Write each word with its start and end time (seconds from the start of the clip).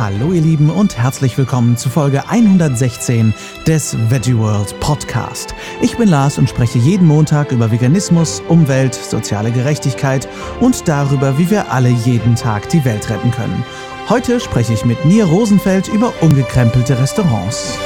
Hallo 0.00 0.32
ihr 0.32 0.40
Lieben 0.40 0.70
und 0.70 0.96
herzlich 0.96 1.36
willkommen 1.36 1.76
zu 1.76 1.90
Folge 1.90 2.26
116 2.26 3.34
des 3.66 3.94
Veggie 4.08 4.34
World 4.34 4.80
Podcast. 4.80 5.54
Ich 5.82 5.98
bin 5.98 6.08
Lars 6.08 6.38
und 6.38 6.48
spreche 6.48 6.78
jeden 6.78 7.06
Montag 7.06 7.52
über 7.52 7.70
Veganismus, 7.70 8.40
Umwelt, 8.48 8.94
soziale 8.94 9.52
Gerechtigkeit 9.52 10.26
und 10.58 10.88
darüber, 10.88 11.36
wie 11.36 11.50
wir 11.50 11.70
alle 11.70 11.90
jeden 11.90 12.34
Tag 12.34 12.66
die 12.70 12.82
Welt 12.86 13.10
retten 13.10 13.30
können. 13.30 13.62
Heute 14.08 14.40
spreche 14.40 14.72
ich 14.72 14.86
mit 14.86 15.04
Nir 15.04 15.26
Rosenfeld 15.26 15.88
über 15.88 16.14
umgekrempelte 16.22 16.98
Restaurants. 16.98 17.78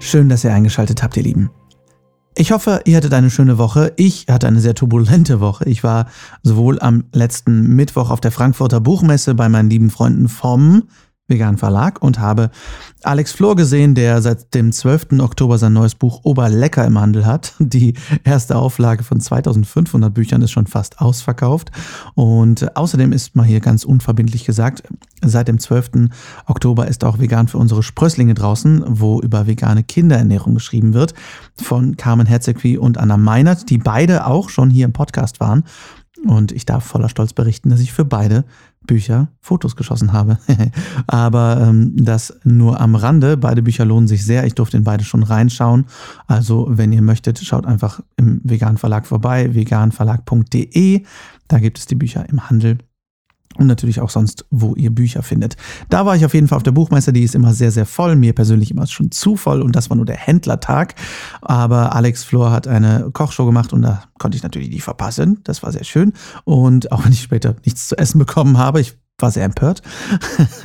Schön, 0.00 0.28
dass 0.28 0.42
ihr 0.42 0.52
eingeschaltet 0.52 1.04
habt, 1.04 1.16
ihr 1.16 1.22
Lieben. 1.22 1.50
Ich 2.40 2.52
hoffe, 2.52 2.80
ihr 2.86 2.96
hattet 2.96 3.12
eine 3.12 3.28
schöne 3.28 3.58
Woche. 3.58 3.92
Ich 3.96 4.24
hatte 4.30 4.46
eine 4.46 4.60
sehr 4.60 4.74
turbulente 4.74 5.40
Woche. 5.40 5.68
Ich 5.68 5.84
war 5.84 6.06
sowohl 6.42 6.80
am 6.80 7.04
letzten 7.12 7.76
Mittwoch 7.76 8.08
auf 8.08 8.22
der 8.22 8.32
Frankfurter 8.32 8.80
Buchmesse 8.80 9.34
bei 9.34 9.50
meinen 9.50 9.68
lieben 9.68 9.90
Freunden 9.90 10.30
vom 10.30 10.84
Vegan 11.30 11.56
Verlag 11.56 12.02
und 12.02 12.18
habe 12.18 12.50
Alex 13.02 13.32
Flor 13.32 13.56
gesehen, 13.56 13.94
der 13.94 14.20
seit 14.20 14.52
dem 14.52 14.72
12. 14.72 15.20
Oktober 15.20 15.56
sein 15.56 15.72
neues 15.72 15.94
Buch 15.94 16.20
Oberlecker 16.24 16.84
im 16.84 16.98
Handel 16.98 17.24
hat. 17.24 17.54
Die 17.58 17.94
erste 18.24 18.56
Auflage 18.56 19.04
von 19.04 19.20
2500 19.20 20.12
Büchern 20.12 20.42
ist 20.42 20.50
schon 20.50 20.66
fast 20.66 21.00
ausverkauft. 21.00 21.70
Und 22.14 22.76
außerdem 22.76 23.12
ist 23.12 23.36
mal 23.36 23.46
hier 23.46 23.60
ganz 23.60 23.84
unverbindlich 23.84 24.44
gesagt, 24.44 24.82
seit 25.24 25.48
dem 25.48 25.58
12. 25.58 26.10
Oktober 26.46 26.88
ist 26.88 27.04
auch 27.04 27.18
Vegan 27.18 27.48
für 27.48 27.58
unsere 27.58 27.82
Sprösslinge 27.82 28.34
draußen, 28.34 28.84
wo 28.86 29.20
über 29.20 29.46
vegane 29.46 29.82
Kinderernährung 29.82 30.54
geschrieben 30.54 30.92
wird, 30.92 31.14
von 31.56 31.96
Carmen 31.96 32.26
Herzegui 32.26 32.76
und 32.76 32.98
Anna 32.98 33.16
Meinert, 33.16 33.70
die 33.70 33.78
beide 33.78 34.26
auch 34.26 34.50
schon 34.50 34.68
hier 34.68 34.84
im 34.84 34.92
Podcast 34.92 35.40
waren. 35.40 35.64
Und 36.26 36.52
ich 36.52 36.66
darf 36.66 36.84
voller 36.84 37.08
Stolz 37.08 37.32
berichten, 37.32 37.70
dass 37.70 37.80
ich 37.80 37.92
für 37.92 38.04
beide 38.04 38.44
Bücher 38.86 39.28
Fotos 39.40 39.76
geschossen 39.76 40.12
habe. 40.12 40.38
Aber 41.06 41.60
ähm, 41.60 41.92
das 41.96 42.38
nur 42.44 42.80
am 42.80 42.94
Rande. 42.94 43.36
Beide 43.36 43.62
Bücher 43.62 43.84
lohnen 43.84 44.08
sich 44.08 44.24
sehr. 44.24 44.44
Ich 44.44 44.54
durfte 44.54 44.76
in 44.76 44.84
beide 44.84 45.04
schon 45.04 45.22
reinschauen. 45.22 45.86
Also, 46.26 46.66
wenn 46.68 46.92
ihr 46.92 47.02
möchtet, 47.02 47.38
schaut 47.38 47.66
einfach 47.66 48.00
im 48.16 48.40
Vegan 48.42 48.78
Verlag 48.78 49.06
vorbei, 49.06 49.54
veganverlag.de. 49.54 51.04
Da 51.48 51.58
gibt 51.58 51.78
es 51.78 51.86
die 51.86 51.94
Bücher 51.94 52.28
im 52.28 52.48
Handel 52.48 52.78
und 53.60 53.66
natürlich 53.66 54.00
auch 54.00 54.10
sonst, 54.10 54.46
wo 54.50 54.74
ihr 54.74 54.90
Bücher 54.90 55.22
findet. 55.22 55.56
Da 55.90 56.06
war 56.06 56.16
ich 56.16 56.24
auf 56.24 56.32
jeden 56.32 56.48
Fall 56.48 56.56
auf 56.56 56.62
der 56.62 56.72
Buchmesse, 56.72 57.12
die 57.12 57.22
ist 57.22 57.34
immer 57.34 57.52
sehr, 57.52 57.70
sehr 57.70 57.84
voll. 57.84 58.16
Mir 58.16 58.32
persönlich 58.32 58.70
immer 58.70 58.86
schon 58.86 59.10
zu 59.10 59.36
voll 59.36 59.60
und 59.60 59.76
das 59.76 59.90
war 59.90 59.96
nur 59.96 60.06
der 60.06 60.16
Händlertag. 60.16 60.94
Aber 61.42 61.94
Alex 61.94 62.24
Flor 62.24 62.50
hat 62.50 62.66
eine 62.66 63.10
Kochshow 63.12 63.44
gemacht 63.44 63.72
und 63.72 63.82
da 63.82 64.04
konnte 64.18 64.36
ich 64.36 64.42
natürlich 64.42 64.70
die 64.70 64.80
verpassen. 64.80 65.40
Das 65.44 65.62
war 65.62 65.72
sehr 65.72 65.84
schön. 65.84 66.14
Und 66.44 66.90
auch 66.90 67.04
wenn 67.04 67.12
ich 67.12 67.20
später 67.20 67.54
nichts 67.64 67.88
zu 67.88 67.98
essen 67.98 68.18
bekommen 68.18 68.56
habe, 68.56 68.80
ich 68.80 68.96
war 69.22 69.30
sehr 69.30 69.44
empört. 69.44 69.82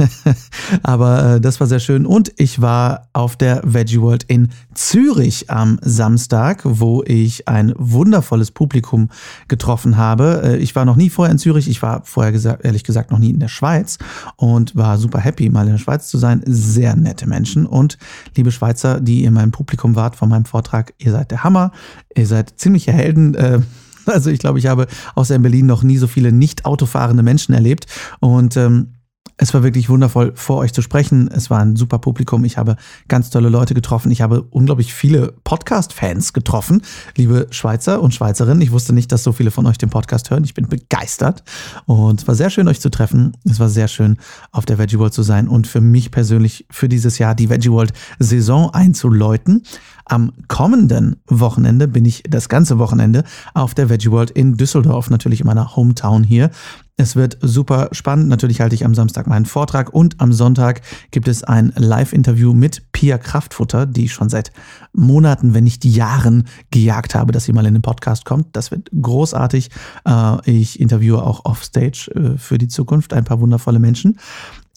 Aber 0.84 1.36
äh, 1.36 1.42
das 1.42 1.60
war 1.60 1.68
sehr 1.68 1.80
schön. 1.80 2.06
Und 2.06 2.32
ich 2.38 2.62
war 2.62 3.10
auf 3.14 3.36
der 3.36 3.62
Veggie 3.64 4.02
World 4.02 4.24
in 4.24 4.50
Zürich 4.74 5.50
am 5.50 5.80
Samstag, 5.82 6.62
wo 6.64 7.04
ich 7.06 7.48
ein 7.48 7.74
wundervolles 7.78 8.52
Publikum 8.52 9.10
getroffen 9.48 9.98
habe. 9.98 10.42
Äh, 10.44 10.58
ich 10.58 10.76
war 10.76 10.86
noch 10.86 10.96
nie 10.96 11.10
vorher 11.10 11.32
in 11.32 11.38
Zürich. 11.38 11.70
Ich 11.70 11.82
war 11.82 12.02
vorher 12.04 12.32
gesagt, 12.32 12.66
ehrlich 12.66 12.84
gesagt 12.84 13.12
noch 13.12 13.20
nie 13.20 13.30
in 13.30 13.40
der 13.40 13.48
Schweiz 13.48 13.98
und 14.36 14.76
war 14.76 14.98
super 14.98 15.20
happy, 15.20 15.50
mal 15.50 15.66
in 15.66 15.74
der 15.74 15.80
Schweiz 15.80 16.08
zu 16.08 16.18
sein. 16.18 16.42
Sehr 16.46 16.96
nette 16.96 17.28
Menschen. 17.28 17.66
Und 17.66 17.98
liebe 18.36 18.52
Schweizer, 18.52 19.00
die 19.00 19.24
in 19.24 19.34
meinem 19.34 19.52
Publikum 19.52 19.96
wart 19.96 20.16
von 20.16 20.30
meinem 20.30 20.46
Vortrag, 20.46 20.94
ihr 20.98 21.12
seid 21.12 21.32
der 21.32 21.44
Hammer. 21.44 21.72
Ihr 22.16 22.28
seid 22.28 22.54
ziemliche 22.58 22.92
Helden. 22.92 23.36
Äh, 23.36 23.60
Also 24.16 24.30
ich 24.30 24.40
glaube, 24.40 24.60
ich 24.60 24.68
habe 24.68 24.88
außer 25.16 25.36
in 25.36 25.42
Berlin 25.42 25.66
noch 25.66 25.84
nie 25.84 25.98
so 25.98 26.08
viele 26.08 26.32
nicht 26.32 26.66
autofahrende 26.66 27.24
Menschen 27.24 27.54
erlebt. 27.54 27.88
Und 28.20 28.56
ähm, 28.58 28.95
es 29.38 29.54
war 29.54 29.64
wirklich 29.64 29.90
wundervoll, 29.90 30.32
vor 30.36 30.58
euch 30.58 30.72
zu 30.72 30.82
sprechen. 30.82 31.30
Es 31.30 31.50
war 31.50 31.60
ein 31.60 31.76
super 31.76 32.00
Publikum. 32.00 32.46
Ich 32.46 32.58
habe 32.58 32.78
ganz 33.10 33.30
tolle 33.30 33.50
Leute 33.50 33.74
getroffen. 33.74 34.10
Ich 34.12 34.22
habe 34.22 34.42
unglaublich 34.44 34.94
viele 34.94 35.34
Podcast-Fans 35.44 36.32
getroffen, 36.32 36.82
liebe 37.18 37.48
Schweizer 37.52 38.02
und 38.02 38.14
Schweizerinnen. 38.14 38.62
Ich 38.62 38.72
wusste 38.72 38.94
nicht, 38.94 39.12
dass 39.12 39.24
so 39.24 39.34
viele 39.34 39.52
von 39.52 39.66
euch 39.66 39.78
den 39.78 39.90
Podcast 39.90 40.30
hören. 40.30 40.46
Ich 40.46 40.54
bin 40.54 40.70
begeistert. 40.70 41.44
Und 41.86 42.22
es 42.22 42.28
war 42.28 42.36
sehr 42.36 42.50
schön, 42.50 42.68
euch 42.70 42.80
zu 42.80 42.90
treffen. 42.90 43.36
Es 43.44 43.60
war 43.60 43.68
sehr 43.68 43.90
schön, 43.90 44.18
auf 44.52 44.66
der 44.66 44.78
Veggie 44.78 45.00
World 45.00 45.14
zu 45.14 45.24
sein 45.24 45.50
und 45.50 45.68
für 45.68 45.82
mich 45.82 46.12
persönlich 46.12 46.66
für 46.72 46.88
dieses 46.88 47.18
Jahr 47.18 47.36
die 47.36 47.50
Veggie 47.50 47.72
World 47.72 47.92
Saison 48.20 48.70
einzuläuten. 48.74 49.64
Am 50.06 50.32
kommenden 50.48 51.18
Wochenende 51.28 51.88
bin 51.88 52.06
ich 52.06 52.24
das 52.30 52.48
ganze 52.48 52.78
Wochenende 52.78 53.24
auf 53.54 53.74
der 53.74 53.90
Veggie 53.90 54.12
World 54.12 54.32
in 54.32 54.56
Düsseldorf, 54.56 55.10
natürlich 55.10 55.42
in 55.42 55.48
meiner 55.48 55.76
Hometown 55.76 56.24
hier. 56.24 56.52
Es 56.98 57.18
wird 57.18 57.38
super 57.42 57.90
spannend. 57.92 58.30
Natürlich 58.30 58.62
halte 58.62 58.74
ich 58.74 58.86
am 58.86 58.96
Samstag 58.96 59.28
meinen 59.28 59.46
Vortrag 59.46 59.94
und 59.94 60.22
am 60.22 60.32
Sonntag 60.32 60.80
gibt 61.12 61.28
es 61.28 61.44
ein 61.44 61.74
Live-Interview 61.76 62.54
mit 62.54 62.90
Pia 62.94 63.18
Kraftfutter, 63.18 63.86
die 63.86 64.06
ich 64.06 64.14
schon 64.14 64.30
seit 64.30 64.54
Monaten, 64.94 65.54
wenn 65.54 65.66
nicht 65.66 65.84
Jahren 65.84 66.48
gejagt 66.72 67.14
habe, 67.14 67.34
dass 67.34 67.44
sie 67.44 67.52
mal 67.52 67.66
in 67.66 67.74
den 67.74 67.82
Podcast 67.82 68.24
kommt. 68.24 68.56
Das 68.56 68.72
wird 68.72 68.90
großartig. 69.02 69.72
Äh, 70.08 70.50
ich 70.50 70.80
interviewe 70.80 71.22
auch 71.22 71.44
offstage 71.44 72.10
äh, 72.16 72.38
für 72.38 72.58
die 72.58 72.70
Zukunft 72.70 73.12
ein 73.12 73.26
paar 73.26 73.42
wundervolle 73.42 73.80
Menschen. 73.80 74.18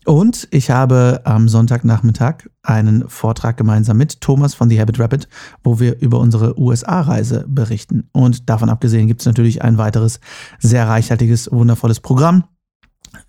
Und 0.08 0.48
ich 0.52 0.70
habe 0.70 1.20
am 1.24 1.50
Sonntagnachmittag 1.50 2.48
einen 2.62 3.10
Vortrag 3.10 3.58
gemeinsam 3.58 3.98
mit 3.98 4.22
Thomas 4.22 4.54
von 4.54 4.70
The 4.70 4.80
Habit 4.80 4.98
Rapid, 4.98 5.28
wo 5.62 5.80
wir 5.80 6.00
über 6.00 6.18
unsere 6.18 6.58
USA-Reise 6.58 7.44
berichten. 7.46 8.08
Und 8.12 8.48
davon 8.48 8.70
abgesehen 8.70 9.06
gibt 9.06 9.20
es 9.20 9.26
natürlich 9.26 9.60
ein 9.60 9.76
weiteres 9.76 10.20
sehr 10.60 10.88
reichhaltiges, 10.88 11.52
wundervolles 11.52 12.00
Programm. 12.00 12.44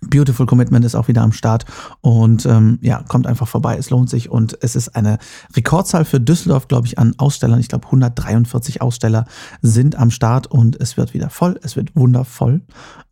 Beautiful 0.00 0.46
Commitment 0.46 0.86
ist 0.86 0.94
auch 0.94 1.08
wieder 1.08 1.20
am 1.20 1.32
Start 1.32 1.66
und 2.00 2.46
ähm, 2.46 2.78
ja, 2.80 3.02
kommt 3.06 3.26
einfach 3.26 3.48
vorbei. 3.48 3.76
Es 3.76 3.90
lohnt 3.90 4.08
sich 4.08 4.30
und 4.30 4.56
es 4.62 4.74
ist 4.74 4.96
eine 4.96 5.18
Rekordzahl 5.54 6.06
für 6.06 6.18
Düsseldorf, 6.18 6.66
glaube 6.66 6.86
ich, 6.86 6.98
an 6.98 7.12
Ausstellern. 7.18 7.60
Ich 7.60 7.68
glaube, 7.68 7.84
143 7.88 8.80
Aussteller 8.80 9.26
sind 9.60 9.96
am 9.96 10.10
Start 10.10 10.46
und 10.46 10.80
es 10.80 10.96
wird 10.96 11.12
wieder 11.12 11.28
voll. 11.28 11.60
Es 11.62 11.76
wird 11.76 11.94
wundervoll 11.94 12.62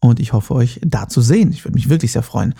und 0.00 0.20
ich 0.20 0.32
hoffe, 0.32 0.54
euch 0.54 0.80
da 0.82 1.06
zu 1.08 1.20
sehen. 1.20 1.52
Ich 1.52 1.66
würde 1.66 1.74
mich 1.74 1.90
wirklich 1.90 2.12
sehr 2.12 2.22
freuen. 2.22 2.54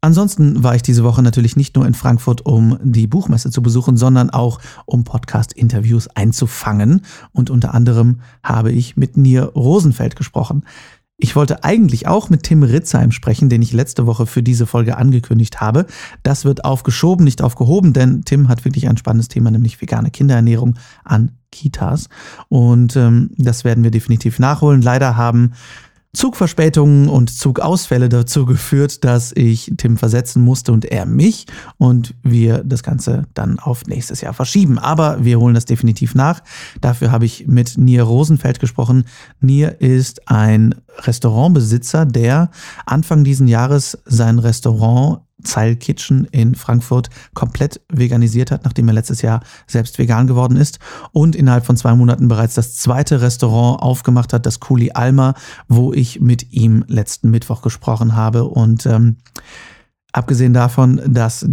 Ansonsten 0.00 0.62
war 0.62 0.76
ich 0.76 0.82
diese 0.82 1.02
Woche 1.02 1.22
natürlich 1.22 1.56
nicht 1.56 1.74
nur 1.74 1.84
in 1.84 1.94
Frankfurt, 1.94 2.46
um 2.46 2.78
die 2.82 3.08
Buchmesse 3.08 3.50
zu 3.50 3.62
besuchen, 3.62 3.96
sondern 3.96 4.30
auch 4.30 4.60
um 4.86 5.02
Podcast-Interviews 5.02 6.08
einzufangen. 6.08 7.02
Und 7.32 7.50
unter 7.50 7.74
anderem 7.74 8.20
habe 8.42 8.70
ich 8.70 8.96
mit 8.96 9.16
Nir 9.16 9.46
Rosenfeld 9.56 10.14
gesprochen. 10.14 10.64
Ich 11.20 11.34
wollte 11.34 11.64
eigentlich 11.64 12.06
auch 12.06 12.30
mit 12.30 12.44
Tim 12.44 12.62
Ritzheim 12.62 13.10
sprechen, 13.10 13.48
den 13.48 13.60
ich 13.60 13.72
letzte 13.72 14.06
Woche 14.06 14.24
für 14.24 14.40
diese 14.40 14.66
Folge 14.66 14.96
angekündigt 14.96 15.60
habe. 15.60 15.86
Das 16.22 16.44
wird 16.44 16.64
aufgeschoben, 16.64 17.24
nicht 17.24 17.42
aufgehoben, 17.42 17.92
denn 17.92 18.22
Tim 18.24 18.48
hat 18.48 18.64
wirklich 18.64 18.88
ein 18.88 18.96
spannendes 18.96 19.26
Thema, 19.26 19.50
nämlich 19.50 19.82
vegane 19.82 20.12
Kinderernährung 20.12 20.76
an 21.02 21.32
Kitas. 21.50 22.08
Und 22.48 22.94
ähm, 22.94 23.30
das 23.36 23.64
werden 23.64 23.82
wir 23.82 23.90
definitiv 23.90 24.38
nachholen. 24.38 24.80
Leider 24.80 25.16
haben 25.16 25.54
Zugverspätungen 26.18 27.08
und 27.08 27.30
Zugausfälle 27.30 28.08
dazu 28.08 28.44
geführt, 28.44 29.04
dass 29.04 29.30
ich 29.30 29.72
Tim 29.76 29.96
versetzen 29.96 30.42
musste 30.42 30.72
und 30.72 30.84
er 30.84 31.06
mich 31.06 31.46
und 31.76 32.16
wir 32.24 32.64
das 32.64 32.82
Ganze 32.82 33.28
dann 33.34 33.60
auf 33.60 33.86
nächstes 33.86 34.20
Jahr 34.20 34.34
verschieben. 34.34 34.80
Aber 34.80 35.24
wir 35.24 35.38
holen 35.38 35.54
das 35.54 35.64
definitiv 35.64 36.16
nach. 36.16 36.42
Dafür 36.80 37.12
habe 37.12 37.24
ich 37.24 37.46
mit 37.46 37.78
Nier 37.78 38.02
Rosenfeld 38.02 38.58
gesprochen. 38.58 39.04
Nier 39.40 39.80
ist 39.80 40.28
ein 40.28 40.74
Restaurantbesitzer, 40.98 42.04
der 42.04 42.50
Anfang 42.84 43.22
diesen 43.22 43.46
Jahres 43.46 43.96
sein 44.04 44.40
Restaurant 44.40 45.20
Zeil 45.42 45.76
Kitchen 45.76 46.24
in 46.26 46.54
Frankfurt 46.54 47.10
komplett 47.34 47.80
veganisiert 47.88 48.50
hat, 48.50 48.64
nachdem 48.64 48.88
er 48.88 48.94
letztes 48.94 49.22
Jahr 49.22 49.40
selbst 49.66 49.98
vegan 49.98 50.26
geworden 50.26 50.56
ist 50.56 50.78
und 51.12 51.36
innerhalb 51.36 51.64
von 51.64 51.76
zwei 51.76 51.94
Monaten 51.94 52.28
bereits 52.28 52.54
das 52.54 52.76
zweite 52.76 53.20
Restaurant 53.20 53.82
aufgemacht 53.82 54.32
hat, 54.32 54.46
das 54.46 54.60
Kuli 54.60 54.90
Alma, 54.92 55.34
wo 55.68 55.92
ich 55.92 56.20
mit 56.20 56.52
ihm 56.52 56.84
letzten 56.88 57.30
Mittwoch 57.30 57.62
gesprochen 57.62 58.16
habe. 58.16 58.44
Und 58.44 58.86
ähm, 58.86 59.16
abgesehen 60.12 60.52
davon, 60.52 61.00
dass 61.06 61.46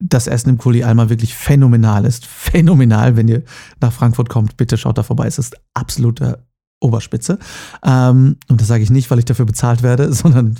das 0.00 0.26
Essen 0.26 0.50
im 0.50 0.58
Kuli 0.58 0.82
Alma 0.82 1.08
wirklich 1.08 1.34
phänomenal 1.34 2.04
ist, 2.04 2.26
phänomenal, 2.26 3.16
wenn 3.16 3.28
ihr 3.28 3.42
nach 3.80 3.92
Frankfurt 3.92 4.28
kommt, 4.28 4.56
bitte 4.56 4.76
schaut 4.76 4.98
da 4.98 5.02
vorbei. 5.02 5.26
Es 5.26 5.38
ist 5.38 5.56
absolute 5.72 6.44
Oberspitze. 6.80 7.38
Ähm, 7.82 8.36
und 8.48 8.60
das 8.60 8.68
sage 8.68 8.82
ich 8.82 8.90
nicht, 8.90 9.10
weil 9.10 9.18
ich 9.18 9.24
dafür 9.24 9.46
bezahlt 9.46 9.82
werde, 9.82 10.12
sondern 10.12 10.56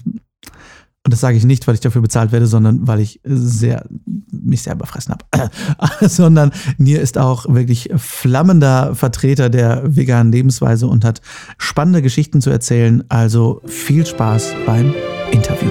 und 1.04 1.12
das 1.12 1.20
sage 1.20 1.36
ich 1.36 1.44
nicht, 1.44 1.66
weil 1.66 1.74
ich 1.74 1.82
dafür 1.82 2.00
bezahlt 2.00 2.32
werde, 2.32 2.46
sondern 2.46 2.88
weil 2.88 2.98
ich 2.98 3.20
sehr, 3.24 3.84
mich 4.30 4.62
sehr 4.62 4.72
überfressen 4.72 5.14
habe. 5.14 5.50
sondern 6.08 6.50
Nier 6.78 7.02
ist 7.02 7.18
auch 7.18 7.44
wirklich 7.46 7.90
flammender 7.96 8.94
Vertreter 8.94 9.50
der 9.50 9.82
veganen 9.84 10.32
Lebensweise 10.32 10.86
und 10.86 11.04
hat 11.04 11.20
spannende 11.58 12.00
Geschichten 12.00 12.40
zu 12.40 12.48
erzählen. 12.48 13.04
Also 13.10 13.60
viel 13.66 14.06
Spaß 14.06 14.54
beim 14.64 14.94
Interview. 15.30 15.68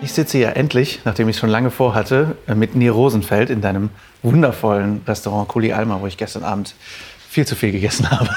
Ich 0.00 0.14
sitze 0.14 0.38
hier 0.38 0.56
endlich, 0.56 1.00
nachdem 1.04 1.28
ich 1.28 1.36
es 1.36 1.40
schon 1.40 1.50
lange 1.50 1.70
vorhatte, 1.70 2.36
mit 2.56 2.74
Nier 2.74 2.92
Rosenfeld 2.92 3.50
in 3.50 3.60
deinem 3.60 3.90
wundervollen 4.22 5.02
Restaurant 5.06 5.46
Kuli 5.46 5.74
Alma, 5.74 6.00
wo 6.00 6.06
ich 6.06 6.16
gestern 6.16 6.42
Abend 6.42 6.74
viel 7.32 7.46
zu 7.46 7.56
viel 7.56 7.72
gegessen 7.72 8.10
habe. 8.10 8.28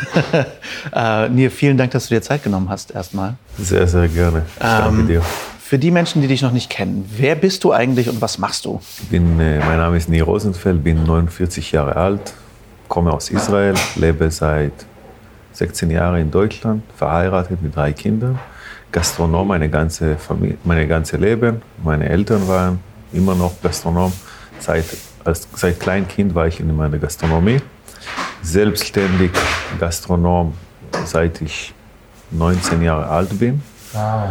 äh, 1.27 1.27
Nir, 1.27 1.51
vielen 1.51 1.77
Dank, 1.77 1.91
dass 1.91 2.07
du 2.07 2.15
dir 2.15 2.21
Zeit 2.21 2.43
genommen 2.43 2.69
hast 2.69 2.91
erstmal. 2.91 3.35
Sehr, 3.57 3.85
sehr 3.87 4.07
gerne. 4.07 4.43
Ich 4.55 4.61
danke 4.61 5.01
ähm, 5.01 5.07
dir. 5.07 5.21
Für 5.59 5.77
die 5.77 5.91
Menschen, 5.91 6.21
die 6.21 6.29
dich 6.29 6.41
noch 6.41 6.53
nicht 6.53 6.69
kennen, 6.69 7.03
wer 7.17 7.35
bist 7.35 7.65
du 7.65 7.73
eigentlich 7.73 8.07
und 8.07 8.21
was 8.21 8.37
machst 8.37 8.63
du? 8.63 8.79
Bin, 9.09 9.37
äh, 9.41 9.59
mein 9.59 9.79
Name 9.79 9.97
ist 9.97 10.07
Nir 10.07 10.23
Rosenfeld, 10.23 10.81
bin 10.81 11.03
49 11.03 11.73
Jahre 11.73 11.97
alt, 11.97 12.33
komme 12.87 13.11
aus 13.11 13.29
Israel, 13.31 13.73
lebe 13.97 14.31
seit 14.31 14.71
16 15.51 15.91
Jahren 15.91 16.21
in 16.21 16.31
Deutschland, 16.31 16.81
verheiratet 16.95 17.61
mit 17.61 17.75
drei 17.75 17.91
Kindern, 17.91 18.39
Gastronom 18.93 19.49
meine 19.49 19.67
ganze, 19.67 20.15
Familie, 20.15 20.57
meine 20.63 20.87
ganze 20.87 21.17
Leben. 21.17 21.61
Meine 21.83 22.07
Eltern 22.07 22.47
waren 22.47 22.79
immer 23.11 23.35
noch 23.35 23.61
Gastronom. 23.61 24.13
Seit, 24.59 24.85
als, 25.25 25.49
seit 25.53 25.81
Kleinkind 25.81 26.33
war 26.33 26.47
ich 26.47 26.61
in 26.61 26.73
meiner 26.73 26.97
Gastronomie 26.97 27.59
selbstständig 28.45 29.31
Gastronom, 29.79 30.53
seit 31.05 31.41
ich 31.41 31.73
19 32.31 32.81
Jahre 32.81 33.07
alt 33.07 33.37
bin. 33.39 33.61
Wow. 33.91 34.29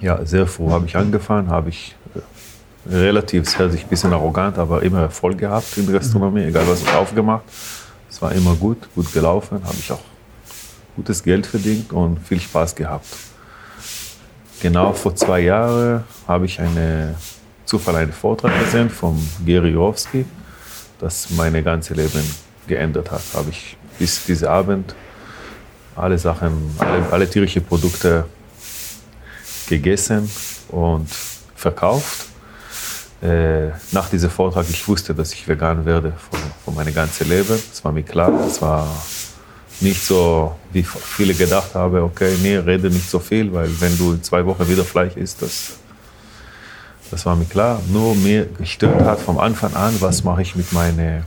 Ja, 0.00 0.24
sehr 0.24 0.46
früh 0.46 0.70
habe 0.70 0.86
ich 0.86 0.96
angefangen, 0.96 1.48
habe 1.48 1.70
ich 1.70 1.96
äh, 2.14 2.94
relativ, 2.94 3.46
es 3.46 3.58
hört 3.58 3.72
sich 3.72 3.84
ein 3.84 3.88
bisschen 3.88 4.12
arrogant, 4.12 4.58
aber 4.58 4.82
immer 4.82 5.00
Erfolg 5.00 5.38
gehabt 5.38 5.76
in 5.76 5.86
der 5.86 5.98
Gastronomie, 6.00 6.44
egal 6.44 6.66
was 6.68 6.82
ich 6.82 6.92
aufgemacht. 6.92 7.44
Es 8.08 8.20
war 8.20 8.32
immer 8.32 8.54
gut, 8.54 8.78
gut 8.94 9.12
gelaufen, 9.12 9.62
habe 9.64 9.76
ich 9.78 9.90
auch 9.90 10.02
gutes 10.96 11.22
Geld 11.22 11.46
verdient 11.46 11.92
und 11.92 12.18
viel 12.18 12.40
Spaß 12.40 12.74
gehabt. 12.74 13.06
Genau 14.60 14.92
vor 14.92 15.14
zwei 15.14 15.40
Jahren 15.40 16.04
habe 16.28 16.44
ich 16.44 16.60
eine 16.60 17.14
Zufall 17.64 17.96
einen 17.96 18.12
Vortrag 18.12 18.52
gesehen 18.64 18.90
von 18.90 19.18
Gary 19.46 19.70
Jowski, 19.70 20.26
das 20.98 21.30
meine 21.30 21.62
ganze 21.62 21.94
Leben 21.94 22.49
geändert 22.70 23.10
hat. 23.10 23.22
Habe 23.34 23.50
ich 23.50 23.76
bis 23.98 24.24
diesen 24.24 24.48
Abend 24.48 24.94
alle 25.94 26.18
Sachen, 26.18 26.52
alle, 26.78 27.12
alle 27.12 27.28
tierische 27.28 27.60
Produkte 27.60 28.24
gegessen 29.68 30.30
und 30.68 31.08
verkauft. 31.54 32.26
Äh, 33.22 33.68
nach 33.92 34.08
diesem 34.08 34.30
Vortrag, 34.30 34.64
ich 34.70 34.88
wusste, 34.88 35.14
dass 35.14 35.34
ich 35.34 35.46
vegan 35.46 35.84
werde 35.84 36.14
von, 36.30 36.40
von 36.64 36.74
meinem 36.74 36.94
ganzen 36.94 37.28
Leben. 37.28 37.60
Das 37.70 37.84
war 37.84 37.92
mir 37.92 38.02
klar. 38.02 38.32
Das 38.32 38.62
war 38.62 38.88
nicht 39.80 40.02
so, 40.02 40.54
wie 40.72 40.82
viele 40.82 41.34
gedacht 41.34 41.74
haben, 41.74 41.98
okay, 42.02 42.34
nee, 42.42 42.56
rede 42.56 42.88
nicht 42.88 43.08
so 43.10 43.18
viel, 43.18 43.52
weil 43.52 43.68
wenn 43.80 43.96
du 43.98 44.12
in 44.12 44.22
zwei 44.22 44.44
Wochen 44.46 44.66
wieder 44.68 44.84
Fleisch 44.84 45.16
isst, 45.16 45.42
das, 45.42 45.72
das 47.10 47.26
war 47.26 47.36
mir 47.36 47.44
klar. 47.44 47.80
Nur 47.88 48.14
mir 48.14 48.46
gestört 48.46 49.02
hat 49.02 49.20
vom 49.20 49.38
Anfang 49.38 49.74
an, 49.74 49.94
was 50.00 50.24
mache 50.24 50.42
ich 50.42 50.56
mit 50.56 50.72
meinen 50.72 51.24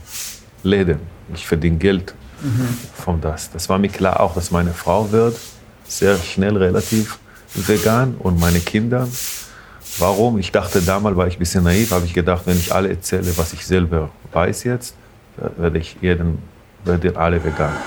Läden 0.64 1.13
ich 1.32 1.46
verdiene 1.46 1.76
Geld 1.78 2.14
mhm. 2.42 2.68
von 2.94 3.20
das. 3.20 3.50
Das 3.50 3.68
war 3.68 3.78
mir 3.78 3.88
klar 3.88 4.20
auch, 4.20 4.34
dass 4.34 4.50
meine 4.50 4.72
Frau 4.72 5.10
wird 5.12 5.36
sehr 5.86 6.16
schnell 6.18 6.56
relativ 6.56 7.18
vegan 7.54 8.16
und 8.18 8.38
meine 8.40 8.60
Kinder. 8.60 9.08
Warum? 9.98 10.38
Ich 10.38 10.50
dachte 10.50 10.82
damals, 10.82 11.16
war 11.16 11.26
ich 11.26 11.36
ein 11.36 11.38
bisschen 11.38 11.64
naiv, 11.64 11.92
habe 11.92 12.04
ich 12.04 12.14
gedacht, 12.14 12.42
wenn 12.46 12.58
ich 12.58 12.74
alle 12.74 12.88
erzähle, 12.88 13.36
was 13.36 13.52
ich 13.52 13.64
selber 13.64 14.10
weiß 14.32 14.64
jetzt, 14.64 14.96
werde 15.56 15.78
ich 15.78 15.96
jeden, 16.00 16.38
werde 16.84 17.16
alle 17.16 17.42
vegan. 17.42 17.72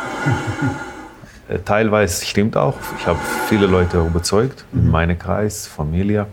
Äh, 1.50 1.60
teilweise 1.60 2.26
stimmt 2.26 2.58
auch. 2.58 2.76
Ich 3.00 3.08
habe 3.08 3.20
viele 3.48 3.68
Leute 3.68 4.06
überzeugt 4.06 4.66
in 4.74 4.84
mhm. 4.84 4.92
meinem 4.92 5.18
Kreis, 5.18 5.66
Familie, 5.66 6.28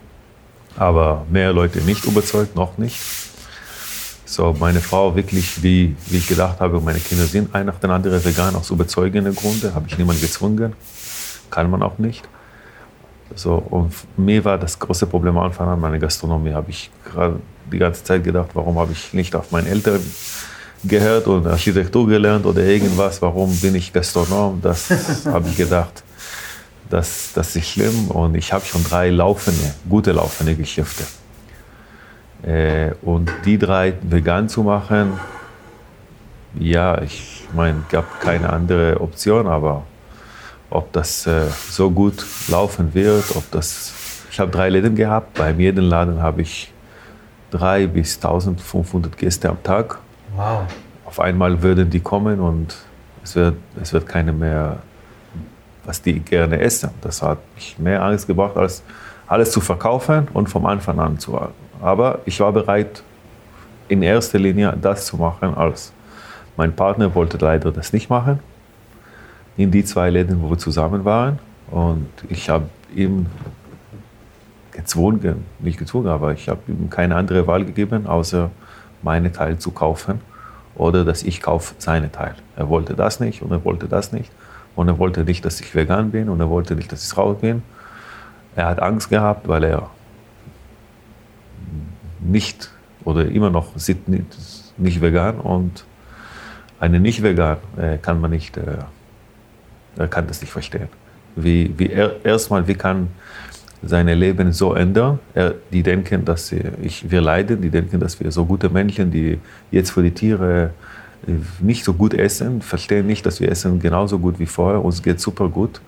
aber 0.76 1.24
mehr 1.30 1.52
Leute 1.52 1.78
nicht 1.82 2.04
überzeugt, 2.04 2.56
noch 2.56 2.78
nicht. 2.78 2.98
So, 4.26 4.54
meine 4.58 4.80
Frau 4.80 5.14
wirklich, 5.14 5.62
wie, 5.62 5.94
wie 6.06 6.16
ich 6.16 6.26
gedacht 6.26 6.60
habe, 6.60 6.80
meine 6.80 6.98
Kinder 6.98 7.24
sind 7.24 7.54
ein 7.54 7.66
nach 7.66 7.78
dem 7.78 7.90
anderen 7.90 8.24
vegan, 8.24 8.56
aus 8.56 8.70
überzeugenden 8.70 9.34
Gründen, 9.34 9.74
habe 9.74 9.86
ich 9.86 9.98
niemanden 9.98 10.22
gezwungen, 10.22 10.72
kann 11.50 11.70
man 11.70 11.82
auch 11.82 11.98
nicht. 11.98 12.26
So, 13.34 13.56
und 13.56 13.92
mir 14.16 14.44
war 14.44 14.58
das 14.58 14.78
große 14.78 15.06
Problem 15.06 15.36
am 15.36 15.44
Anfang 15.44 15.68
an 15.68 15.80
meine 15.80 15.98
Gastronomie, 15.98 16.52
habe 16.52 16.70
ich 16.70 16.90
gerade 17.04 17.38
die 17.70 17.78
ganze 17.78 18.02
Zeit 18.02 18.24
gedacht, 18.24 18.50
warum 18.54 18.78
habe 18.78 18.92
ich 18.92 19.12
nicht 19.12 19.34
auf 19.34 19.50
meine 19.50 19.68
Eltern 19.68 20.00
gehört 20.84 21.26
und 21.26 21.46
Architektur 21.46 22.06
gelernt 22.06 22.46
oder 22.46 22.62
irgendwas, 22.62 23.20
warum 23.20 23.54
bin 23.56 23.74
ich 23.74 23.92
Gastronom, 23.92 24.60
das 24.62 24.90
habe 25.26 25.48
ich 25.48 25.56
gedacht. 25.56 26.02
Das, 26.88 27.30
das 27.34 27.56
ist 27.56 27.68
schlimm 27.68 28.08
und 28.08 28.34
ich 28.36 28.52
habe 28.52 28.64
schon 28.64 28.84
drei 28.84 29.10
laufende, 29.10 29.74
gute 29.88 30.12
laufende 30.12 30.54
Geschäfte. 30.54 31.04
Äh, 32.46 32.92
und 33.02 33.30
die 33.44 33.58
drei 33.58 33.94
vegan 34.02 34.48
zu 34.48 34.62
machen, 34.62 35.18
ja, 36.58 37.00
ich 37.00 37.46
meine, 37.54 37.82
gab 37.90 38.20
keine 38.20 38.50
andere 38.50 39.00
Option, 39.00 39.46
aber 39.46 39.84
ob 40.70 40.92
das 40.92 41.26
äh, 41.26 41.46
so 41.70 41.90
gut 41.90 42.24
laufen 42.48 42.94
wird, 42.94 43.36
ob 43.36 43.50
das. 43.50 43.92
Ich 44.30 44.40
habe 44.40 44.50
drei 44.50 44.68
Läden 44.68 44.96
gehabt. 44.96 45.34
Bei 45.34 45.52
jedem 45.52 45.84
Laden 45.84 46.20
habe 46.20 46.42
ich 46.42 46.72
drei 47.50 47.86
bis 47.86 48.16
1500 48.16 49.16
Gäste 49.16 49.48
am 49.48 49.62
Tag. 49.62 49.98
Wow. 50.34 50.62
Auf 51.04 51.20
einmal 51.20 51.62
würden 51.62 51.88
die 51.88 52.00
kommen 52.00 52.40
und 52.40 52.74
es 53.22 53.36
wird, 53.36 53.54
es 53.80 53.92
wird 53.92 54.08
keine 54.08 54.32
mehr, 54.32 54.78
was 55.84 56.02
die 56.02 56.18
gerne 56.18 56.58
essen. 56.58 56.90
Das 57.00 57.22
hat 57.22 57.38
mich 57.54 57.78
mehr 57.78 58.02
Angst 58.02 58.26
gebracht, 58.26 58.56
als 58.56 58.82
alles 59.28 59.52
zu 59.52 59.60
verkaufen 59.60 60.26
und 60.34 60.48
vom 60.48 60.66
Anfang 60.66 60.98
an 60.98 61.18
zu 61.18 61.38
aber 61.84 62.20
ich 62.24 62.40
war 62.40 62.50
bereit, 62.50 63.02
in 63.88 64.02
erster 64.02 64.38
Linie 64.38 64.74
das 64.80 65.04
zu 65.04 65.18
machen, 65.18 65.54
als 65.54 65.92
mein 66.56 66.74
Partner 66.74 67.14
wollte 67.14 67.36
leider 67.36 67.70
das 67.72 67.92
nicht 67.92 68.08
machen. 68.08 68.38
In 69.58 69.70
die 69.70 69.84
zwei 69.84 70.08
Läden, 70.08 70.40
wo 70.42 70.48
wir 70.48 70.56
zusammen 70.56 71.04
waren. 71.04 71.38
Und 71.70 72.08
ich 72.30 72.48
habe 72.48 72.70
ihm 72.96 73.26
gezwungen, 74.72 75.44
nicht 75.58 75.78
gezwungen, 75.78 76.08
aber 76.08 76.32
ich 76.32 76.48
habe 76.48 76.60
ihm 76.68 76.88
keine 76.88 77.16
andere 77.16 77.46
Wahl 77.46 77.66
gegeben, 77.66 78.06
außer 78.06 78.50
meine 79.02 79.30
Teil 79.30 79.58
zu 79.58 79.70
kaufen 79.70 80.22
oder 80.76 81.04
dass 81.04 81.22
ich 81.22 81.42
kaufe 81.42 81.74
seine 81.76 82.10
Teil. 82.10 82.34
Er 82.56 82.70
wollte 82.70 82.94
das 82.94 83.20
nicht 83.20 83.42
und 83.42 83.52
er 83.52 83.62
wollte 83.62 83.88
das 83.88 84.10
nicht. 84.10 84.30
Und 84.74 84.88
er 84.88 84.98
wollte 84.98 85.22
nicht, 85.22 85.44
dass 85.44 85.60
ich 85.60 85.74
vegan 85.74 86.12
bin 86.12 86.30
und 86.30 86.40
er 86.40 86.48
wollte 86.48 86.74
nicht, 86.76 86.90
dass 86.90 87.06
ich 87.06 87.16
raus 87.16 87.36
bin. 87.42 87.62
Er 88.56 88.66
hat 88.68 88.80
Angst 88.80 89.10
gehabt, 89.10 89.46
weil 89.46 89.64
er 89.64 89.90
nicht 92.24 92.70
oder 93.04 93.26
immer 93.26 93.50
noch 93.50 93.76
sind 93.76 94.08
nicht, 94.08 94.26
nicht 94.78 95.00
vegan 95.00 95.38
und 95.40 95.84
eine 96.80 97.00
nicht 97.00 97.22
vegan 97.22 97.58
äh, 97.76 97.98
kann 97.98 98.20
man 98.20 98.30
nicht, 98.30 98.56
äh, 98.56 100.08
kann 100.08 100.26
das 100.26 100.40
nicht 100.40 100.52
verstehen. 100.52 100.88
Wie, 101.36 101.72
wie 101.76 101.90
er, 101.90 102.24
erstmal, 102.24 102.66
wie 102.66 102.74
kann 102.74 103.08
seine 103.82 104.14
Leben 104.14 104.52
so 104.52 104.74
ändern? 104.74 105.18
Er, 105.34 105.54
die 105.72 105.82
denken, 105.82 106.24
dass 106.24 106.52
ich, 106.52 107.10
wir 107.10 107.20
leiden, 107.20 107.60
die 107.60 107.70
denken, 107.70 108.00
dass 108.00 108.18
wir 108.20 108.30
so 108.30 108.44
gute 108.44 108.68
Menschen, 108.68 109.10
die 109.10 109.38
jetzt 109.70 109.90
für 109.90 110.02
die 110.02 110.12
Tiere 110.12 110.70
äh, 111.26 111.32
nicht 111.60 111.84
so 111.84 111.92
gut 111.92 112.14
essen, 112.14 112.62
verstehen 112.62 113.06
nicht, 113.06 113.24
dass 113.26 113.40
wir 113.40 113.50
essen 113.50 113.80
genauso 113.80 114.18
gut 114.18 114.38
wie 114.38 114.46
vorher. 114.46 114.84
Uns 114.84 115.02
geht 115.02 115.20
super 115.20 115.48
gut. 115.48 115.80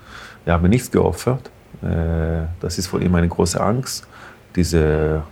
Wir 0.44 0.52
haben 0.52 0.68
nichts 0.68 0.90
geopfert. 0.90 1.50
Äh, 1.82 2.46
das 2.60 2.78
ist 2.78 2.86
für 2.86 3.00
ihn 3.00 3.14
eine 3.14 3.28
große 3.28 3.60
Angst. 3.60 4.06
Diese 4.54 5.22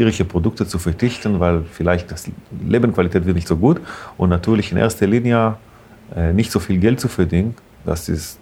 tierische 0.00 0.24
Produkte 0.24 0.66
zu 0.66 0.78
verzichten, 0.78 1.40
weil 1.40 1.62
vielleicht 1.70 2.10
das 2.10 2.24
Lebensqualität 2.66 3.26
wird 3.26 3.36
nicht 3.36 3.46
so 3.46 3.58
gut 3.58 3.82
und 4.16 4.30
natürlich 4.30 4.72
in 4.72 4.78
erster 4.78 5.06
Linie 5.06 5.56
äh, 6.16 6.32
nicht 6.32 6.50
so 6.50 6.58
viel 6.58 6.78
Geld 6.78 6.98
zu 6.98 7.08
verdienen, 7.08 7.54
das 7.84 8.08
ist 8.08 8.40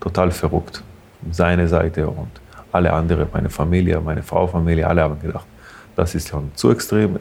total 0.00 0.32
verrückt. 0.32 0.82
Seine 1.30 1.68
Seite 1.68 2.08
und 2.08 2.32
alle 2.72 2.92
anderen, 2.92 3.28
meine 3.32 3.50
Familie, 3.50 4.00
meine 4.00 4.24
Frau, 4.24 4.48
Familie, 4.48 4.88
alle 4.88 5.02
haben 5.02 5.20
gedacht, 5.20 5.46
das 5.94 6.16
ist 6.16 6.28
schon 6.28 6.50
zu 6.56 6.72
extrem 6.72 7.20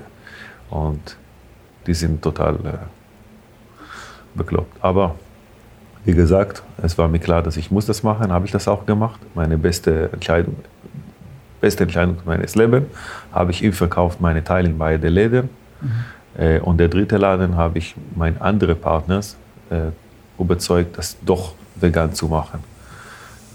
und 0.71 1.15
die 1.85 1.93
sind 1.93 2.23
total 2.23 2.55
äh, 2.55 2.71
bekloppt. 4.33 4.77
Aber 4.81 5.13
wie 6.05 6.13
gesagt, 6.13 6.63
es 6.81 6.97
war 6.97 7.07
mir 7.07 7.19
klar, 7.19 7.43
dass 7.43 7.55
ich 7.55 7.69
muss 7.69 7.85
das 7.85 8.01
machen, 8.01 8.31
habe 8.31 8.47
ich 8.47 8.51
das 8.51 8.67
auch 8.67 8.87
gemacht. 8.87 9.19
Meine 9.35 9.59
beste 9.59 10.09
Entscheidung 10.11 10.55
beste 11.61 11.83
Entscheidung 11.83 12.17
meines 12.25 12.55
Lebens, 12.55 12.85
habe 13.31 13.51
ich 13.51 13.63
ihm 13.63 13.73
verkauft 13.73 14.21
meine 14.21 14.43
Teile 14.43 14.69
in 14.69 14.77
beide 14.77 15.09
Läden. 15.09 15.49
Mhm. 15.81 16.61
Und 16.61 16.77
der 16.77 16.87
dritte 16.87 17.17
Laden 17.17 17.57
habe 17.57 17.79
ich 17.79 17.95
meine 18.15 18.39
anderen 18.39 18.79
Partners 18.79 19.35
äh, 19.69 19.91
überzeugt, 20.39 20.97
das 20.97 21.17
doch 21.25 21.53
vegan 21.75 22.13
zu 22.13 22.27
machen. 22.27 22.63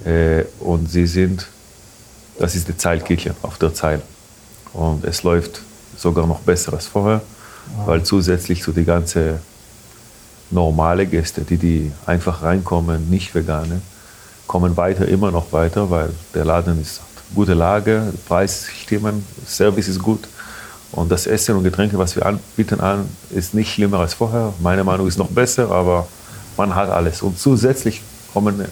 Äh, 0.04 0.44
und 0.60 0.90
sie 0.90 1.06
sind, 1.06 1.46
das 2.38 2.54
ist 2.54 2.68
die 2.68 2.76
Zeilkirche 2.76 3.34
auf 3.42 3.58
der 3.58 3.72
Zeil. 3.72 4.02
Und 4.72 5.04
es 5.04 5.22
läuft 5.22 5.60
sogar 5.96 6.26
noch 6.26 6.40
besser 6.40 6.72
als 6.72 6.86
vorher, 6.86 7.22
wow. 7.76 7.86
weil 7.86 8.02
zusätzlich 8.02 8.62
zu 8.62 8.72
die 8.72 8.84
ganze 8.84 9.38
normale 10.50 11.06
Gäste, 11.06 11.42
die, 11.42 11.56
die 11.56 11.92
einfach 12.06 12.42
reinkommen, 12.42 13.08
nicht 13.08 13.34
vegane, 13.34 13.80
kommen 14.46 14.76
weiter, 14.76 15.08
immer 15.08 15.30
noch 15.30 15.52
weiter, 15.52 15.90
weil 15.90 16.10
der 16.34 16.44
Laden 16.44 16.80
ist 16.80 17.00
gute 17.34 17.54
Lage, 17.54 18.12
Preis 18.26 18.66
stimmen, 18.82 19.24
Service 19.46 19.88
ist 19.88 20.02
gut. 20.02 20.20
Und 20.92 21.10
das 21.10 21.26
Essen 21.26 21.56
und 21.56 21.64
Getränke, 21.64 21.98
was 21.98 22.14
wir 22.14 22.24
anbieten, 22.24 22.80
an, 22.80 23.08
ist 23.30 23.52
nicht 23.52 23.72
schlimmer 23.72 23.98
als 23.98 24.14
vorher. 24.14 24.52
Meine 24.60 24.84
Meinung 24.84 25.08
ist 25.08 25.18
noch 25.18 25.28
besser, 25.28 25.70
aber 25.70 26.06
man 26.56 26.74
hat 26.74 26.88
alles. 26.88 27.20
Und 27.22 27.38
zusätzlich 27.38 28.00
kommen 28.32 28.64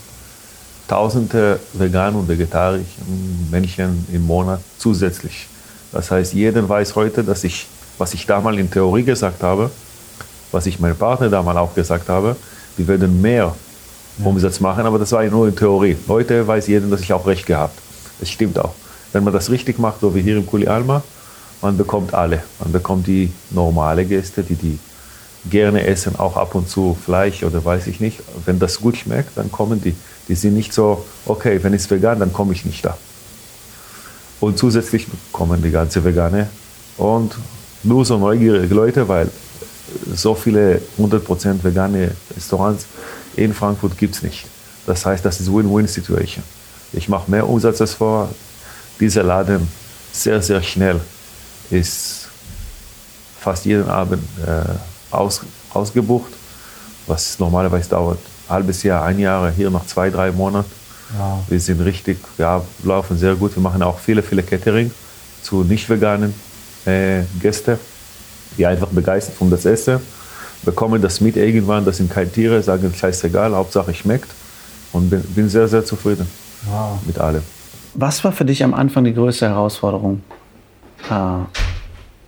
tausende 0.87 1.59
veganen 1.73 2.21
und 2.21 2.29
vegetarischen 2.29 3.49
Menschen 3.51 4.07
im 4.13 4.27
Monat 4.27 4.61
zusätzlich. 4.79 5.49
Das 5.91 6.11
heißt, 6.11 6.33
jeder 6.33 6.69
weiß 6.69 6.95
heute, 6.95 7.25
dass 7.25 7.45
ich, 7.45 7.67
was 7.99 8.15
ich 8.15 8.27
damals 8.27 8.59
in 8.59 8.71
Theorie 8.71 9.03
gesagt 9.03 9.43
habe, 9.43 9.71
was 10.53 10.67
ich 10.67 10.79
meinem 10.79 10.97
Partner 10.97 11.29
damals 11.29 11.59
auch 11.59 11.75
gesagt 11.75 12.09
habe, 12.09 12.37
wir 12.77 12.87
werden 12.89 13.21
mehr 13.21 13.55
Umsatz 14.23 14.61
machen, 14.61 14.87
aber 14.87 14.99
das 14.99 15.13
war 15.13 15.25
ja 15.25 15.31
nur 15.31 15.49
in 15.49 15.57
Theorie. 15.57 15.97
Heute 16.09 16.47
weiß 16.47 16.67
jeder, 16.69 16.87
dass 16.87 17.01
ich 17.01 17.13
auch 17.13 17.27
recht 17.27 17.47
gehabt. 17.47 17.82
Das 18.23 18.31
stimmt 18.31 18.57
auch. 18.57 18.77
Wenn 19.11 19.25
man 19.25 19.33
das 19.33 19.51
richtig 19.51 19.81
macht, 19.81 19.99
so 20.01 20.15
wie 20.15 20.23
hier 20.23 20.37
im 20.37 20.47
Kuli 20.47 20.69
Alma, 20.69 21.03
man 21.61 21.77
bekommt 21.77 22.15
alle. 22.15 22.45
Man 22.61 22.71
bekommt 22.71 23.09
die 23.09 23.33
normale 23.51 24.05
Gäste, 24.05 24.45
die 24.45 24.55
die 24.55 24.79
gerne 25.51 25.85
essen, 25.85 26.15
auch 26.15 26.37
ab 26.37 26.55
und 26.55 26.69
zu 26.69 26.97
Fleisch 27.05 27.43
oder 27.43 27.65
weiß 27.65 27.89
ich 27.89 27.99
nicht. 27.99 28.21
Wenn 28.45 28.61
das 28.61 28.81
gut 28.81 28.97
schmeckt, 28.97 29.37
dann 29.37 29.51
kommen 29.51 29.83
die. 29.83 29.97
Die 30.29 30.37
sind 30.37 30.55
nicht 30.55 30.73
so, 30.73 31.05
okay, 31.27 31.59
wenn 31.65 31.75
es 31.75 31.91
vegan, 31.91 32.21
dann 32.21 32.33
komme 32.33 32.53
ich 32.53 32.65
nicht 32.65 32.85
da. 32.85 32.97
Und 34.39 34.57
zusätzlich 34.57 35.09
kommen 35.33 35.61
die 35.65 35.73
ganze 35.73 36.05
Vegane 36.05 36.49
und 36.97 37.35
nur 37.83 38.05
so 38.05 38.19
neugierige 38.19 38.73
Leute, 38.73 39.09
weil 39.09 39.29
so 40.15 40.37
viele 40.37 40.81
100% 40.97 41.65
vegane 41.65 42.13
Restaurants 42.37 42.87
in 43.35 43.53
Frankfurt 43.53 43.99
gibt 43.99 44.15
es 44.15 44.23
nicht. 44.23 44.47
Das 44.87 45.05
heißt, 45.05 45.25
das 45.25 45.41
ist 45.41 45.53
Win-Win-Situation. 45.53 46.45
Ich 46.93 47.09
mache 47.09 47.31
mehr 47.31 47.49
Umsatz 47.49 47.81
als 47.81 47.95
vor. 47.95 48.29
Dieser 49.01 49.23
Laden 49.23 49.69
sehr, 50.13 50.43
sehr 50.43 50.63
schnell 50.63 51.01
ist 51.71 52.29
fast 53.41 53.65
jeden 53.65 53.89
Abend 53.89 54.23
äh, 54.47 55.15
aus, 55.15 55.41
ausgebucht, 55.73 56.33
was 57.07 57.39
normalerweise 57.39 57.89
dauert 57.89 58.19
ein 58.49 58.55
halbes 58.55 58.83
Jahr, 58.83 59.05
ein 59.05 59.19
Jahr, 59.19 59.51
hier 59.51 59.71
noch 59.71 59.87
zwei, 59.87 60.11
drei 60.11 60.31
Monate. 60.31 60.69
Wow. 61.17 61.41
Wir 61.49 61.61
sind 61.61 61.81
richtig, 61.81 62.19
ja, 62.39 62.63
laufen 62.85 63.19
sehr 63.19 63.35
gut. 63.35 63.55
Wir 63.57 63.63
machen 63.63 63.83
auch 63.83 63.99
viele, 63.99 64.23
viele 64.23 64.43
Catering 64.43 64.91
zu 65.43 65.65
nicht 65.65 65.89
veganen 65.89 66.35
äh, 66.87 67.23
Gästen, 67.41 67.79
die 68.57 68.67
einfach 68.67 68.89
begeistert 68.89 69.35
von 69.35 69.51
das 69.51 69.65
Essen, 69.65 70.01
bekommen 70.63 71.03
das 71.03 71.21
mit 71.21 71.37
irgendwann, 71.37 71.85
das 71.85 71.97
sind 71.97 72.11
keine 72.11 72.31
Tiere, 72.31 72.63
sagen 72.63 72.95
scheißegal, 72.95 73.55
Hauptsache 73.55 73.93
schmeckt 73.95 74.31
und 74.93 75.11
bin, 75.11 75.23
bin 75.23 75.49
sehr, 75.49 75.69
sehr 75.69 75.85
zufrieden 75.85 76.27
wow. 76.67 76.99
mit 77.07 77.19
allem. 77.19 77.43
Was 77.95 78.23
war 78.25 78.33
für 78.33 78.45
dich 78.45 78.65
am 78.65 78.75
Anfang 78.75 79.05
die 79.05 79.15
größte 79.15 79.49
Herausforderung, 79.49 80.23
äh, 81.11 81.15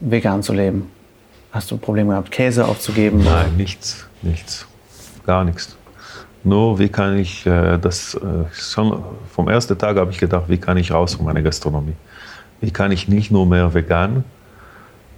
vegan 0.00 0.42
zu 0.42 0.52
leben? 0.52 0.90
Hast 1.52 1.70
du 1.70 1.76
Probleme 1.76 2.10
gehabt, 2.10 2.30
Käse 2.30 2.66
aufzugeben? 2.66 3.22
Nein, 3.24 3.56
nichts, 3.56 4.06
nichts, 4.22 4.66
gar 5.24 5.44
nichts. 5.44 5.76
Nur, 6.42 6.78
wie 6.78 6.88
kann 6.88 7.16
ich 7.16 7.46
äh, 7.46 7.78
das, 7.78 8.14
äh, 8.14 8.20
schon 8.52 9.02
vom 9.32 9.48
ersten 9.48 9.78
Tag 9.78 9.96
habe 9.96 10.10
ich 10.10 10.18
gedacht, 10.18 10.44
wie 10.48 10.58
kann 10.58 10.76
ich 10.76 10.92
raus 10.92 11.14
von 11.14 11.24
meiner 11.24 11.40
Gastronomie? 11.40 11.94
Wie 12.60 12.70
kann 12.70 12.92
ich 12.92 13.08
nicht 13.08 13.30
nur 13.30 13.46
mehr 13.46 13.72
vegan 13.72 14.24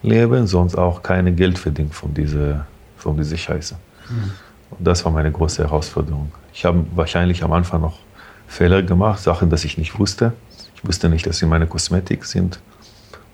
leben, 0.03 0.47
sonst 0.47 0.77
auch 0.77 1.03
keine 1.03 1.33
Geld 1.33 1.59
verdienen 1.59 1.91
von 1.91 2.15
dieser, 2.15 2.67
von 2.97 3.17
dieser 3.17 3.37
Scheiße. 3.37 3.77
Mhm. 4.09 4.31
Und 4.71 4.87
das 4.87 5.05
war 5.05 5.13
meine 5.13 5.31
große 5.31 5.63
Herausforderung. 5.63 6.33
Ich 6.53 6.65
habe 6.65 6.85
wahrscheinlich 6.95 7.43
am 7.43 7.53
Anfang 7.53 7.81
noch 7.81 7.99
Fehler 8.47 8.83
gemacht, 8.83 9.21
Sachen, 9.21 9.51
dass 9.51 9.65
ich 9.65 9.79
nicht 9.79 9.99
wusste. 9.99 10.33
Ich 10.75 10.87
wusste 10.87 11.09
nicht, 11.09 11.27
dass 11.27 11.39
sie 11.39 11.47
meine 11.47 11.67
Kosmetik 11.67 12.25
sind 12.25 12.61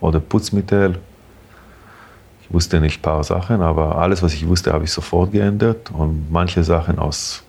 oder 0.01 0.21
Putzmittel. 0.21 0.99
Ich 2.43 2.53
wusste 2.53 2.81
nicht 2.81 2.99
ein 2.99 3.03
paar 3.03 3.25
Sachen, 3.25 3.63
aber 3.63 3.99
alles, 3.99 4.23
was 4.23 4.35
ich 4.35 4.47
wusste, 4.47 4.73
habe 4.73 4.85
ich 4.85 4.93
sofort 4.93 5.33
geändert. 5.33 5.91
Und 5.91 6.31
manche 6.31 6.65
Sachen 6.65 6.99
aus 6.99 7.43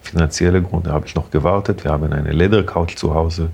finanziellen 0.00 0.64
Gründen 0.64 0.90
habe 0.90 1.06
ich 1.06 1.14
noch 1.14 1.30
gewartet. 1.30 1.84
Wir 1.84 1.92
haben 1.92 2.12
eine 2.12 2.32
Ledercouch 2.32 2.96
zu 2.96 3.14
Hause. 3.14 3.50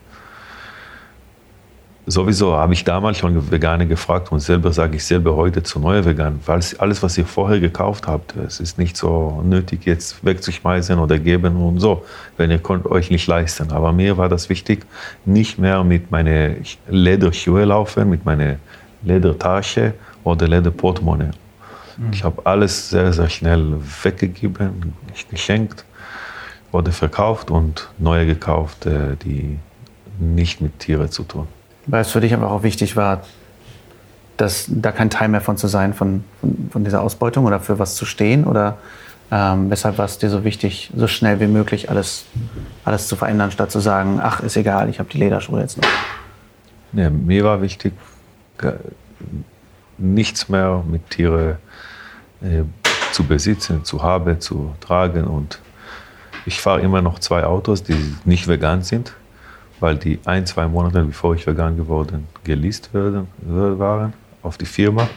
Sowieso 2.06 2.52
habe 2.54 2.74
ich 2.74 2.84
damals 2.84 3.16
schon 3.16 3.50
Veganer 3.50 3.86
gefragt 3.86 4.30
und 4.30 4.40
selber 4.40 4.72
sage 4.72 4.96
ich 4.96 5.04
selber 5.04 5.34
heute 5.36 5.62
zu 5.62 5.78
neuen 5.78 6.04
Veganen, 6.04 6.38
weil 6.44 6.60
alles, 6.76 7.02
was 7.02 7.16
ihr 7.16 7.24
vorher 7.24 7.60
gekauft 7.60 8.06
habt, 8.06 8.36
es 8.36 8.60
ist 8.60 8.78
nicht 8.78 8.94
so 8.96 9.42
nötig, 9.42 9.86
jetzt 9.86 10.22
wegzuschmeißen 10.22 10.98
oder 10.98 11.18
geben 11.18 11.56
und 11.56 11.80
so, 11.80 12.04
wenn 12.36 12.50
ihr 12.50 12.58
könnt 12.58 12.84
euch 12.84 13.10
nicht 13.10 13.26
leisten. 13.26 13.72
Aber 13.72 13.92
mir 13.92 14.18
war 14.18 14.28
das 14.28 14.50
wichtig, 14.50 14.84
nicht 15.24 15.58
mehr 15.58 15.82
mit 15.82 16.10
meinen 16.10 16.62
Lederschuhe 16.90 17.64
laufen, 17.64 18.10
mit 18.10 18.26
meiner 18.26 18.56
Ledertasche 19.02 19.94
oder 20.24 20.46
Lederportemonnaie. 20.46 21.30
Mhm. 21.96 22.10
Ich 22.12 22.22
habe 22.22 22.44
alles 22.44 22.90
sehr, 22.90 23.14
sehr 23.14 23.30
schnell 23.30 23.76
weggegeben, 24.02 24.92
geschenkt 25.30 25.86
wurde 26.70 26.92
verkauft 26.92 27.50
und 27.50 27.88
neue 27.98 28.26
gekauft, 28.26 28.84
äh, 28.84 29.16
die 29.24 29.58
nicht 30.18 30.60
mit 30.60 30.80
Tieren 30.80 31.08
zu 31.08 31.22
tun. 31.22 31.46
Weil 31.86 32.02
es 32.02 32.10
für 32.10 32.20
dich 32.20 32.34
aber 32.34 32.50
auch 32.50 32.62
wichtig 32.62 32.96
war, 32.96 33.22
dass 34.36 34.66
da 34.68 34.90
kein 34.90 35.10
Teil 35.10 35.28
mehr 35.28 35.40
von 35.40 35.56
zu 35.56 35.68
sein, 35.68 35.94
von, 35.94 36.24
von, 36.40 36.68
von 36.70 36.84
dieser 36.84 37.02
Ausbeutung 37.02 37.44
oder 37.44 37.60
für 37.60 37.78
was 37.78 37.94
zu 37.94 38.04
stehen? 38.04 38.44
Oder 38.44 38.78
ähm, 39.30 39.70
weshalb 39.70 39.98
war 39.98 40.04
es 40.04 40.18
dir 40.18 40.30
so 40.30 40.44
wichtig, 40.44 40.90
so 40.94 41.06
schnell 41.06 41.40
wie 41.40 41.46
möglich 41.46 41.90
alles, 41.90 42.24
alles 42.84 43.08
zu 43.08 43.16
verändern, 43.16 43.50
statt 43.50 43.70
zu 43.70 43.80
sagen, 43.80 44.20
ach, 44.22 44.40
ist 44.40 44.56
egal, 44.56 44.88
ich 44.88 44.98
habe 44.98 45.08
die 45.10 45.18
Lederschuhe 45.18 45.60
jetzt 45.60 45.76
noch? 45.76 45.88
Ja, 46.92 47.10
mir 47.10 47.44
war 47.44 47.60
wichtig, 47.60 47.92
nichts 49.98 50.48
mehr 50.48 50.84
mit 50.86 51.10
Tieren 51.10 51.56
äh, 52.42 52.62
zu 53.12 53.24
besitzen, 53.24 53.84
zu 53.84 54.02
haben, 54.02 54.40
zu 54.40 54.74
tragen 54.80 55.24
und 55.24 55.58
ich 56.46 56.60
fahre 56.60 56.82
immer 56.82 57.00
noch 57.00 57.18
zwei 57.18 57.44
Autos, 57.44 57.82
die 57.82 58.14
nicht 58.24 58.46
vegan 58.48 58.82
sind, 58.82 59.14
weil 59.80 59.96
die 59.96 60.18
ein, 60.24 60.46
zwei 60.46 60.66
Monate 60.66 61.02
bevor 61.02 61.34
ich 61.34 61.46
vegan 61.46 61.76
geworden 61.76 62.26
geleast 62.44 62.92
werden, 62.94 63.28
waren 63.42 64.12
auf 64.42 64.58
die 64.58 64.66
Firma. 64.66 65.08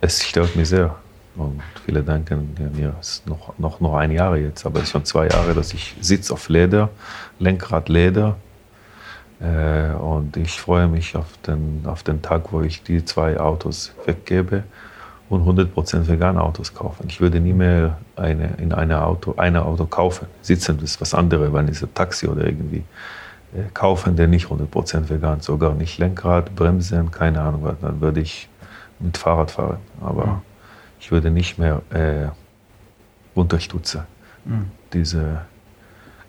Es 0.00 0.22
stört 0.22 0.56
mich 0.56 0.68
sehr. 0.68 0.94
Und 1.36 1.60
viele 1.84 2.02
denken, 2.02 2.54
ja, 2.58 2.66
mir 2.70 2.94
ist 3.00 3.26
noch, 3.26 3.56
noch, 3.58 3.80
noch 3.80 3.94
ein 3.94 4.10
Jahr 4.10 4.36
jetzt, 4.36 4.66
aber 4.66 4.78
es 4.78 4.84
ist 4.84 4.90
schon 4.90 5.04
zwei 5.04 5.28
Jahre, 5.28 5.54
dass 5.54 5.72
ich 5.72 5.94
sitze 6.00 6.32
auf 6.32 6.48
Leder, 6.48 6.90
Lenkrad 7.38 7.88
Leder. 7.88 8.36
Äh, 9.40 9.94
und 9.94 10.36
ich 10.36 10.60
freue 10.60 10.88
mich 10.88 11.16
auf 11.16 11.38
den, 11.46 11.82
auf 11.86 12.02
den 12.02 12.20
Tag, 12.20 12.52
wo 12.52 12.60
ich 12.62 12.82
die 12.82 13.04
zwei 13.04 13.38
Autos 13.38 13.92
weggebe 14.04 14.64
und 15.30 15.46
100% 15.46 16.08
vegane 16.08 16.42
Autos 16.42 16.74
kaufen. 16.74 17.06
Ich 17.08 17.20
würde 17.20 17.40
nie 17.40 17.52
mehr 17.52 17.98
eine, 18.16 18.50
in 18.58 18.72
einem 18.72 18.98
Auto, 18.98 19.34
ein 19.36 19.56
Auto 19.56 19.86
kaufen. 19.86 20.26
Sitzen 20.42 20.80
ist 20.80 21.00
was 21.00 21.14
anderes, 21.14 21.52
wenn 21.52 21.68
es 21.68 21.82
ein 21.82 21.94
Taxi 21.94 22.26
oder 22.26 22.44
irgendwie 22.44 22.82
kaufen, 23.74 24.16
der 24.16 24.28
nicht 24.28 24.46
100% 24.46 25.08
vegan, 25.08 25.40
sogar 25.40 25.74
nicht 25.74 25.98
Lenkrad, 25.98 26.54
Bremsen, 26.54 27.10
keine 27.10 27.40
Ahnung 27.40 27.64
was, 27.64 27.74
dann 27.80 28.00
würde 28.00 28.20
ich 28.20 28.48
mit 28.98 29.16
Fahrrad 29.16 29.50
fahren. 29.50 29.78
Aber 30.00 30.26
mhm. 30.26 30.42
ich 31.00 31.10
würde 31.10 31.30
nicht 31.30 31.58
mehr 31.58 31.82
äh, 31.90 32.28
unterstützen, 33.34 34.02
mhm. 34.44 34.70
diese 34.92 35.42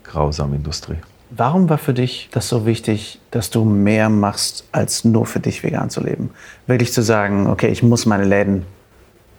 grausame 0.04 0.56
Industrie. 0.56 0.98
Warum 1.30 1.70
war 1.70 1.78
für 1.78 1.94
dich 1.94 2.30
das 2.32 2.50
so 2.50 2.66
wichtig, 2.66 3.22
dass 3.32 3.50
du 3.50 3.64
mehr 3.64 4.10
machst, 4.10 4.68
als 4.74 5.06
nur 5.06 5.26
für 5.26 5.40
dich 5.40 5.64
vegan 5.64 5.90
zu 5.90 6.02
leben? 6.02 6.32
Wirklich 6.68 6.92
zu 6.92 7.02
sagen, 7.02 7.48
okay, 7.48 7.68
ich 7.70 7.84
muss 7.84 8.06
meine 8.06 8.26
Läden 8.26 8.66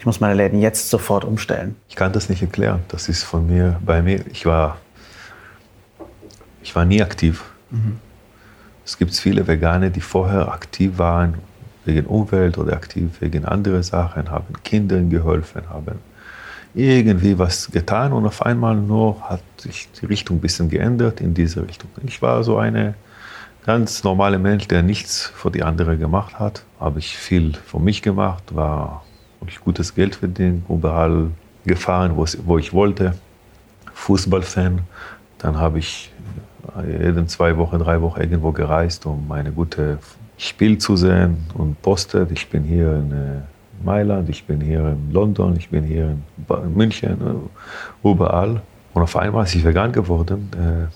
ich 0.03 0.07
muss 0.07 0.19
meine 0.19 0.35
Läden 0.35 0.61
jetzt 0.61 0.91
sofort 0.91 1.25
umstellen. 1.25 1.77
Ich 1.89 1.95
kann 1.95 2.13
das 2.13 2.29
nicht 2.29 2.43
erklären. 2.43 2.83
Das 2.89 3.09
ist 3.09 3.23
von 3.23 3.47
mir, 3.47 3.79
bei 3.87 4.03
mir, 4.03 4.27
ich 4.33 4.45
war, 4.45 4.79
ich 6.61 6.75
war 6.75 6.85
nie 6.85 7.01
aktiv. 7.01 7.45
Mhm. 7.73 7.99
Es 8.85 8.97
gibt 8.99 9.15
viele 9.15 9.47
Veganer, 9.47 9.91
die 9.91 10.01
vorher 10.01 10.53
aktiv 10.53 10.99
waren 10.99 11.35
wegen 11.85 12.07
Umwelt 12.07 12.59
oder 12.59 12.75
aktiv 12.75 13.11
wegen 13.21 13.45
anderen 13.45 13.83
Sachen, 13.83 14.31
haben 14.31 14.55
Kindern 14.63 15.11
geholfen, 15.11 15.63
haben 15.69 15.99
irgendwie 16.75 17.39
was 17.39 17.71
getan 17.71 18.13
und 18.13 18.25
auf 18.25 18.43
einmal 18.43 18.77
nur 18.77 19.21
hat 19.29 19.43
sich 19.59 19.89
die 20.01 20.07
Richtung 20.07 20.39
ein 20.39 20.41
bisschen 20.41 20.71
geändert 20.71 21.21
in 21.21 21.35
diese 21.35 21.67
Richtung. 21.67 21.91
Ich 22.07 22.23
war 22.23 22.43
so 22.45 22.57
eine 22.57 22.95
ganz 23.67 24.05
normale 24.05 24.39
Mensch, 24.39 24.69
der 24.69 24.83
nichts 24.83 25.33
für 25.35 25.51
die 25.51 25.63
anderen 25.63 25.99
gemacht 25.99 26.39
hat. 26.39 26.65
Habe 26.81 26.99
ich 26.99 27.17
viel 27.17 27.53
für 27.55 27.79
mich 27.79 28.01
gemacht, 28.01 28.55
war 28.55 29.05
ich 29.47 29.61
gutes 29.61 29.95
Geld 29.95 30.17
verdient, 30.17 30.65
überall 30.69 31.31
gefahren, 31.67 32.13
wo 32.17 32.59
ich 32.59 32.73
wollte. 32.73 33.15
Fußballfan. 33.93 34.81
Dann 35.39 35.59
habe 35.59 35.79
ich 35.79 36.11
jeden 36.81 37.29
zwei 37.29 37.57
Wochen, 37.57 37.79
drei 37.79 38.01
Wochen 38.01 38.21
irgendwo 38.21 38.53
gereist, 38.53 39.07
um 39.07 39.27
meine 39.29 39.53
gute 39.53 39.99
Spiel 40.39 40.79
zu 40.79 40.97
sehen 40.97 41.37
und 41.55 41.81
postet. 41.83 42.31
Ich 42.33 42.49
bin 42.49 42.65
hier 42.65 42.95
in 42.95 43.13
äh, 43.13 43.85
Mailand, 43.85 44.29
ich 44.29 44.45
bin 44.45 44.61
hier 44.61 44.81
in 44.91 45.13
London, 45.13 45.57
ich 45.57 45.69
bin 45.69 45.85
hier 45.85 46.17
in 46.49 46.75
München, 46.75 47.13
äh, 47.13 48.09
überall. 48.09 48.61
Und 48.95 49.03
auf 49.03 49.17
einmal 49.17 49.45
ist 49.45 49.55
ich 49.55 49.65
vegan 49.65 49.93
geworden. 49.93 50.51
Äh, 50.55 50.93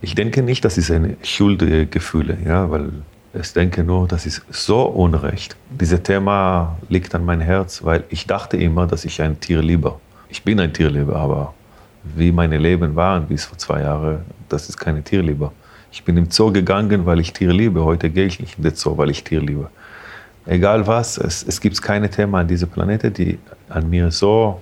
ich 0.00 0.14
denke 0.14 0.42
nicht, 0.42 0.64
das 0.64 0.78
ist 0.78 0.90
ein 0.90 1.16
Schuldgefühl, 1.22 2.36
ja, 2.44 2.70
weil 2.70 2.92
ich 3.34 3.52
denke 3.52 3.84
nur, 3.84 4.06
das 4.08 4.26
ist 4.26 4.42
so 4.50 4.82
unrecht. 4.82 5.56
Dieses 5.70 6.02
Thema 6.02 6.76
liegt 6.88 7.14
an 7.14 7.24
mein 7.24 7.40
Herz, 7.40 7.84
weil 7.84 8.04
ich 8.08 8.26
dachte 8.26 8.56
immer, 8.56 8.86
dass 8.86 9.04
ich 9.04 9.20
ein 9.20 9.38
Tier 9.40 9.60
liebe. 9.60 9.94
Ich 10.28 10.44
bin 10.44 10.60
ein 10.60 10.72
Tierlieber, 10.72 11.16
aber 11.16 11.54
wie 12.02 12.32
meine 12.32 12.58
Leben 12.58 12.94
waren 12.96 13.26
bis 13.26 13.44
vor 13.44 13.58
zwei 13.58 13.80
Jahren, 13.82 14.20
das 14.48 14.68
ist 14.68 14.78
keine 14.78 15.02
Tierliebe. 15.02 15.50
Ich 15.90 16.04
bin 16.04 16.16
im 16.16 16.30
Zoo 16.30 16.52
gegangen, 16.52 17.06
weil 17.06 17.20
ich 17.20 17.32
Tiere 17.32 17.52
liebe. 17.52 17.84
Heute 17.84 18.10
gehe 18.10 18.26
ich 18.26 18.40
nicht 18.40 18.58
in 18.58 18.64
den 18.64 18.74
Zoo, 18.74 18.96
weil 18.96 19.10
ich 19.10 19.24
Tiere 19.24 19.44
liebe. 19.44 19.70
Egal 20.46 20.86
was, 20.86 21.18
es, 21.18 21.42
es 21.42 21.60
gibt 21.60 21.80
keine 21.82 22.08
Thema 22.10 22.40
an 22.40 22.48
dieser 22.48 22.66
Planete, 22.66 23.10
die 23.10 23.38
an 23.68 23.88
mir 23.88 24.10
so, 24.10 24.60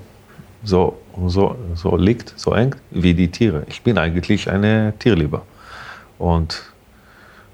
so, 0.64 0.98
so, 1.26 1.56
so 1.74 1.96
liegt, 1.96 2.32
so 2.36 2.52
eng 2.54 2.74
wie 2.90 3.14
die 3.14 3.30
Tiere. 3.30 3.64
Ich 3.68 3.82
bin 3.82 3.98
eigentlich 3.98 4.50
eine 4.50 4.94
Tierlieber. 4.98 5.42
Und 6.18 6.62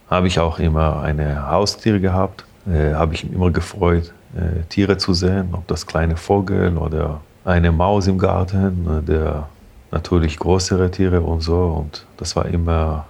habe 0.09 0.27
ich 0.29 0.39
auch 0.39 0.59
immer 0.59 1.03
eine 1.03 1.49
Haustiere 1.51 2.01
gehabt, 2.01 2.45
äh, 2.67 2.95
habe 2.95 3.15
ich 3.15 3.25
mich 3.25 3.33
immer 3.33 3.51
gefreut, 3.51 4.13
äh, 4.37 4.63
Tiere 4.69 4.97
zu 4.97 5.15
sehen, 5.15 5.49
ob 5.53 5.67
das 5.67 5.87
kleine 5.87 6.17
Vogel 6.17 6.77
oder 6.77 7.21
eine 7.45 7.73
Maus 7.73 8.07
im 8.07 8.19
Garten 8.19 8.87
oder 8.87 9.49
natürlich 9.93 10.39
größere 10.39 10.91
Tiere 10.91 11.21
und 11.21 11.43
so. 11.43 11.85
Und 11.85 12.05
das 12.17 12.35
war 12.35 12.47
immer, 12.47 13.07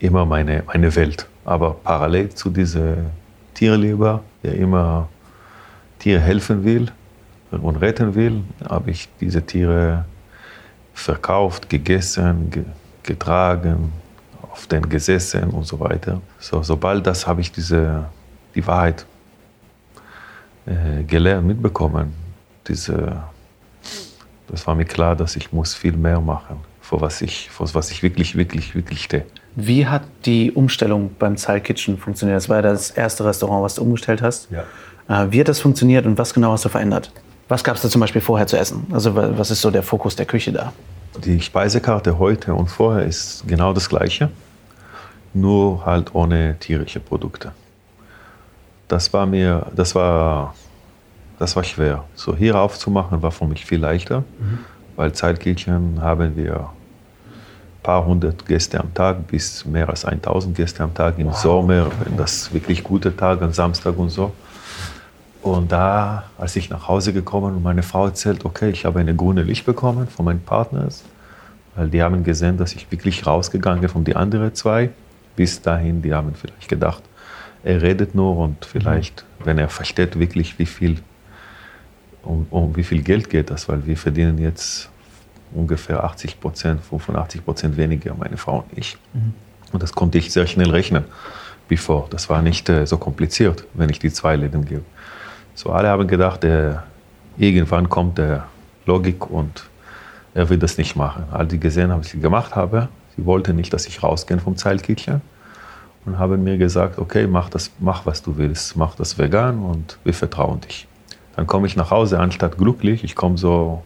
immer 0.00 0.26
meine, 0.26 0.62
meine 0.66 0.94
Welt. 0.94 1.26
Aber 1.44 1.74
parallel 1.74 2.30
zu 2.30 2.50
dieser 2.50 2.96
Tierleber, 3.54 4.22
der 4.42 4.54
immer 4.56 5.08
Tiere 5.98 6.20
helfen 6.20 6.64
will 6.64 6.90
und 7.50 7.76
retten 7.76 8.14
will, 8.14 8.42
habe 8.68 8.90
ich 8.90 9.08
diese 9.20 9.40
Tiere 9.42 10.04
verkauft, 10.92 11.68
gegessen, 11.70 12.50
ge 12.50 12.64
getragen, 13.04 13.92
auf 14.42 14.68
den 14.68 14.88
gesessen 14.88 15.50
und 15.50 15.66
so 15.66 15.80
weiter. 15.80 16.20
So, 16.38 16.62
sobald 16.62 17.04
das 17.04 17.26
habe 17.26 17.40
ich 17.40 17.50
diese, 17.50 18.04
die 18.54 18.64
Wahrheit 18.64 19.04
äh, 20.66 21.02
gelernt, 21.02 21.48
mitbekommen. 21.48 22.14
Diese, 22.68 23.24
das 24.52 24.66
war 24.66 24.76
mir 24.76 24.84
klar, 24.84 25.16
dass 25.16 25.34
ich 25.34 25.52
muss 25.52 25.74
viel 25.74 25.96
mehr 25.96 26.20
machen, 26.20 26.58
vor 26.80 27.00
was 27.00 27.20
ich, 27.20 27.50
vor 27.50 27.68
was 27.74 27.90
ich 27.90 28.04
wirklich, 28.04 28.36
wirklich, 28.36 28.76
wirklich 28.76 29.02
stehe. 29.02 29.26
Wie 29.56 29.86
hat 29.86 30.02
die 30.24 30.52
Umstellung 30.52 31.10
beim 31.18 31.36
Zyle 31.36 31.60
Kitchen 31.60 31.98
funktioniert? 31.98 32.36
Das 32.36 32.48
war 32.48 32.56
ja 32.56 32.62
das 32.62 32.90
erste 32.90 33.24
Restaurant, 33.24 33.64
was 33.64 33.74
du 33.74 33.82
umgestellt 33.82 34.22
hast. 34.22 34.48
Ja. 34.50 35.24
Äh, 35.24 35.32
wie 35.32 35.40
hat 35.40 35.48
das 35.48 35.60
funktioniert 35.60 36.06
und 36.06 36.16
was 36.16 36.32
genau 36.32 36.52
hast 36.52 36.64
du 36.64 36.68
verändert? 36.68 37.10
Was 37.48 37.64
gab 37.64 37.74
es 37.74 37.82
da 37.82 37.88
zum 37.88 38.00
Beispiel 38.00 38.20
vorher 38.20 38.46
zu 38.46 38.56
essen? 38.56 38.86
Also 38.92 39.16
was 39.16 39.50
ist 39.50 39.60
so 39.60 39.70
der 39.70 39.82
Fokus 39.82 40.14
der 40.14 40.26
Küche 40.26 40.52
da? 40.52 40.72
Die 41.24 41.40
Speisekarte 41.40 42.18
heute 42.18 42.54
und 42.54 42.68
vorher 42.68 43.04
ist 43.04 43.44
genau 43.46 43.72
das 43.72 43.88
gleiche, 43.88 44.30
nur 45.34 45.84
halt 45.84 46.14
ohne 46.14 46.56
tierische 46.60 47.00
Produkte 47.00 47.52
das 48.92 49.10
war 49.12 49.24
mir, 49.24 49.66
das 49.74 49.94
war, 49.94 50.54
das 51.38 51.56
war 51.56 51.64
schwer. 51.64 52.04
So 52.14 52.36
hier 52.36 52.58
aufzumachen 52.58 53.22
war 53.22 53.30
für 53.30 53.46
mich 53.46 53.64
viel 53.64 53.80
leichter, 53.80 54.20
mhm. 54.20 54.58
weil 54.96 55.12
Zeitkirchen 55.12 56.00
haben 56.00 56.36
wir 56.36 56.54
ein 56.60 57.82
paar 57.82 58.04
hundert 58.04 58.46
Gäste 58.46 58.78
am 58.78 58.92
Tag 58.94 59.26
bis 59.26 59.64
mehr 59.64 59.88
als 59.88 60.04
1000 60.04 60.56
Gäste 60.56 60.82
am 60.82 60.94
Tag 60.94 61.18
im 61.18 61.26
wow. 61.26 61.36
Sommer, 61.36 61.86
wenn 62.04 62.16
das 62.16 62.52
wirklich 62.52 62.84
gute 62.84 63.14
Tage, 63.14 63.44
am 63.44 63.52
Samstag 63.52 63.96
und 63.98 64.10
so. 64.10 64.32
Und 65.42 65.72
da, 65.72 66.24
als 66.38 66.54
ich 66.54 66.70
nach 66.70 66.86
Hause 66.86 67.12
gekommen 67.12 67.56
und 67.56 67.62
meine 67.64 67.82
Frau 67.82 68.06
erzählt, 68.06 68.44
okay, 68.44 68.70
ich 68.70 68.84
habe 68.84 69.00
eine 69.00 69.14
grüne 69.14 69.42
Licht 69.42 69.66
bekommen 69.66 70.06
von 70.06 70.24
meinen 70.24 70.40
Partners, 70.40 71.02
weil 71.74 71.88
die 71.88 72.00
haben 72.00 72.22
gesehen, 72.22 72.56
dass 72.58 72.74
ich 72.74 72.90
wirklich 72.92 73.26
rausgegangen 73.26 73.80
bin 73.80 73.90
von 73.90 74.04
den 74.04 74.14
anderen 74.14 74.54
zwei. 74.54 74.90
Bis 75.34 75.60
dahin, 75.60 76.00
die 76.00 76.14
haben 76.14 76.32
vielleicht 76.34 76.68
gedacht, 76.68 77.02
er 77.64 77.82
redet 77.82 78.14
nur 78.14 78.36
und 78.36 78.64
vielleicht, 78.64 79.24
mhm. 79.40 79.46
wenn 79.46 79.58
er 79.58 79.68
versteht 79.68 80.18
wirklich, 80.18 80.58
wie 80.60 80.66
viel, 80.66 80.98
um, 82.22 82.46
um 82.50 82.76
wie 82.76 82.84
viel 82.84 83.02
Geld 83.02 83.30
geht 83.30 83.50
das, 83.50 83.68
weil 83.68 83.86
wir 83.86 83.96
verdienen 83.96 84.38
jetzt 84.38 84.88
ungefähr 85.54 86.04
80 86.04 86.40
Prozent, 86.40 86.80
85 86.82 87.44
Prozent 87.44 87.76
weniger, 87.76 88.14
meine 88.14 88.36
Frau 88.36 88.58
und 88.58 88.78
ich. 88.78 88.96
Mhm. 89.12 89.34
Und 89.72 89.82
das 89.82 89.92
konnte 89.92 90.18
ich 90.18 90.32
sehr 90.32 90.46
schnell 90.46 90.70
rechnen, 90.70 91.04
bevor. 91.68 92.06
Das 92.10 92.28
war 92.28 92.42
nicht 92.42 92.68
äh, 92.68 92.86
so 92.86 92.98
kompliziert, 92.98 93.64
wenn 93.74 93.88
ich 93.90 93.98
die 93.98 94.12
zwei 94.12 94.36
Läden 94.36 94.64
gebe. 94.64 94.84
So, 95.54 95.70
alle 95.70 95.88
haben 95.88 96.06
gedacht, 96.06 96.44
äh, 96.44 96.74
irgendwann 97.36 97.88
kommt 97.88 98.18
der 98.18 98.46
Logik 98.86 99.30
und 99.30 99.64
er 100.34 100.48
will 100.48 100.58
das 100.58 100.78
nicht 100.78 100.96
machen. 100.96 101.24
All 101.30 101.46
die 101.46 101.60
gesehen 101.60 101.90
haben, 101.90 102.00
was 102.00 102.12
ich 102.12 102.20
gemacht 102.20 102.56
habe, 102.56 102.88
sie 103.16 103.24
wollten 103.24 103.56
nicht, 103.56 103.72
dass 103.72 103.86
ich 103.86 104.02
rausgehe 104.02 104.38
vom 104.38 104.56
Zeilkitchen 104.56 105.20
und 106.04 106.18
haben 106.18 106.42
mir 106.42 106.58
gesagt, 106.58 106.98
okay, 106.98 107.26
mach 107.26 107.48
das, 107.48 107.70
mach 107.78 108.06
was 108.06 108.22
du 108.22 108.36
willst, 108.36 108.76
mach 108.76 108.94
das 108.94 109.18
vegan 109.18 109.58
und 109.58 109.98
wir 110.04 110.14
vertrauen 110.14 110.60
dich. 110.60 110.86
Dann 111.36 111.46
komme 111.46 111.66
ich 111.66 111.76
nach 111.76 111.90
Hause, 111.90 112.18
anstatt 112.18 112.58
glücklich, 112.58 113.04
ich 113.04 113.14
komme 113.14 113.38
so 113.38 113.82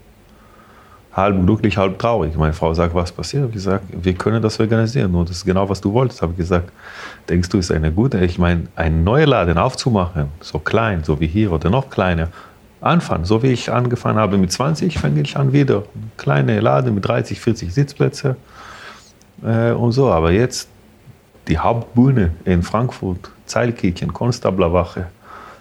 halb 1.16 1.44
glücklich, 1.46 1.78
halb 1.78 1.98
traurig. 1.98 2.36
Meine 2.36 2.52
Frau 2.52 2.74
sagt, 2.74 2.94
was 2.94 3.10
passiert? 3.10 3.54
Ich 3.54 3.62
sage, 3.62 3.82
wir 3.90 4.12
können 4.14 4.42
das 4.42 4.58
veganisieren, 4.58 5.10
nur 5.10 5.24
das 5.24 5.38
ist 5.38 5.44
genau, 5.46 5.68
was 5.68 5.80
du 5.80 5.92
wolltest. 5.92 6.20
Habe 6.20 6.32
ich 6.32 6.38
gesagt, 6.38 6.70
denkst 7.28 7.48
du, 7.48 7.58
ist 7.58 7.72
eine 7.72 7.90
gute, 7.90 8.18
ich 8.24 8.38
meine, 8.38 8.64
einen 8.76 9.02
neuen 9.02 9.28
Laden 9.28 9.56
aufzumachen, 9.56 10.26
so 10.40 10.58
klein, 10.58 11.04
so 11.04 11.18
wie 11.18 11.26
hier 11.26 11.52
oder 11.52 11.70
noch 11.70 11.88
kleiner, 11.88 12.28
anfangen, 12.82 13.24
so 13.24 13.42
wie 13.42 13.48
ich 13.48 13.72
angefangen 13.72 14.18
habe 14.18 14.36
mit 14.36 14.52
20, 14.52 14.98
fange 14.98 15.22
ich 15.22 15.36
an 15.36 15.52
wieder. 15.52 15.84
Kleine 16.18 16.60
Laden 16.60 16.94
mit 16.94 17.06
30, 17.06 17.40
40 17.40 17.72
Sitzplätze 17.72 18.36
äh, 19.42 19.70
und 19.70 19.92
so. 19.92 20.10
Aber 20.10 20.32
jetzt 20.32 20.68
die 21.48 21.58
Hauptbühne 21.58 22.32
in 22.44 22.62
Frankfurt, 22.62 23.30
Zeilkirchen, 23.46 24.12
Konstablerwache, 24.12 25.06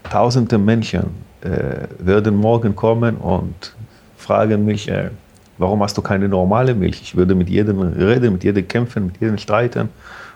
tausende 0.09 0.57
Menschen 0.57 1.24
äh, 1.45 1.87
werden 1.99 2.35
morgen 2.35 2.75
kommen 2.75 3.17
und 3.17 3.75
fragen 4.17 4.65
mich, 4.65 4.89
äh, 4.89 5.09
warum 5.57 5.83
hast 5.83 5.97
du 5.97 6.01
keine 6.01 6.27
normale 6.27 6.73
Milch? 6.73 7.01
Ich 7.01 7.15
würde 7.15 7.35
mit 7.35 7.49
jedem 7.49 7.79
reden, 7.81 8.33
mit 8.33 8.43
jedem 8.43 8.67
kämpfen, 8.67 9.07
mit 9.07 9.21
jedem 9.21 9.37
streiten. 9.37 9.89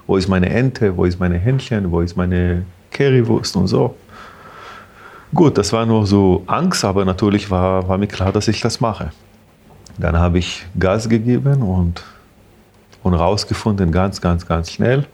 Wo 0.07 0.17
ist 0.17 0.27
meine 0.27 0.49
Ente? 0.49 0.95
Wo 0.95 1.05
ist 1.05 1.19
meine 1.19 1.37
Hähnchen? 1.37 1.91
Wo 1.91 2.01
ist 2.01 2.15
meine 2.15 2.63
Currywurst 2.91 3.55
und 3.55 3.67
so? 3.67 3.95
Gut, 5.33 5.57
das 5.57 5.71
war 5.73 5.85
nur 5.85 6.07
so 6.07 6.43
Angst, 6.47 6.83
aber 6.83 7.05
natürlich 7.05 7.51
war, 7.51 7.87
war 7.87 7.97
mir 7.97 8.07
klar, 8.07 8.31
dass 8.31 8.47
ich 8.47 8.61
das 8.61 8.79
mache. 8.81 9.11
Dann 9.97 10.17
habe 10.17 10.39
ich 10.39 10.65
Gas 10.79 11.07
gegeben 11.07 11.61
und, 11.61 12.03
und 13.03 13.13
rausgefunden, 13.13 13.91
ganz, 13.91 14.21
ganz, 14.21 14.47
ganz 14.47 14.71
schnell, 14.71 15.05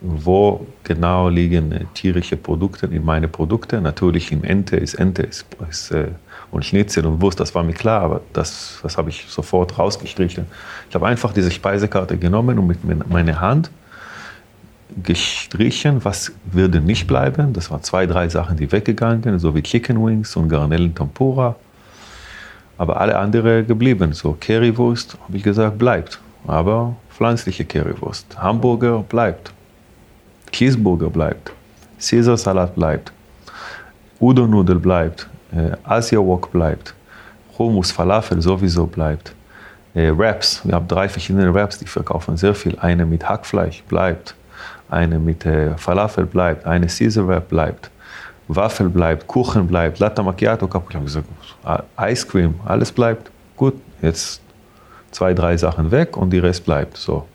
wo 0.00 0.66
genau 0.84 1.28
liegen 1.28 1.88
tierische 1.94 2.36
Produkte 2.36 2.86
in 2.86 3.04
meine 3.04 3.28
Produkte. 3.28 3.80
Natürlich 3.80 4.30
im 4.32 4.44
Ente 4.44 4.76
ist 4.76 4.94
Ente 4.94 5.22
ist, 5.22 5.46
ist, 5.68 5.90
äh, 5.90 6.08
und 6.50 6.64
Schnitzel 6.64 7.04
und 7.04 7.20
Wurst, 7.20 7.40
das 7.40 7.54
war 7.54 7.62
mir 7.62 7.74
klar, 7.74 8.02
aber 8.02 8.20
das, 8.32 8.78
das 8.82 8.96
habe 8.96 9.10
ich 9.10 9.26
sofort 9.28 9.78
rausgestrichen. 9.78 10.46
Ich 10.88 10.94
habe 10.94 11.06
einfach 11.06 11.32
diese 11.32 11.50
Speisekarte 11.50 12.16
genommen 12.16 12.58
und 12.58 12.66
mit 12.66 13.10
meiner 13.10 13.40
Hand 13.40 13.70
gestrichen, 15.02 16.04
was 16.04 16.32
würde 16.50 16.80
nicht 16.80 17.06
bleiben. 17.06 17.52
Das 17.52 17.70
waren 17.70 17.82
zwei, 17.82 18.06
drei 18.06 18.28
Sachen, 18.28 18.56
die 18.56 18.70
weggegangen, 18.72 19.38
so 19.38 19.54
wie 19.54 19.62
Chicken 19.62 20.04
Wings 20.04 20.34
und 20.36 20.48
Garnelen 20.48 20.94
Tempura. 20.94 21.56
Aber 22.78 23.00
alle 23.00 23.18
anderen 23.18 23.66
geblieben. 23.66 24.12
So 24.12 24.36
Currywurst, 24.40 25.18
habe 25.24 25.36
ich 25.36 25.42
gesagt, 25.42 25.78
bleibt. 25.78 26.20
Aber 26.46 26.96
pflanzliche 27.10 27.64
Currywurst. 27.64 28.38
Hamburger 28.38 29.02
bleibt. 29.02 29.52
Cheeseburger 30.52 31.10
bleibt, 31.10 31.52
Caesar-Salat 31.98 32.74
bleibt, 32.74 33.12
Udon-Nudel 34.20 34.78
bleibt, 34.78 35.28
äh, 35.52 35.76
Asia-Wok 35.84 36.50
bleibt, 36.52 36.94
Hummus, 37.58 37.90
Falafel 37.90 38.40
sowieso 38.40 38.86
bleibt, 38.86 39.34
äh, 39.94 40.12
Wraps, 40.16 40.60
wir 40.64 40.74
haben 40.74 40.88
drei 40.88 41.08
verschiedene 41.08 41.52
Wraps, 41.52 41.78
die 41.78 41.86
verkaufen 41.86 42.36
sehr 42.36 42.54
viel. 42.54 42.78
Eine 42.78 43.04
mit 43.06 43.28
Hackfleisch 43.28 43.82
bleibt, 43.88 44.34
eine 44.90 45.18
mit 45.18 45.44
äh, 45.46 45.76
Falafel 45.76 46.26
bleibt, 46.26 46.66
eine 46.66 46.86
Caesar-Wrap 46.86 47.48
bleibt, 47.48 47.90
Waffel 48.48 48.88
bleibt, 48.88 49.26
Kuchen 49.26 49.66
bleibt, 49.66 49.98
Latte 49.98 50.22
Macchiato, 50.22 50.66
ich 50.66 50.94
habe 50.94 51.04
gesagt, 51.04 51.26
Ice 52.00 52.26
Cream, 52.26 52.54
alles 52.64 52.90
bleibt. 52.90 53.30
Gut, 53.56 53.74
jetzt 54.00 54.40
zwei, 55.10 55.34
drei 55.34 55.56
Sachen 55.56 55.90
weg 55.90 56.16
und 56.16 56.30
die 56.30 56.38
Rest 56.38 56.64
bleibt. 56.64 56.96
So, 56.96 57.26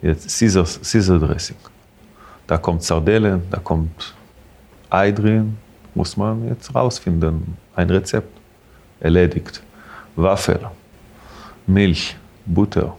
jetzt 0.00 0.38
Caesar, 0.38 0.64
Caesar 0.64 1.18
Dressing. 1.18 1.56
Da 2.52 2.58
kommt 2.58 2.82
Sardellen, 2.82 3.40
da 3.50 3.60
kommt 3.60 4.12
Ei 4.90 5.10
drin, 5.10 5.56
muss 5.94 6.18
man 6.18 6.46
jetzt 6.48 6.74
rausfinden. 6.74 7.56
Ein 7.74 7.88
Rezept. 7.88 8.28
Erledigt. 9.00 9.62
Waffel, 10.16 10.60
Milch, 11.66 12.14
Butter. 12.44 12.94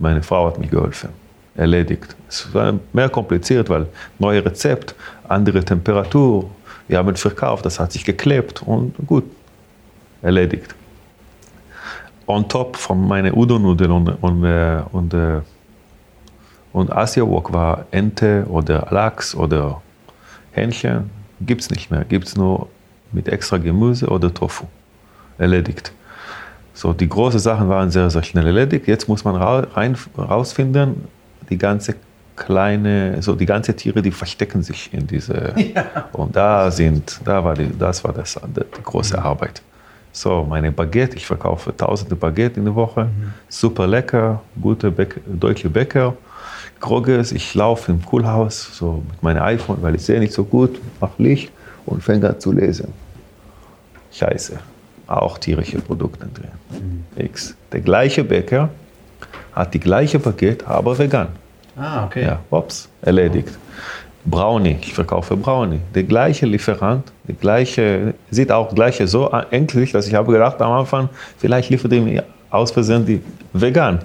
Meine 0.00 0.20
Frau 0.20 0.48
hat 0.48 0.58
mir 0.58 0.66
geholfen. 0.66 1.10
Erledigt. 1.54 2.16
Es 2.28 2.52
war 2.52 2.74
mehr 2.92 3.08
kompliziert, 3.08 3.70
weil 3.70 3.86
neues 4.18 4.44
Rezept, 4.44 4.96
andere 5.28 5.64
Temperatur. 5.64 6.50
Wir 6.88 6.98
haben 6.98 7.14
verkauft, 7.14 7.64
das 7.66 7.78
hat 7.78 7.92
sich 7.92 8.04
geklebt 8.04 8.64
und 8.64 8.96
gut. 9.06 9.26
Erledigt. 10.22 10.74
On 12.26 12.48
top 12.48 12.76
von 12.76 13.06
meinen 13.06 13.32
Udon-Nudeln 13.32 13.92
und, 13.92 14.08
und, 14.20 14.44
äh, 14.44 14.82
und, 14.90 15.14
und 16.76 16.88
äh, 16.88 16.92
und 16.92 16.92
Asia 16.92 17.26
Wok 17.26 17.52
war 17.52 17.86
Ente 17.90 18.44
oder 18.48 18.86
Lachs 18.90 19.34
oder 19.34 19.80
Hähnchen. 20.52 21.10
Gibt 21.40 21.62
es 21.62 21.70
nicht 21.70 21.90
mehr. 21.90 22.04
Gibt 22.04 22.28
es 22.28 22.36
nur 22.36 22.68
mit 23.12 23.28
extra 23.28 23.58
Gemüse 23.58 24.06
oder 24.08 24.32
Tofu. 24.32 24.66
Erledigt. 25.38 25.92
So, 26.74 26.92
die 26.92 27.08
großen 27.08 27.40
Sachen 27.40 27.68
waren 27.68 27.90
sehr, 27.90 28.10
sehr 28.10 28.22
schnell 28.22 28.46
erledigt. 28.46 28.86
Jetzt 28.86 29.08
muss 29.08 29.24
man 29.24 29.36
ra 29.36 29.66
rein, 29.74 29.96
rausfinden, 30.16 31.04
die 31.48 31.58
ganze 31.58 31.94
kleine, 32.36 33.22
so 33.22 33.34
die 33.34 33.46
ganzen 33.46 33.74
Tiere, 33.76 34.02
die 34.02 34.10
verstecken 34.10 34.62
sich 34.62 34.92
in 34.92 35.06
diese. 35.06 35.54
Ja. 35.74 36.08
Und 36.12 36.36
da 36.36 36.70
sind, 36.70 37.20
da 37.24 37.42
war 37.42 37.54
die, 37.54 37.70
das 37.78 38.04
war 38.04 38.12
das, 38.12 38.38
die 38.54 38.82
große 38.82 39.16
mhm. 39.16 39.22
Arbeit. 39.22 39.62
So, 40.12 40.44
meine 40.48 40.72
Baguette, 40.72 41.16
ich 41.16 41.26
verkaufe 41.26 41.74
tausende 41.76 42.16
Baguette 42.16 42.58
in 42.60 42.66
der 42.66 42.74
Woche. 42.74 43.04
Mhm. 43.04 43.32
Super 43.48 43.86
lecker, 43.86 44.42
gute 44.60 44.90
Bäcker, 44.90 45.20
deutsche 45.26 45.68
Bäcker. 45.68 46.14
Grogges, 46.80 47.32
ich 47.32 47.54
laufe 47.54 47.90
im 47.90 48.04
Coolhaus 48.04 48.70
so 48.72 49.02
mit 49.08 49.22
meinem 49.22 49.42
iPhone, 49.42 49.78
weil 49.80 49.94
ich 49.94 50.02
sehe 50.02 50.20
nicht 50.20 50.32
so 50.32 50.44
gut, 50.44 50.80
mache 51.00 51.22
Licht 51.22 51.50
und 51.86 52.02
fange 52.02 52.28
an 52.28 52.38
zu 52.38 52.52
lesen. 52.52 52.92
Scheiße, 54.12 54.58
auch 55.06 55.38
tierische 55.38 55.78
Produkte 55.78 56.26
drin. 56.26 56.50
Mhm. 56.70 57.24
X. 57.24 57.54
Der 57.72 57.80
gleiche 57.80 58.24
Bäcker 58.24 58.68
hat 59.52 59.72
die 59.74 59.80
gleiche 59.80 60.18
Paket, 60.18 60.66
aber 60.66 60.98
vegan. 60.98 61.28
Ah, 61.76 62.04
okay. 62.04 62.24
Ja, 62.24 62.40
ups, 62.50 62.88
erledigt. 63.02 63.58
Brownie, 64.24 64.78
ich 64.80 64.92
verkaufe 64.92 65.36
Brownie. 65.36 65.80
Der 65.94 66.02
gleiche 66.02 66.46
Lieferant, 66.46 67.04
der 67.28 67.36
gleiche, 67.36 68.14
sieht 68.30 68.50
auch 68.50 68.74
gleiche 68.74 69.06
so 69.06 69.30
ängstlich, 69.50 69.92
dass 69.92 70.08
ich 70.08 70.14
habe 70.14 70.32
gedacht 70.32 70.60
am 70.60 70.72
Anfang, 70.72 71.08
vielleicht 71.38 71.70
liefert 71.70 71.92
er 71.92 72.00
mir 72.00 72.24
aus 72.50 72.72
Versehen 72.72 73.06
die 73.06 73.22
vegan. 73.52 74.00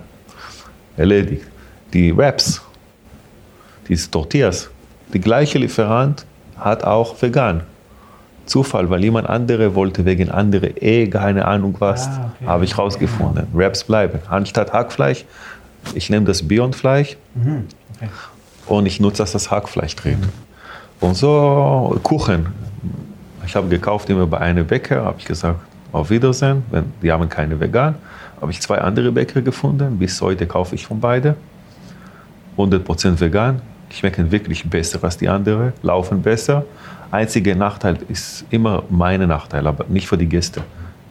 Erledigt. 0.96 1.51
Die 1.94 2.16
Wraps, 2.16 2.62
die 3.88 3.96
Tortillas, 3.96 4.70
der 5.14 5.20
gleiche 5.20 5.58
Lieferant 5.58 6.26
hat 6.58 6.84
auch 6.84 7.22
vegan. 7.22 7.64
Zufall, 8.46 8.90
weil 8.90 9.04
jemand 9.04 9.30
andere 9.30 9.76
wollte 9.76 10.06
wegen 10.06 10.30
andere 10.30 10.68
eh 10.68 11.08
keine 11.08 11.46
Ahnung 11.46 11.76
was, 11.80 12.08
ah, 12.08 12.32
okay. 12.36 12.48
habe 12.48 12.66
ich 12.66 12.78
rausgefunden. 12.78 13.48
Wraps 13.54 13.84
bleiben. 13.84 14.20
Anstatt 14.30 14.74
Hackfleisch, 14.74 15.26
ich 15.94 16.10
nehme 16.10 16.26
das 16.26 16.48
Beyond-Fleisch 16.48 17.18
mhm. 17.36 17.68
okay. 17.96 18.10
und 18.68 18.86
ich 18.86 19.00
nutze 19.00 19.24
das 19.24 19.34
als 19.36 19.52
Hackfleisch 19.52 19.96
drin. 19.96 20.20
Mhm. 20.22 21.08
Und 21.08 21.16
so 21.16 22.00
Kuchen. 22.04 22.48
Ich 23.46 23.56
habe 23.56 23.68
gekauft 23.68 24.10
immer 24.10 24.28
bei 24.28 24.38
einem 24.38 24.66
Bäcker, 24.66 25.04
habe 25.04 25.20
ich 25.20 25.26
gesagt, 25.26 25.60
auf 25.92 26.10
Wiedersehen, 26.10 26.64
wenn, 26.72 26.86
die 27.02 27.12
haben 27.12 27.28
keine 27.28 27.60
vegan. 27.60 27.96
Habe 28.40 28.52
ich 28.52 28.62
zwei 28.62 28.80
andere 28.80 29.12
Bäcker 29.12 29.42
gefunden, 29.42 29.98
bis 30.00 30.22
heute 30.22 30.48
kaufe 30.48 30.76
ich 30.76 30.86
von 30.86 31.00
beiden. 31.00 31.36
100% 32.58 33.20
vegan, 33.20 33.62
schmecken 33.90 34.32
wirklich 34.32 34.70
besser 34.70 35.04
als 35.04 35.18
die 35.18 35.28
anderen, 35.28 35.74
laufen 35.82 36.22
besser. 36.22 36.66
Einziger 37.12 37.56
Nachteil 37.56 37.98
ist 38.08 38.46
immer 38.50 38.84
mein 38.90 39.28
Nachteil, 39.28 39.68
aber 39.68 39.86
nicht 39.90 40.08
für 40.08 40.18
die 40.18 40.28
Gäste. 40.28 40.62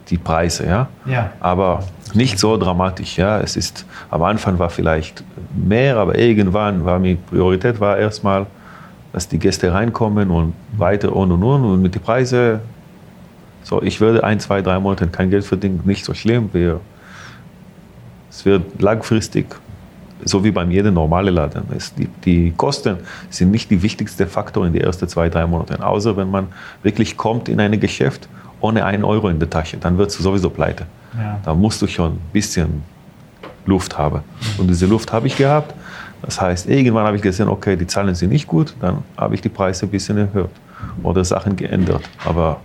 Die 0.09 0.17
Preise, 0.17 0.65
ja. 0.65 0.89
ja. 1.05 1.31
Aber 1.39 1.83
nicht 2.13 2.37
so 2.39 2.57
dramatisch, 2.57 3.17
ja. 3.17 3.39
Es 3.39 3.55
ist, 3.55 3.85
am 4.09 4.23
Anfang 4.23 4.57
war 4.59 4.69
vielleicht 4.69 5.23
mehr, 5.55 5.97
aber 5.97 6.17
irgendwann 6.17 6.83
war 6.83 6.99
mir 6.99 7.15
Priorität 7.15 7.79
war 7.79 7.97
erstmal, 7.97 8.45
dass 9.13 9.27
die 9.27 9.37
Gäste 9.37 9.71
reinkommen 9.71 10.31
und 10.31 10.53
weiter 10.75 11.15
und 11.15 11.31
und 11.31 11.43
und. 11.43 11.63
Und 11.63 11.81
mit 11.81 11.95
den 11.95 12.01
Preisen, 12.01 12.59
so, 13.63 13.81
ich 13.81 14.01
würde 14.01 14.23
ein, 14.23 14.39
zwei, 14.39 14.61
drei 14.61 14.79
Monate 14.79 15.07
kein 15.07 15.29
Geld 15.29 15.45
verdienen, 15.45 15.81
nicht 15.85 16.03
so 16.03 16.13
schlimm. 16.13 16.49
Wir, 16.51 16.79
es 18.29 18.43
wird 18.43 18.81
langfristig 18.81 19.55
so 20.25 20.43
wie 20.43 20.51
beim 20.51 20.71
jedem 20.71 20.93
normalen 20.93 21.33
Laden. 21.33 21.63
Die, 21.97 22.07
die, 22.25 22.53
Kosten 22.55 22.97
sind 23.29 23.51
nicht 23.51 23.69
die 23.69 23.81
wichtigste 23.81 24.27
Faktor 24.27 24.65
in 24.65 24.73
den 24.73 24.81
ersten 24.83 25.07
zwei, 25.07 25.29
drei 25.29 25.45
Monaten. 25.45 25.81
Außer 25.81 26.15
wenn 26.17 26.29
man 26.29 26.47
wirklich 26.83 27.17
kommt 27.17 27.49
in 27.49 27.59
ein 27.59 27.79
Geschäft 27.79 28.27
ohne 28.59 28.85
einen 28.85 29.03
Euro 29.03 29.29
in 29.29 29.39
der 29.39 29.49
Tasche, 29.49 29.77
dann 29.77 29.97
wird 29.97 30.09
es 30.09 30.17
sowieso 30.17 30.49
pleite. 30.49 30.85
Ja. 31.17 31.39
Da 31.43 31.53
musst 31.53 31.81
du 31.81 31.87
schon 31.87 32.13
ein 32.13 32.19
bisschen 32.31 32.83
Luft 33.65 33.97
haben. 33.97 34.21
Und 34.57 34.67
diese 34.67 34.85
Luft 34.85 35.11
habe 35.11 35.27
ich 35.27 35.35
gehabt. 35.35 35.73
Das 36.21 36.39
heißt, 36.39 36.69
irgendwann 36.69 37.05
habe 37.05 37.17
ich 37.17 37.23
gesehen, 37.23 37.47
okay, 37.47 37.75
die 37.75 37.87
Zahlen 37.87 38.13
sind 38.13 38.29
nicht 38.29 38.47
gut, 38.47 38.75
dann 38.79 38.99
habe 39.17 39.33
ich 39.33 39.41
die 39.41 39.49
Preise 39.49 39.87
ein 39.87 39.89
bisschen 39.89 40.17
erhöht 40.17 40.51
oder 41.01 41.25
Sachen 41.25 41.55
geändert. 41.55 42.03
Aber 42.23 42.59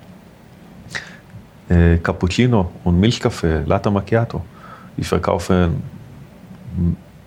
äh, 1.69 1.97
Cappuccino 1.99 2.71
und 2.85 3.01
Milchkaffee, 3.01 3.63
Latte 3.65 3.91
Macchiato, 3.91 4.43
ich 4.97 5.09
verkaufe 5.09 5.71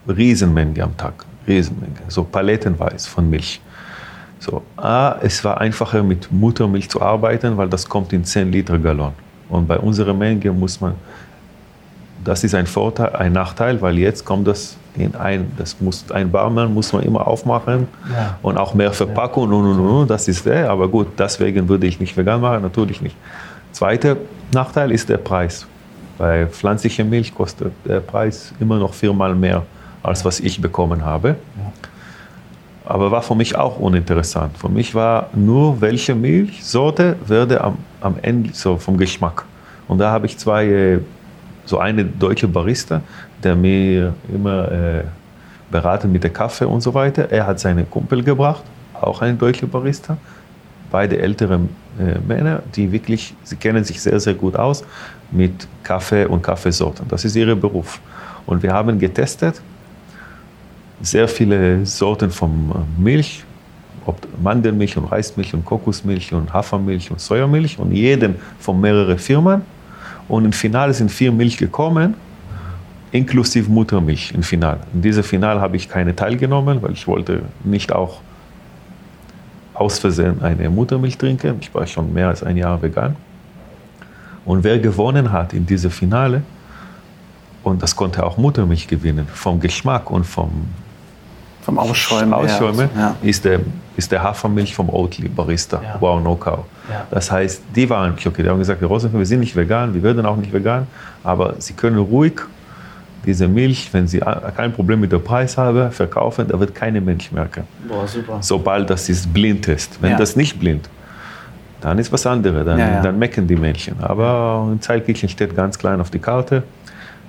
Riesenmenge 0.10 0.84
am 0.84 0.96
Tag, 0.98 1.26
Riesenmenge, 1.48 2.00
so 2.08 2.24
palettenweise 2.24 3.10
von 3.10 3.30
Milch. 3.30 3.62
So, 4.40 4.64
A, 4.78 5.18
es 5.22 5.44
war 5.44 5.60
einfacher 5.60 6.02
mit 6.02 6.32
Muttermilch 6.32 6.90
zu 6.90 7.02
arbeiten, 7.02 7.58
weil 7.58 7.68
das 7.68 7.88
kommt 7.88 8.14
in 8.14 8.24
10 8.24 8.52
Liter 8.52 8.78
Gallon. 8.80 9.12
Und 9.50 9.68
bei 9.68 9.78
unserer 9.78 10.14
Menge 10.14 10.52
muss 10.52 10.80
man, 10.80 10.94
das 12.24 12.44
ist 12.44 12.56
ein 12.56 12.66
Vorteil, 12.66 13.16
ein 13.16 13.34
Nachteil, 13.34 13.82
weil 13.82 13.98
jetzt 13.98 14.24
kommt 14.24 14.48
das 14.48 14.78
in 14.96 15.14
ein, 15.16 15.52
das 15.58 15.80
muss, 15.82 16.06
ein 16.12 16.32
Barmann 16.32 16.74
muss 16.74 16.94
man 16.94 17.04
immer 17.04 17.28
aufmachen 17.28 17.88
ja. 18.12 18.38
und 18.42 18.58
auch 18.58 18.74
mehr 18.74 18.92
Verpackung 18.92 19.52
und, 19.52 19.66
und, 19.66 19.80
und, 19.80 20.10
das 20.10 20.28
ist 20.28 20.46
der. 20.46 20.70
Aber 20.70 20.88
gut, 20.88 21.08
deswegen 21.18 21.68
würde 21.68 21.88
ich 21.88 22.00
nicht 22.00 22.16
vegan 22.16 22.40
machen, 22.40 22.62
natürlich 22.62 23.02
nicht. 23.02 23.16
Zweiter 23.72 24.18
Nachteil 24.54 24.92
ist 24.92 25.10
der 25.10 25.18
Preis. 25.18 25.66
Bei 26.18 26.48
pflanzlicher 26.48 27.04
Milch 27.04 27.34
kostet 27.34 27.72
der 27.86 28.00
Preis 28.00 28.54
immer 28.60 28.78
noch 28.78 28.94
viermal 28.94 29.36
mehr 29.36 29.64
als 30.04 30.26
was 30.26 30.40
ich 30.40 30.62
bekommen 30.62 31.06
habe. 31.06 31.36
Aber 32.86 33.12
war 33.12 33.22
für 33.22 33.36
mich 33.36 33.56
auch 33.56 33.78
uninteressant. 33.78 34.58
Für 34.58 34.70
mich 34.70 34.96
war 34.96 35.30
nur, 35.34 35.80
welche 35.80 36.16
Milchsorte 36.16 37.18
werde 37.26 37.62
am, 37.62 37.78
am 38.02 38.16
Ende 38.22 38.50
so 38.54 38.78
vom 38.78 38.98
Geschmack. 38.98 39.46
Und 39.88 40.00
da 40.00 40.12
habe 40.12 40.26
ich 40.26 40.38
zwei, 40.38 40.66
äh, 40.66 41.00
so 41.66 41.78
eine 41.78 42.04
deutsche 42.04 42.48
Barista, 42.48 43.02
der 43.44 43.56
mir 43.56 44.14
immer 44.34 44.72
äh, 44.72 45.04
beraten 45.70 46.12
mit 46.12 46.24
der 46.24 46.32
Kaffee 46.32 46.66
und 46.66 46.82
so 46.82 46.94
weiter. 46.94 47.32
Er 47.32 47.46
hat 47.46 47.60
seine 47.60 47.84
Kumpel 47.84 48.24
gebracht, 48.24 48.64
auch 49.00 49.22
ein 49.22 49.38
deutscher 49.38 49.68
Barista. 49.68 50.18
Beide 50.90 51.20
ältere 51.20 51.60
äh, 52.00 52.18
Männer, 52.28 52.64
die 52.76 52.92
wirklich, 52.92 53.36
sie 53.44 53.56
kennen 53.56 53.84
sich 53.84 54.02
sehr, 54.02 54.20
sehr 54.20 54.34
gut 54.34 54.56
aus 54.56 54.84
mit 55.30 55.68
Kaffee 55.84 56.26
und 56.26 56.42
Kaffeesorten. 56.42 57.08
Das 57.08 57.24
ist 57.24 57.36
ihr 57.36 57.56
Beruf. 57.56 58.00
Und 58.48 58.64
wir 58.64 58.74
haben 58.74 58.98
getestet 58.98 59.62
sehr 61.02 61.28
viele 61.28 61.86
Sorten 61.86 62.30
von 62.30 62.52
äh, 62.52 63.02
Milch, 63.02 63.44
ob 64.06 64.28
Mandelmilch 64.42 64.98
und 64.98 65.06
Reismilch 65.06 65.54
und 65.54 65.66
Kokosmilch 65.66 66.34
und 66.34 66.54
Hafermilch 66.54 67.12
und 67.12 67.20
Sojamilch 67.20 67.80
und 67.80 67.92
jeden 67.92 68.36
von 68.60 68.80
mehreren 68.80 69.18
Firmen. 69.18 69.62
Und 70.28 70.46
im 70.46 70.54
Finale 70.54 70.94
sind 70.94 71.12
vier 71.12 71.32
Milch 71.32 71.58
gekommen, 71.58 72.16
inklusive 73.12 73.70
Muttermilch 73.70 74.32
im 74.34 74.44
Finale. 74.44 74.80
In 74.94 75.02
diesem 75.02 75.24
Finale 75.24 75.60
habe 75.60 75.76
ich 75.76 75.90
keine 75.90 76.16
teilgenommen, 76.16 76.82
weil 76.82 76.92
ich 76.92 77.08
wollte 77.08 77.42
nicht 77.64 77.92
auch 77.92 78.22
aus 79.74 79.98
Versehen 79.98 80.42
eine 80.42 80.70
Muttermilch 80.70 81.18
trinken. 81.18 81.58
Ich 81.62 81.74
war 81.74 81.88
schon 81.88 82.14
mehr 82.14 82.28
als 82.28 82.44
ein 82.44 82.58
Jahr 82.58 82.82
vegan. 82.82 83.16
Und 84.46 84.64
wer 84.64 84.78
gewonnen 84.80 85.32
hat 85.32 85.54
in 85.54 85.66
diesem 85.66 85.92
Finale, 85.92 86.44
und 87.64 87.82
das 87.82 87.96
konnte 87.96 88.26
auch 88.26 88.38
Muttermilch 88.38 88.88
gewinnen, 88.88 89.28
vom 89.34 89.60
Geschmack 89.60 90.12
und 90.12 90.26
vom 90.26 90.66
vom 91.70 91.80
Ausschäumen. 91.80 92.34
Ausschäumen 92.34 92.90
ja. 92.98 93.16
ist, 93.22 93.46
der, 93.46 93.60
ist 93.96 94.12
der 94.12 94.24
Hafermilch 94.24 94.74
vom 94.74 94.90
Oatly 94.90 95.30
Barista. 95.30 95.82
Ja. 95.82 95.98
Wow, 96.00 96.22
no 96.22 96.36
cow. 96.36 96.66
Ja. 96.90 97.06
Das 97.12 97.32
heißt, 97.32 97.62
die 97.76 97.90
waren 97.90 98.14
okay. 98.14 98.44
Die 98.44 98.50
haben 98.50 98.60
gesagt, 98.60 98.82
wir 98.82 99.26
sind 99.26 99.40
nicht 99.40 99.56
vegan, 99.56 99.94
wir 99.94 100.02
werden 100.02 100.26
auch 100.26 100.38
nicht 100.38 100.52
vegan, 100.52 100.88
aber 101.24 101.56
sie 101.60 101.74
können 101.74 102.00
ruhig 102.00 102.42
diese 103.26 103.48
Milch, 103.48 103.90
wenn 103.92 104.08
sie 104.08 104.20
kein 104.56 104.72
Problem 104.72 105.02
mit 105.02 105.12
dem 105.12 105.24
Preis 105.24 105.58
haben, 105.58 105.92
verkaufen, 105.92 106.48
da 106.48 106.60
wird 106.60 106.74
keine 106.74 107.02
Mensch 107.02 107.32
merken. 107.32 107.64
Boah, 107.88 108.08
super. 108.08 108.38
Sobald 108.40 108.90
das 108.90 109.10
ist 109.10 109.32
blind 109.32 109.68
ist. 109.68 110.02
Wenn 110.02 110.18
das 110.18 110.36
nicht 110.36 110.58
blind, 110.58 110.90
dann 111.82 112.00
ist 112.00 112.12
was 112.12 112.26
anderes. 112.26 112.66
Dann, 112.66 113.04
dann 113.04 113.20
mecken 113.20 113.46
die 113.46 113.58
Menschen. 113.58 113.96
Aber 114.02 114.70
in 114.72 114.82
Zeitkirchen 114.82 115.28
steht 115.30 115.56
ganz 115.56 115.78
klein 115.78 116.00
auf 116.00 116.10
die 116.10 116.20
Karte, 116.20 116.64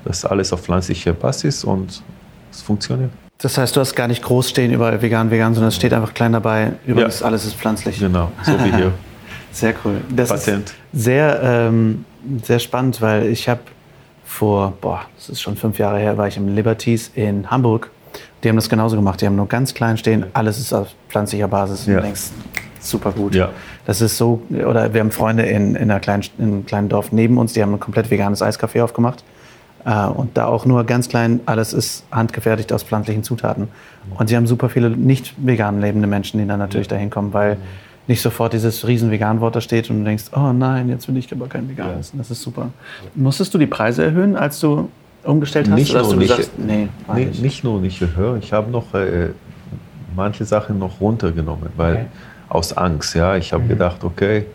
dass 0.04 0.24
alles 0.24 0.52
auf 0.52 0.62
pflanzlicher 0.62 1.12
Basis 1.12 1.64
und 1.64 2.02
es 2.52 2.62
funktioniert. 2.62 3.10
Das 3.42 3.56
heißt, 3.56 3.74
du 3.74 3.80
hast 3.80 3.94
gar 3.94 4.06
nicht 4.06 4.22
groß 4.22 4.50
stehen 4.50 4.72
über 4.72 5.00
vegan, 5.00 5.30
vegan, 5.30 5.54
sondern 5.54 5.68
es 5.68 5.76
steht 5.76 5.92
einfach 5.94 6.12
klein 6.12 6.32
dabei, 6.32 6.72
übrigens 6.86 7.20
ja. 7.20 7.26
alles 7.26 7.46
ist 7.46 7.56
pflanzlich. 7.56 7.98
Genau, 7.98 8.30
so 8.42 8.52
wie 8.64 8.72
hier. 8.74 8.92
sehr 9.52 9.74
cool. 9.84 10.00
Das 10.14 10.28
Patent. 10.28 10.70
ist 10.70 11.02
sehr, 11.04 11.40
ähm, 11.42 12.04
sehr 12.42 12.58
spannend, 12.58 13.00
weil 13.00 13.26
ich 13.26 13.48
habe 13.48 13.60
vor, 14.24 14.74
boah, 14.80 15.02
das 15.16 15.30
ist 15.30 15.40
schon 15.40 15.56
fünf 15.56 15.78
Jahre 15.78 15.98
her, 15.98 16.18
war 16.18 16.28
ich 16.28 16.36
im 16.36 16.54
Liberties 16.54 17.10
in 17.14 17.50
Hamburg. 17.50 17.90
Die 18.44 18.48
haben 18.48 18.56
das 18.56 18.68
genauso 18.68 18.96
gemacht. 18.96 19.20
Die 19.20 19.26
haben 19.26 19.36
nur 19.36 19.48
ganz 19.48 19.74
klein 19.74 19.96
stehen, 19.96 20.26
alles 20.34 20.58
ist 20.58 20.72
auf 20.72 20.88
pflanzlicher 21.08 21.48
Basis. 21.48 21.86
Ja. 21.86 21.96
Und 21.96 22.04
denkst, 22.04 22.30
super 22.78 23.12
gut. 23.12 23.34
Ja. 23.34 23.50
Das 23.86 24.00
ist 24.00 24.16
so, 24.18 24.42
oder 24.50 24.92
wir 24.92 25.00
haben 25.00 25.10
Freunde 25.10 25.44
in, 25.44 25.74
in, 25.74 25.90
einer 25.90 26.00
kleinen, 26.00 26.24
in 26.38 26.44
einem 26.44 26.66
kleinen 26.66 26.88
Dorf 26.88 27.12
neben 27.12 27.38
uns, 27.38 27.54
die 27.54 27.62
haben 27.62 27.72
ein 27.72 27.80
komplett 27.80 28.10
veganes 28.10 28.42
Eiscafé 28.42 28.82
aufgemacht. 28.82 29.24
Äh, 29.84 30.06
und 30.06 30.36
da 30.36 30.46
auch 30.46 30.66
nur 30.66 30.84
ganz 30.84 31.08
klein, 31.08 31.40
alles 31.46 31.72
ist 31.72 32.04
handgefertigt 32.10 32.72
aus 32.72 32.82
pflanzlichen 32.82 33.22
Zutaten. 33.22 33.68
Und 34.18 34.28
sie 34.28 34.36
haben 34.36 34.46
super 34.46 34.68
viele 34.68 34.90
nicht 34.90 35.34
vegan 35.38 35.80
lebende 35.80 36.06
Menschen, 36.06 36.40
die 36.40 36.46
dann 36.46 36.58
natürlich 36.58 36.88
dahin 36.88 37.10
kommen, 37.10 37.32
weil 37.32 37.56
nicht 38.06 38.22
sofort 38.22 38.52
dieses 38.52 38.86
riesen 38.86 39.10
Vegan-Wort 39.10 39.54
da 39.56 39.60
steht 39.60 39.88
und 39.90 40.00
du 40.00 40.04
denkst, 40.04 40.24
oh 40.34 40.52
nein, 40.52 40.88
jetzt 40.88 41.06
will 41.06 41.16
ich 41.16 41.30
aber 41.32 41.46
kein 41.46 41.68
Vegan 41.68 42.00
essen. 42.00 42.18
Das 42.18 42.30
ist 42.30 42.42
super. 42.42 42.70
Musstest 43.14 43.54
du 43.54 43.58
die 43.58 43.66
Preise 43.66 44.04
erhöhen, 44.04 44.36
als 44.36 44.58
du 44.60 44.88
umgestellt 45.22 45.68
hast? 45.70 45.76
Nicht, 45.76 45.94
nur, 45.94 46.16
nicht, 46.16 46.36
gesagt, 46.36 46.58
nee, 46.58 46.88
nee, 47.14 47.24
nicht. 47.26 47.42
nicht 47.42 47.64
nur 47.64 47.80
nicht 47.80 48.02
erhöht, 48.02 48.42
ich 48.42 48.52
habe 48.52 48.70
noch 48.70 48.94
äh, 48.94 49.28
manche 50.16 50.44
Sachen 50.44 50.78
noch 50.78 51.00
runtergenommen, 51.00 51.68
weil 51.76 51.94
Okay. 51.94 52.06
aus 52.48 52.76
Angst, 52.76 53.14
ja, 53.14 53.36
ich 53.36 53.52
habe 53.52 53.64
gedacht, 53.64 54.02
okay, 54.02 54.46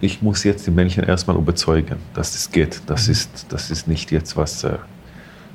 ich 0.00 0.22
muss 0.22 0.44
jetzt 0.44 0.66
die 0.66 0.70
Männchen 0.70 1.04
erstmal 1.04 1.36
überzeugen, 1.36 1.96
dass 2.14 2.34
es 2.34 2.50
geht. 2.50 2.82
Das, 2.86 3.08
ist, 3.08 3.46
das 3.50 3.70
ist 3.70 3.86
nicht 3.86 4.10
jetzt 4.10 4.36
was, 4.36 4.64
äh, 4.64 4.78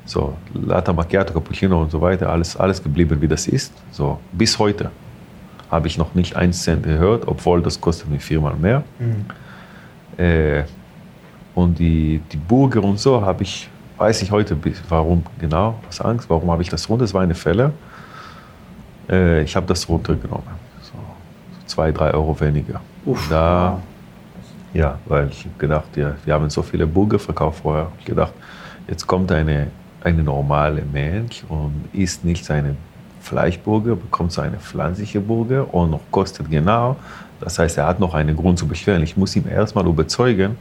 so 0.04 0.36
Latte 0.54 0.92
Macchiato, 0.92 1.34
Cappuccino 1.34 1.82
und 1.82 1.90
so 1.90 2.00
weiter, 2.00 2.30
alles, 2.30 2.56
alles 2.56 2.82
geblieben, 2.82 3.20
wie 3.20 3.28
das 3.28 3.48
ist. 3.48 3.72
So, 3.90 4.18
bis 4.32 4.58
heute 4.58 4.90
habe 5.70 5.88
ich 5.88 5.98
noch 5.98 6.14
nicht 6.14 6.36
einen 6.36 6.52
Cent 6.52 6.84
gehört, 6.84 7.26
obwohl 7.26 7.60
das 7.60 7.80
kostet 7.80 8.08
mir 8.08 8.20
viermal 8.20 8.54
mehr. 8.54 8.84
Äh, 10.16 10.62
und 11.54 11.78
die, 11.78 12.20
die 12.30 12.36
Burger 12.36 12.84
und 12.84 13.00
so 13.00 13.20
habe 13.20 13.42
ich, 13.42 13.68
weiß 13.98 14.22
ich 14.22 14.30
heute, 14.30 14.56
warum 14.88 15.24
genau, 15.40 15.80
aus 15.88 16.00
Angst, 16.00 16.30
warum 16.30 16.50
habe 16.50 16.62
ich 16.62 16.68
das 16.68 16.88
runter? 16.88 17.04
Das 17.04 17.14
war 17.14 17.22
eine 17.22 17.34
Fälle. 17.34 17.72
Äh, 19.10 19.42
ich 19.42 19.56
habe 19.56 19.66
das 19.66 19.88
runtergenommen. 19.88 20.46
So, 20.82 20.92
so 20.92 21.66
zwei, 21.66 21.90
drei 21.90 22.12
Euro 22.12 22.38
weniger. 22.38 22.80
Uff, 23.04 23.26
da, 23.28 23.72
wow. 23.72 23.82
Ja, 24.76 24.98
weil 25.06 25.28
ich 25.28 25.46
gedacht, 25.58 25.96
ja, 25.96 26.14
wir 26.24 26.34
haben 26.34 26.50
so 26.50 26.62
viele 26.62 26.86
Burger 26.86 27.18
verkauft 27.18 27.60
vorher. 27.62 27.90
Ich 27.98 28.04
gedacht, 28.04 28.32
jetzt 28.86 29.06
kommt 29.06 29.32
eine, 29.32 29.68
eine 30.04 30.22
normale 30.22 30.82
Mensch 30.82 31.44
und 31.48 31.88
isst 31.92 32.24
nicht 32.24 32.44
seine 32.44 32.76
Fleischburger, 33.20 33.96
bekommt 33.96 34.32
so 34.32 34.42
eine 34.42 34.58
pflanzliche 34.58 35.20
Burger 35.20 35.72
und 35.72 35.90
noch 35.90 36.02
kostet 36.10 36.50
genau. 36.50 36.96
Das 37.40 37.58
heißt, 37.58 37.78
er 37.78 37.86
hat 37.86 38.00
noch 38.00 38.14
einen 38.14 38.36
Grund 38.36 38.58
zu 38.58 38.68
beschweren. 38.68 39.02
Ich 39.02 39.16
muss 39.16 39.34
ihn 39.34 39.48
erstmal 39.48 39.86
überzeugen 39.86 40.56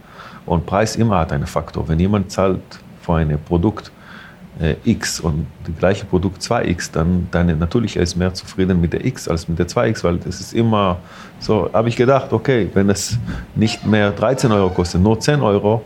und 0.45 0.65
Preis 0.65 0.95
immer 0.95 1.19
hat 1.19 1.34
einen 1.34 1.47
Faktor. 1.47 1.88
Wenn 1.88 1.99
jemand 1.99 2.32
zahlt 2.32 2.62
für 3.01 3.15
ein 3.15 3.38
Produkt 3.45 3.91
äh, 4.60 4.76
X 4.84 5.20
und 5.20 5.48
das 5.65 5.78
gleiche 5.78 6.06
Produkt 6.06 6.41
2X, 6.41 6.91
dann, 6.91 7.28
dann 7.32 7.58
natürlich 7.60 7.96
ist 7.96 8.15
mehr 8.15 8.34
zufrieden 8.34 8.80
mit 8.82 8.94
der 8.94 9.06
X 9.06 9.28
als 9.28 9.48
mit 9.48 9.60
der 9.60 9.68
2X, 9.68 10.04
weil 10.04 10.18
das 10.18 10.39
ist 10.39 10.54
immer 10.54 10.98
so, 11.39 11.70
habe 11.74 11.89
ich 11.89 11.96
gedacht, 11.96 12.32
okay, 12.32 12.70
wenn 12.74 12.89
es 12.89 13.18
nicht 13.56 13.86
mehr 13.86 14.12
13 14.12 14.52
Euro 14.52 14.70
kostet, 14.70 15.02
nur 15.02 15.20
10 15.20 15.41
Euro, 15.41 15.84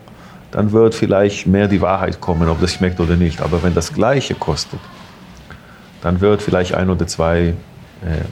dann 0.50 0.72
wird 0.72 0.94
vielleicht 0.94 1.46
mehr 1.46 1.68
die 1.68 1.80
Wahrheit 1.80 2.20
kommen, 2.20 2.48
ob 2.48 2.60
das 2.60 2.74
schmeckt 2.74 3.00
oder 3.00 3.16
nicht. 3.16 3.40
Aber 3.40 3.62
wenn 3.62 3.74
das 3.74 3.92
gleiche 3.92 4.34
kostet, 4.34 4.80
dann 6.02 6.20
wird 6.20 6.42
vielleicht 6.42 6.74
ein 6.74 6.90
oder 6.90 7.06
zwei 7.06 7.54
äh, 8.02 8.24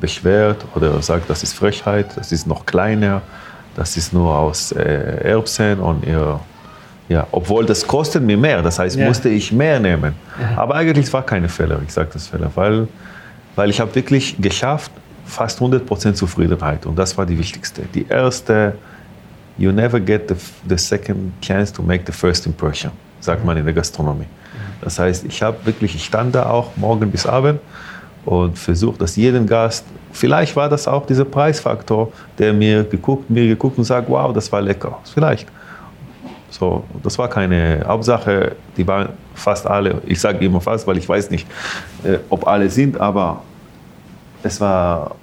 beschwert 0.00 0.64
oder 0.74 1.00
sagt, 1.02 1.30
das 1.30 1.42
ist 1.42 1.54
Frechheit, 1.54 2.16
das 2.16 2.32
ist 2.32 2.46
noch 2.46 2.66
kleiner, 2.66 3.22
das 3.76 3.96
ist 3.96 4.12
nur 4.12 4.36
aus 4.36 4.72
äh, 4.72 4.82
Erbsen 5.22 5.78
und 5.78 6.04
ihr, 6.04 6.40
ja, 7.12 7.26
obwohl 7.30 7.64
das 7.66 7.86
kostet 7.86 8.22
mir 8.22 8.36
mehr, 8.36 8.62
das 8.62 8.78
heißt, 8.78 8.96
Ja. 8.96 9.06
musste 9.06 9.28
ich 9.28 9.52
mehr 9.52 9.78
nehmen. 9.78 10.14
Aber 10.56 10.74
eigentlich 10.74 11.12
war 11.12 11.22
keine 11.22 11.48
Fehler, 11.48 11.78
ich 11.86 11.92
sage 11.92 12.10
das 12.12 12.26
Fehler, 12.28 12.50
weil, 12.54 12.88
weil 13.56 13.70
ich 13.70 13.78
habe 13.80 13.94
wirklich 13.94 14.36
geschafft, 14.40 14.90
fast 15.26 15.60
100% 15.60 16.14
Zufriedenheit 16.14 16.86
und 16.86 16.96
das 16.98 17.16
war 17.16 17.26
die 17.26 17.38
wichtigste. 17.38 17.82
Die 17.94 18.06
erste, 18.08 18.74
you 19.58 19.70
never 19.72 20.00
get 20.00 20.28
the, 20.28 20.36
the 20.68 20.76
second 20.78 21.32
chance 21.40 21.72
to 21.72 21.82
make 21.82 22.02
the 22.06 22.12
first 22.12 22.46
impression, 22.46 22.90
sagt 23.20 23.44
man 23.44 23.56
in 23.56 23.64
der 23.64 23.74
Gastronomie. 23.74 24.26
Das 24.80 24.98
heißt, 24.98 25.24
ich 25.26 25.42
habe 25.42 25.56
wirklich, 25.64 25.94
ich 25.94 26.04
stand 26.04 26.34
da 26.34 26.46
auch 26.46 26.70
morgen 26.76 27.10
bis 27.10 27.24
Abend 27.26 27.60
und 28.24 28.58
versucht, 28.58 29.00
dass 29.00 29.14
jeden 29.16 29.46
Gast, 29.46 29.84
vielleicht 30.12 30.56
war 30.56 30.68
das 30.68 30.88
auch 30.88 31.06
dieser 31.06 31.24
Preisfaktor, 31.24 32.10
der 32.38 32.52
mir 32.52 32.82
geguckt, 32.84 33.30
mir 33.30 33.46
geguckt 33.46 33.78
und 33.78 33.84
sagt, 33.84 34.08
wow, 34.08 34.32
das 34.32 34.50
war 34.50 34.60
lecker. 34.60 34.98
Vielleicht. 35.14 35.46
So, 36.52 36.84
das 37.02 37.18
war 37.18 37.28
keine 37.28 37.82
Hauptsache, 37.86 38.54
die 38.76 38.86
waren 38.86 39.08
fast 39.34 39.66
alle, 39.66 40.02
ich 40.04 40.20
sage 40.20 40.44
immer 40.44 40.60
fast, 40.60 40.86
weil 40.86 40.98
ich 40.98 41.08
weiß 41.08 41.30
nicht, 41.30 41.46
äh, 42.04 42.18
ob 42.28 42.46
alle 42.46 42.68
sind, 42.68 43.00
aber 43.00 43.42
es 44.42 44.60
war, 44.60 45.16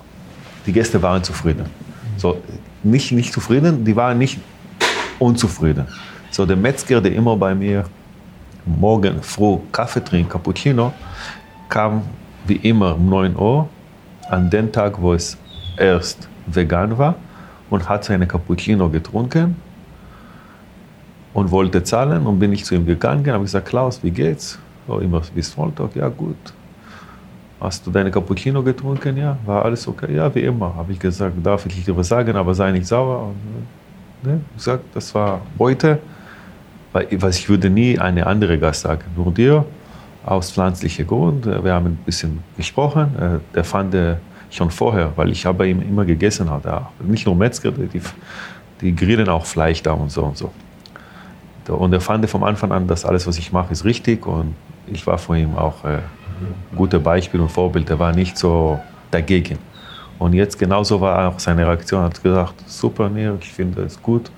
die 0.65 0.73
Gäste 0.73 0.99
waren 0.99 1.23
zufrieden. 1.23 1.67
So, 2.17 2.41
nicht, 2.81 3.11
nicht 3.11 3.31
zufrieden, 3.31 3.85
die 3.85 3.95
waren 3.95 4.17
nicht 4.17 4.39
unzufrieden. 5.19 5.85
So, 6.31 6.47
der 6.47 6.57
Metzger, 6.57 6.99
der 6.99 7.13
immer 7.13 7.35
bei 7.35 7.53
mir 7.53 7.85
morgen 8.65 9.21
früh 9.21 9.59
Kaffee 9.71 10.03
trinkt, 10.03 10.31
Cappuccino, 10.31 10.91
kam 11.69 12.01
wie 12.47 12.55
immer 12.55 12.95
um 12.95 13.07
9 13.07 13.35
Uhr 13.35 13.69
an 14.31 14.49
den 14.49 14.71
Tag, 14.71 14.99
wo 14.99 15.13
es 15.13 15.37
erst 15.77 16.27
vegan 16.47 16.97
war 16.97 17.13
und 17.69 17.87
hat 17.87 18.03
seine 18.03 18.25
Cappuccino 18.25 18.89
getrunken 18.89 19.55
und 21.39 21.51
wollte 21.51 21.83
zahlen 21.83 22.25
und 22.27 22.37
bin 22.39 22.51
ich 22.53 22.65
zu 22.65 22.75
ihm 22.75 22.85
gegangen, 22.85 23.31
habe 23.31 23.43
gesagt, 23.43 23.67
Klaus, 23.69 24.03
wie 24.03 24.11
geht's? 24.11 24.59
So, 24.87 24.99
immer 24.99 25.21
bis 25.33 25.55
Montag, 25.55 25.95
ja 25.95 26.09
gut. 26.09 26.35
Hast 27.61 27.85
du 27.85 27.91
deine 27.91 28.11
Cappuccino 28.11 28.63
getrunken? 28.63 29.17
Ja, 29.17 29.37
war 29.45 29.65
alles 29.65 29.87
okay? 29.87 30.15
Ja, 30.15 30.33
wie 30.33 30.41
immer. 30.41 30.73
Habe 30.75 30.91
ich 30.91 30.99
gesagt, 30.99 31.35
darf 31.43 31.65
ich 31.65 31.83
dir 31.83 31.95
was 31.95 32.07
sagen, 32.07 32.35
aber 32.35 32.53
sei 32.53 32.71
nicht 32.71 32.87
sauer. 32.87 33.27
Und, 33.27 34.29
ne, 34.29 34.39
gesagt, 34.55 34.83
das 34.93 35.13
war 35.13 35.41
Beute, 35.57 35.99
weil 36.93 37.07
ich 37.29 37.49
würde 37.49 37.69
nie 37.69 37.99
eine 37.99 38.25
andere 38.25 38.57
Gast 38.57 38.81
sagen, 38.81 39.03
nur 39.15 39.33
dir, 39.33 39.65
aus 40.25 40.51
pflanzlichem 40.51 41.07
Grund. 41.07 41.45
Wir 41.45 41.73
haben 41.73 41.87
ein 41.87 41.99
bisschen 42.05 42.39
gesprochen. 42.57 43.15
Äh, 43.17 43.39
Der 43.55 43.63
fand 43.63 43.93
äh, 43.93 44.15
schon 44.49 44.71
vorher, 44.71 45.11
weil 45.15 45.29
ich 45.31 45.45
habe 45.45 45.67
ihm 45.67 45.81
immer 45.81 46.05
gegessen 46.05 46.49
hat. 46.49 46.65
Ja. 46.65 46.89
Nicht 47.03 47.25
nur 47.25 47.35
Metzger, 47.35 47.71
die, 47.71 48.01
die 48.81 48.95
grillen 48.95 49.29
auch 49.29 49.45
Fleisch 49.45 49.81
da 49.83 49.93
und 49.93 50.11
so 50.11 50.23
und 50.23 50.37
so. 50.37 50.51
Und 51.69 51.93
er 51.93 52.01
fand 52.01 52.29
von 52.29 52.43
Anfang 52.43 52.71
an, 52.71 52.87
dass 52.87 53.05
alles, 53.05 53.27
was 53.27 53.37
ich 53.37 53.51
mache, 53.51 53.71
ist 53.71 53.85
richtig. 53.85 54.25
Und 54.25 54.55
ich 54.87 55.05
war 55.05 55.17
vor 55.17 55.35
ihm 55.35 55.55
auch 55.55 55.83
äh, 55.83 55.97
ein 55.97 56.75
gutes 56.75 57.01
Beispiel 57.01 57.39
und 57.39 57.49
Vorbild. 57.49 57.89
Er 57.89 57.99
war 57.99 58.11
nicht 58.11 58.37
so 58.37 58.79
dagegen. 59.11 59.57
Und 60.17 60.33
jetzt 60.33 60.59
genauso 60.59 60.99
war 60.99 61.29
auch 61.29 61.39
seine 61.39 61.65
Reaktion. 61.65 62.01
Er 62.01 62.05
hat 62.05 62.21
gesagt, 62.21 62.69
super, 62.69 63.09
Nir, 63.09 63.37
ich 63.41 63.51
finde 63.51 63.83
es 63.83 64.01
gut, 64.01 64.29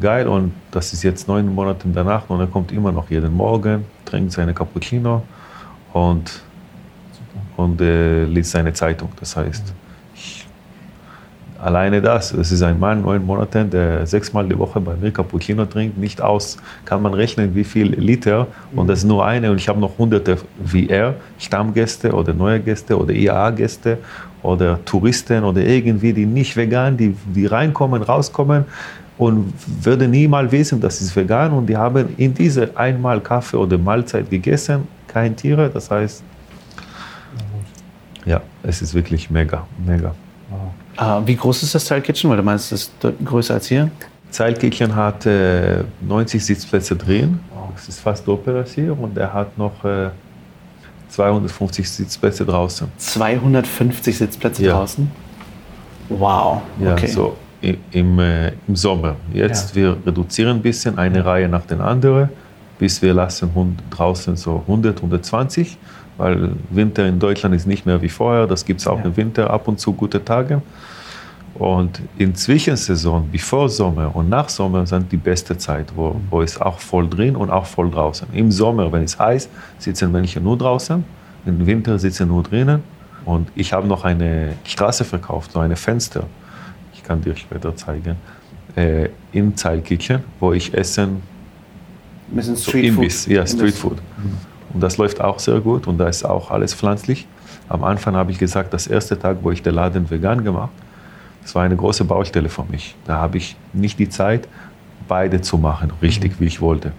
geil. 0.00 0.28
Und 0.28 0.52
das 0.70 0.92
ist 0.92 1.02
jetzt 1.02 1.26
neun 1.26 1.52
Monate 1.52 1.88
danach 1.92 2.28
und 2.30 2.40
er 2.40 2.46
kommt 2.46 2.70
immer 2.72 2.92
noch 2.92 3.10
jeden 3.10 3.34
Morgen, 3.34 3.84
trinkt 4.04 4.32
seine 4.32 4.54
Cappuccino 4.54 5.22
und, 5.92 6.40
und 7.56 7.80
äh, 7.80 8.24
liest 8.24 8.52
seine 8.52 8.72
Zeitung. 8.72 9.10
Das 9.18 9.36
heißt, 9.36 9.74
alleine 11.60 12.00
das, 12.02 12.32
es 12.32 12.52
ist 12.52 12.62
ein 12.62 12.78
Mann, 12.78 13.02
neun 13.02 13.24
Monate, 13.24 13.64
der 13.64 14.06
sechsmal 14.06 14.48
die 14.48 14.58
Woche 14.58 14.80
bei 14.80 14.94
mir 14.96 15.10
Cappuccino 15.10 15.64
trinkt, 15.64 15.98
nicht 15.98 16.20
aus, 16.20 16.56
kann 16.84 17.02
man 17.02 17.14
rechnen, 17.14 17.54
wie 17.54 17.64
viel 17.64 17.88
Liter. 17.98 18.46
Und 18.74 18.88
das 18.88 19.00
ist 19.00 19.04
nur 19.04 19.24
eine 19.24 19.50
und 19.50 19.58
ich 19.58 19.68
habe 19.68 19.80
noch 19.80 19.98
hunderte 19.98 20.38
wie 20.58 20.88
er, 20.88 21.14
Stammgäste 21.38 22.12
oder 22.12 22.32
neue 22.32 22.60
Gäste 22.60 22.98
oder 22.98 23.12
IAA-Gäste 23.12 23.98
oder 24.42 24.84
Touristen 24.84 25.44
oder 25.44 25.60
irgendwie, 25.60 26.12
die 26.12 26.26
nicht 26.26 26.56
vegan, 26.56 26.96
die, 26.96 27.16
die 27.34 27.46
reinkommen, 27.46 28.02
rauskommen 28.02 28.64
und 29.18 29.52
würde 29.82 30.06
niemals 30.08 30.52
wissen, 30.52 30.80
das 30.80 31.00
ist 31.00 31.16
vegan 31.16 31.52
und 31.52 31.66
die 31.66 31.76
haben 31.76 32.14
in 32.16 32.34
diese 32.34 32.76
einmal 32.76 33.20
Kaffee 33.20 33.56
oder 33.56 33.78
Mahlzeit 33.78 34.28
gegessen, 34.30 34.86
kein 35.08 35.34
Tiere, 35.34 35.70
das 35.72 35.90
heißt, 35.90 36.22
ja, 38.26 38.42
es 38.62 38.82
ist 38.82 38.92
wirklich 38.92 39.30
mega, 39.30 39.66
mega. 39.86 40.12
Ah, 40.50 40.70
wie 41.24 41.36
groß 41.36 41.62
ist 41.62 41.74
das 41.74 41.84
Teil 41.84 42.00
Kitchen? 42.00 42.30
Weil 42.30 42.38
du 42.38 42.42
meinst, 42.42 42.72
es 42.72 42.82
ist 42.84 42.92
größer 43.24 43.54
als 43.54 43.66
hier? 43.68 43.90
Zeilkirchen 44.30 44.94
hat 44.94 45.24
äh, 45.24 45.84
90 46.02 46.44
Sitzplätze 46.44 46.96
drin, 46.96 47.38
das 47.74 47.88
ist 47.88 48.00
fast 48.00 48.26
doppelt 48.26 48.56
als 48.56 48.72
hier 48.74 48.98
und 48.98 49.16
er 49.16 49.32
hat 49.32 49.56
noch 49.56 49.84
äh, 49.84 50.10
250 51.08 51.88
Sitzplätze 51.88 52.44
draußen. 52.44 52.88
250 52.96 54.18
Sitzplätze 54.18 54.64
Ja. 54.64 54.72
draußen? 54.72 55.10
Wow. 56.08 56.62
Ja, 56.80 56.92
okay. 56.92 57.06
so 57.06 57.36
im, 57.92 58.18
äh, 58.18 58.48
im 58.68 58.76
Sommer. 58.76 59.16
Jetzt 59.32 59.74
wir 59.74 59.96
reduzieren 60.04 60.56
ein 60.56 60.62
bisschen, 60.62 60.98
eine 60.98 61.24
Reihe 61.24 61.48
nach 61.48 61.64
der 61.66 61.80
anderen, 61.80 62.28
bis 62.78 63.00
wir 63.02 63.14
lassen 63.14 63.50
hund- 63.54 63.82
draußen 63.90 64.36
so 64.36 64.62
100, 64.66 64.96
120, 64.98 65.78
weil 66.18 66.52
Winter 66.70 67.06
in 67.06 67.18
Deutschland 67.18 67.54
ist 67.54 67.66
nicht 67.66 67.86
mehr 67.86 68.00
wie 68.02 68.08
vorher. 68.08 68.46
Das 68.46 68.64
gibt 68.64 68.80
es 68.80 68.86
auch 68.86 68.98
Ja. 68.98 69.04
im 69.04 69.16
Winter 69.16 69.50
ab 69.50 69.68
und 69.68 69.78
zu 69.80 69.92
gute 69.92 70.24
Tage. 70.24 70.62
Und 71.54 72.02
in 72.18 72.34
Zwischensaison, 72.34 73.28
bevor 73.32 73.68
Sommer 73.70 74.14
und 74.14 74.28
nach 74.28 74.48
Sommer, 74.50 74.86
sind 74.86 75.10
die 75.10 75.16
beste 75.16 75.56
Zeit, 75.56 75.86
wo, 75.96 76.16
wo 76.30 76.42
es 76.42 76.60
auch 76.60 76.78
voll 76.78 77.08
drin 77.08 77.34
und 77.34 77.50
auch 77.50 77.64
voll 77.64 77.90
draußen. 77.90 78.28
Im 78.34 78.50
Sommer, 78.52 78.92
wenn 78.92 79.04
es 79.04 79.18
heiß, 79.18 79.48
sitzen 79.78 80.12
Menschen 80.12 80.44
nur 80.44 80.58
draußen. 80.58 81.02
Im 81.46 81.66
Winter 81.66 81.98
sitzen 81.98 82.28
nur 82.28 82.42
drinnen. 82.42 82.82
Und 83.24 83.48
ich 83.54 83.72
habe 83.72 83.86
noch 83.86 84.04
eine 84.04 84.52
Straße 84.64 85.04
verkauft, 85.04 85.52
so 85.52 85.58
eine 85.60 85.76
Fenster. 85.76 86.24
Ich 86.92 87.02
kann 87.02 87.22
dir 87.22 87.34
später 87.36 87.74
zeigen. 87.74 88.16
Äh, 88.76 89.08
in 89.32 89.56
Zeilkitchen, 89.56 90.20
wo 90.38 90.52
ich 90.52 90.74
essen, 90.74 91.22
Ein 92.30 92.36
bisschen 92.36 92.56
so 92.56 92.68
Street 92.70 92.84
Imbiss, 92.86 93.24
Food. 93.24 93.32
ja. 93.32 93.46
Street 93.46 93.74
Food. 93.74 93.98
Und 94.72 94.82
das 94.82 94.96
läuft 94.96 95.20
auch 95.20 95.38
sehr 95.38 95.60
gut 95.60 95.86
und 95.86 95.98
da 95.98 96.08
ist 96.08 96.24
auch 96.24 96.50
alles 96.50 96.74
pflanzlich. 96.74 97.26
Am 97.68 97.84
Anfang 97.84 98.14
habe 98.14 98.30
ich 98.30 98.38
gesagt, 98.38 98.72
das 98.72 98.86
erste 98.86 99.18
Tag, 99.18 99.38
wo 99.42 99.50
ich 99.50 99.62
den 99.62 99.74
Laden 99.74 100.10
vegan 100.10 100.44
gemacht, 100.44 100.70
das 101.42 101.54
war 101.54 101.62
eine 101.62 101.76
große 101.76 102.04
Baustelle 102.04 102.48
für 102.48 102.64
mich. 102.64 102.94
Da 103.04 103.16
habe 103.16 103.38
ich 103.38 103.56
nicht 103.72 103.98
die 103.98 104.08
Zeit, 104.08 104.48
beide 105.06 105.40
zu 105.40 105.58
machen, 105.58 105.92
richtig, 106.02 106.40
wie 106.40 106.46
ich 106.46 106.60
wollte. 106.60 106.92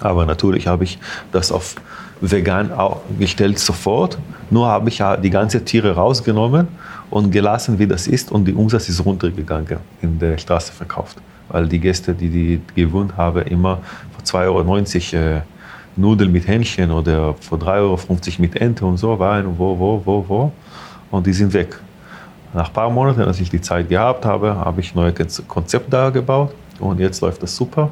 Aber 0.00 0.26
natürlich 0.26 0.66
habe 0.66 0.84
ich 0.84 0.98
das 1.32 1.50
auf 1.50 1.76
vegan 2.20 2.72
auch 2.72 3.00
gestellt 3.18 3.58
sofort. 3.58 4.18
Nur 4.50 4.66
habe 4.66 4.88
ich 4.88 5.02
die 5.22 5.30
ganzen 5.30 5.64
Tiere 5.64 5.94
rausgenommen 5.94 6.68
und 7.10 7.30
gelassen, 7.30 7.78
wie 7.78 7.86
das 7.86 8.06
ist. 8.06 8.30
Und 8.30 8.44
die 8.46 8.54
Umsatz 8.54 8.88
ist 8.88 9.04
runtergegangen, 9.04 9.78
in 10.02 10.18
der 10.18 10.38
Straße 10.38 10.72
verkauft. 10.72 11.18
Weil 11.48 11.68
die 11.68 11.78
Gäste, 11.78 12.14
die 12.14 12.28
die 12.28 12.60
gewohnt 12.74 13.16
haben, 13.16 13.42
immer 13.42 13.80
für 14.16 14.38
2,90 14.38 15.16
Euro 15.16 15.36
äh, 15.36 15.40
Nudeln 15.96 16.32
mit 16.32 16.46
Hähnchen 16.46 16.90
oder 16.90 17.34
für 17.34 17.56
3,50 17.56 17.66
Euro 17.80 17.98
mit 18.38 18.56
Ente 18.56 18.84
und 18.84 18.96
so 18.96 19.18
waren, 19.18 19.58
wo, 19.58 19.78
wo, 19.78 20.02
wo, 20.04 20.24
wo. 20.28 20.52
Und 21.10 21.26
die 21.26 21.32
sind 21.32 21.52
weg. 21.52 21.78
Nach 22.52 22.68
ein 22.68 22.72
paar 22.72 22.90
Monaten, 22.90 23.22
als 23.22 23.40
ich 23.40 23.50
die 23.50 23.60
Zeit 23.60 23.88
gehabt 23.88 24.24
habe, 24.24 24.54
habe 24.54 24.80
ich 24.80 24.94
ein 24.94 24.98
neues 24.98 25.42
Konzept 25.46 25.92
da 25.92 26.10
gebaut 26.10 26.54
und 26.78 27.00
jetzt 27.00 27.20
läuft 27.20 27.42
das 27.42 27.54
super. 27.54 27.90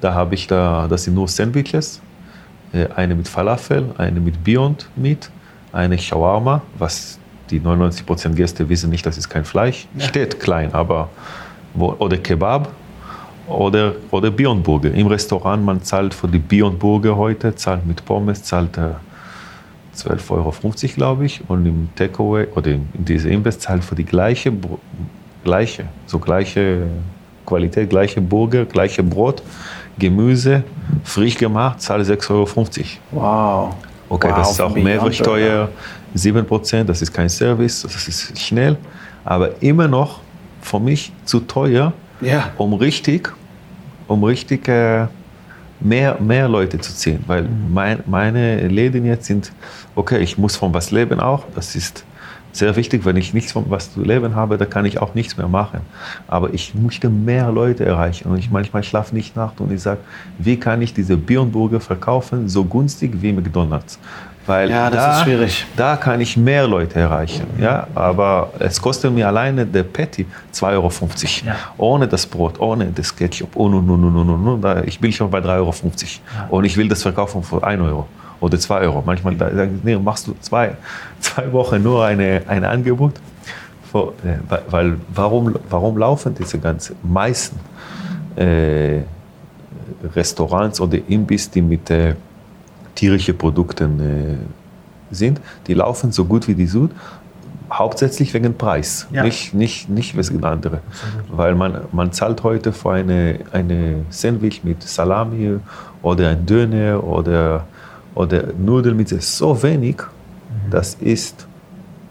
Da 0.00 0.14
habe 0.14 0.34
ich 0.34 0.46
da, 0.46 0.86
das 0.88 1.04
sind 1.04 1.14
nur 1.14 1.28
Sandwiches, 1.28 2.00
äh, 2.72 2.86
eine 2.94 3.14
mit 3.14 3.28
Falafel, 3.28 3.86
eine 3.98 4.20
mit 4.20 4.42
Beyond 4.44 4.88
Meat, 4.96 5.30
eine 5.72 5.98
Shawarma, 5.98 6.62
was 6.78 7.18
die 7.50 7.60
99% 7.60 8.34
Gäste 8.34 8.68
wissen 8.68 8.90
nicht, 8.90 9.04
das 9.04 9.18
ist 9.18 9.28
kein 9.28 9.44
Fleisch. 9.44 9.88
Ja. 9.96 10.04
Steht 10.04 10.38
klein, 10.38 10.72
aber 10.74 11.08
oder 11.74 12.16
Kebab 12.16 12.68
oder, 13.48 13.94
oder 14.10 14.30
Beyond 14.30 14.62
Burger. 14.62 14.92
Im 14.92 15.06
Restaurant, 15.06 15.64
man 15.64 15.82
zahlt 15.82 16.14
für 16.14 16.28
die 16.28 16.38
Beyond 16.38 16.78
Burger 16.78 17.16
heute, 17.16 17.54
zahlt 17.54 17.86
mit 17.86 18.04
Pommes, 18.04 18.42
zahlt 18.42 18.76
äh, 18.76 18.90
12,50 19.96 20.30
Euro, 20.30 20.54
glaube 20.94 21.26
ich. 21.26 21.42
Und 21.48 21.66
im 21.66 21.88
Takeaway 21.96 22.46
oder 22.54 22.72
in 22.72 22.86
diesem 22.92 23.32
Imbiss 23.32 23.58
zahlt 23.58 23.84
für 23.84 23.94
die 23.94 24.04
gleiche, 24.04 24.52
gleiche, 25.44 25.84
so 26.06 26.18
gleiche 26.18 26.86
Qualität, 27.46 27.90
gleiche 27.90 28.20
Burger, 28.20 28.64
gleiche 28.64 29.02
Brot, 29.02 29.42
Gemüse, 29.98 30.62
frisch 31.04 31.36
gemacht, 31.36 31.80
zahle 31.80 32.04
6,50 32.04 32.30
Euro. 32.30 32.48
Wow. 33.10 33.74
Okay, 34.10 34.28
wow, 34.30 34.36
das 34.38 34.52
ist 34.52 34.60
auch 34.60 34.74
Mehrwertsteuer, 34.74 35.68
7%, 36.16 36.84
das 36.84 37.02
ist 37.02 37.12
kein 37.12 37.28
Service, 37.28 37.82
das 37.82 38.08
ist 38.08 38.38
schnell, 38.38 38.76
aber 39.24 39.50
immer 39.60 39.86
noch 39.86 40.20
für 40.62 40.80
mich 40.80 41.12
zu 41.24 41.40
teuer, 41.40 41.92
ja. 42.20 42.50
um 42.56 42.74
richtig, 42.74 43.32
um 44.06 44.24
richtig 44.24 44.68
äh, 44.68 45.06
mehr, 45.80 46.18
mehr 46.20 46.48
Leute 46.48 46.78
zu 46.78 46.94
ziehen. 46.94 47.22
Weil 47.26 47.42
mhm. 47.42 47.72
mein, 47.72 48.02
meine 48.06 48.68
Läden 48.68 49.04
jetzt 49.04 49.26
sind, 49.26 49.52
okay, 49.94 50.18
ich 50.18 50.38
muss 50.38 50.56
von 50.56 50.72
was 50.74 50.90
leben 50.90 51.20
auch, 51.20 51.44
das 51.54 51.74
ist 51.76 52.04
sehr 52.52 52.74
wichtig. 52.76 53.04
Wenn 53.04 53.16
ich 53.16 53.34
nichts 53.34 53.52
von 53.52 53.64
was 53.68 53.92
zu 53.92 54.02
leben 54.02 54.34
habe, 54.34 54.58
dann 54.58 54.68
kann 54.68 54.84
ich 54.84 55.00
auch 55.00 55.14
nichts 55.14 55.36
mehr 55.36 55.48
machen. 55.48 55.80
Aber 56.26 56.52
ich 56.52 56.74
möchte 56.74 57.08
mehr 57.08 57.50
Leute 57.52 57.84
erreichen 57.84 58.28
und 58.28 58.38
ich 58.38 58.50
manchmal 58.50 58.82
schlafe 58.82 59.14
nicht 59.14 59.36
nachts 59.36 59.60
und 59.60 59.72
ich 59.72 59.82
sage, 59.82 60.00
wie 60.38 60.58
kann 60.58 60.82
ich 60.82 60.94
diese 60.94 61.16
Björnburger 61.16 61.80
verkaufen, 61.80 62.48
so 62.48 62.64
günstig 62.64 63.12
wie 63.20 63.32
McDonalds? 63.32 63.98
Weil 64.48 64.70
ja, 64.70 64.88
das 64.88 65.04
da, 65.04 65.12
ist 65.12 65.24
schwierig. 65.24 65.66
Da 65.76 65.96
kann 65.96 66.22
ich 66.22 66.34
mehr 66.38 66.66
Leute 66.66 66.98
erreichen. 66.98 67.46
Ja? 67.60 67.86
Aber 67.94 68.50
es 68.58 68.80
kostet 68.80 69.12
mir 69.12 69.28
alleine 69.28 69.66
der 69.66 69.82
Patty 69.82 70.24
2,50 70.54 70.64
Euro. 70.72 70.90
Ja. 71.44 71.56
Ohne 71.76 72.08
das 72.08 72.26
Brot, 72.26 72.58
ohne 72.58 72.86
das 72.86 73.14
Ketchup. 73.14 73.50
Oh, 73.54 73.68
no, 73.68 73.82
no, 73.82 73.94
no, 73.98 74.08
no, 74.08 74.56
no. 74.56 74.82
Ich 74.86 74.98
bin 74.98 75.12
schon 75.12 75.30
bei 75.30 75.40
3,50 75.40 75.44
Euro. 75.50 75.72
Ja. 75.84 76.46
Und 76.48 76.64
ich 76.64 76.78
will 76.78 76.88
das 76.88 77.02
verkaufen 77.02 77.42
für 77.42 77.62
1 77.62 77.82
Euro 77.82 78.08
oder 78.40 78.58
2 78.58 78.80
Euro. 78.80 79.02
Manchmal 79.04 79.36
nee, 79.82 79.96
machst 79.96 80.26
du 80.26 80.34
zwei, 80.40 80.76
zwei 81.20 81.52
Wochen 81.52 81.82
nur 81.82 82.06
eine, 82.06 82.40
ein 82.46 82.64
Angebot. 82.64 83.20
Für, 83.92 84.14
äh, 84.24 84.38
weil 84.70 84.96
warum, 85.14 85.56
warum 85.68 85.98
laufen 85.98 86.34
diese 86.34 86.58
ganzen 86.58 86.96
meisten 87.02 87.60
äh, 88.36 89.00
Restaurants 90.14 90.80
oder 90.80 90.96
Imbiss, 91.06 91.50
die 91.50 91.60
mit 91.60 91.90
äh, 91.90 92.14
tierischen 92.98 93.38
Produkten 93.38 94.00
äh, 94.00 95.14
sind, 95.14 95.40
die 95.66 95.74
laufen 95.74 96.10
so 96.10 96.24
gut 96.24 96.48
wie 96.48 96.54
die 96.54 96.66
Süd, 96.66 96.90
hauptsächlich 97.72 98.34
wegen 98.34 98.54
Preis, 98.54 99.06
ja. 99.12 99.22
nicht, 99.22 99.54
nicht, 99.54 99.88
nicht 99.88 100.16
wegen 100.16 100.42
andere. 100.44 100.80
Weil 101.30 101.54
man, 101.54 101.82
man 101.92 102.12
zahlt 102.12 102.42
heute 102.42 102.72
für 102.72 102.92
eine, 102.92 103.40
eine 103.52 104.04
Sandwich 104.10 104.64
mit 104.64 104.82
Salami 104.82 105.58
oder 106.02 106.30
ein 106.30 106.44
Döner 106.44 107.04
oder, 107.04 107.66
oder 108.14 108.44
Nudeln 108.58 108.96
mit 108.96 109.08
so 109.08 109.62
wenig, 109.62 109.96
mhm. 109.98 110.70
das 110.70 110.94
ist, 110.94 111.46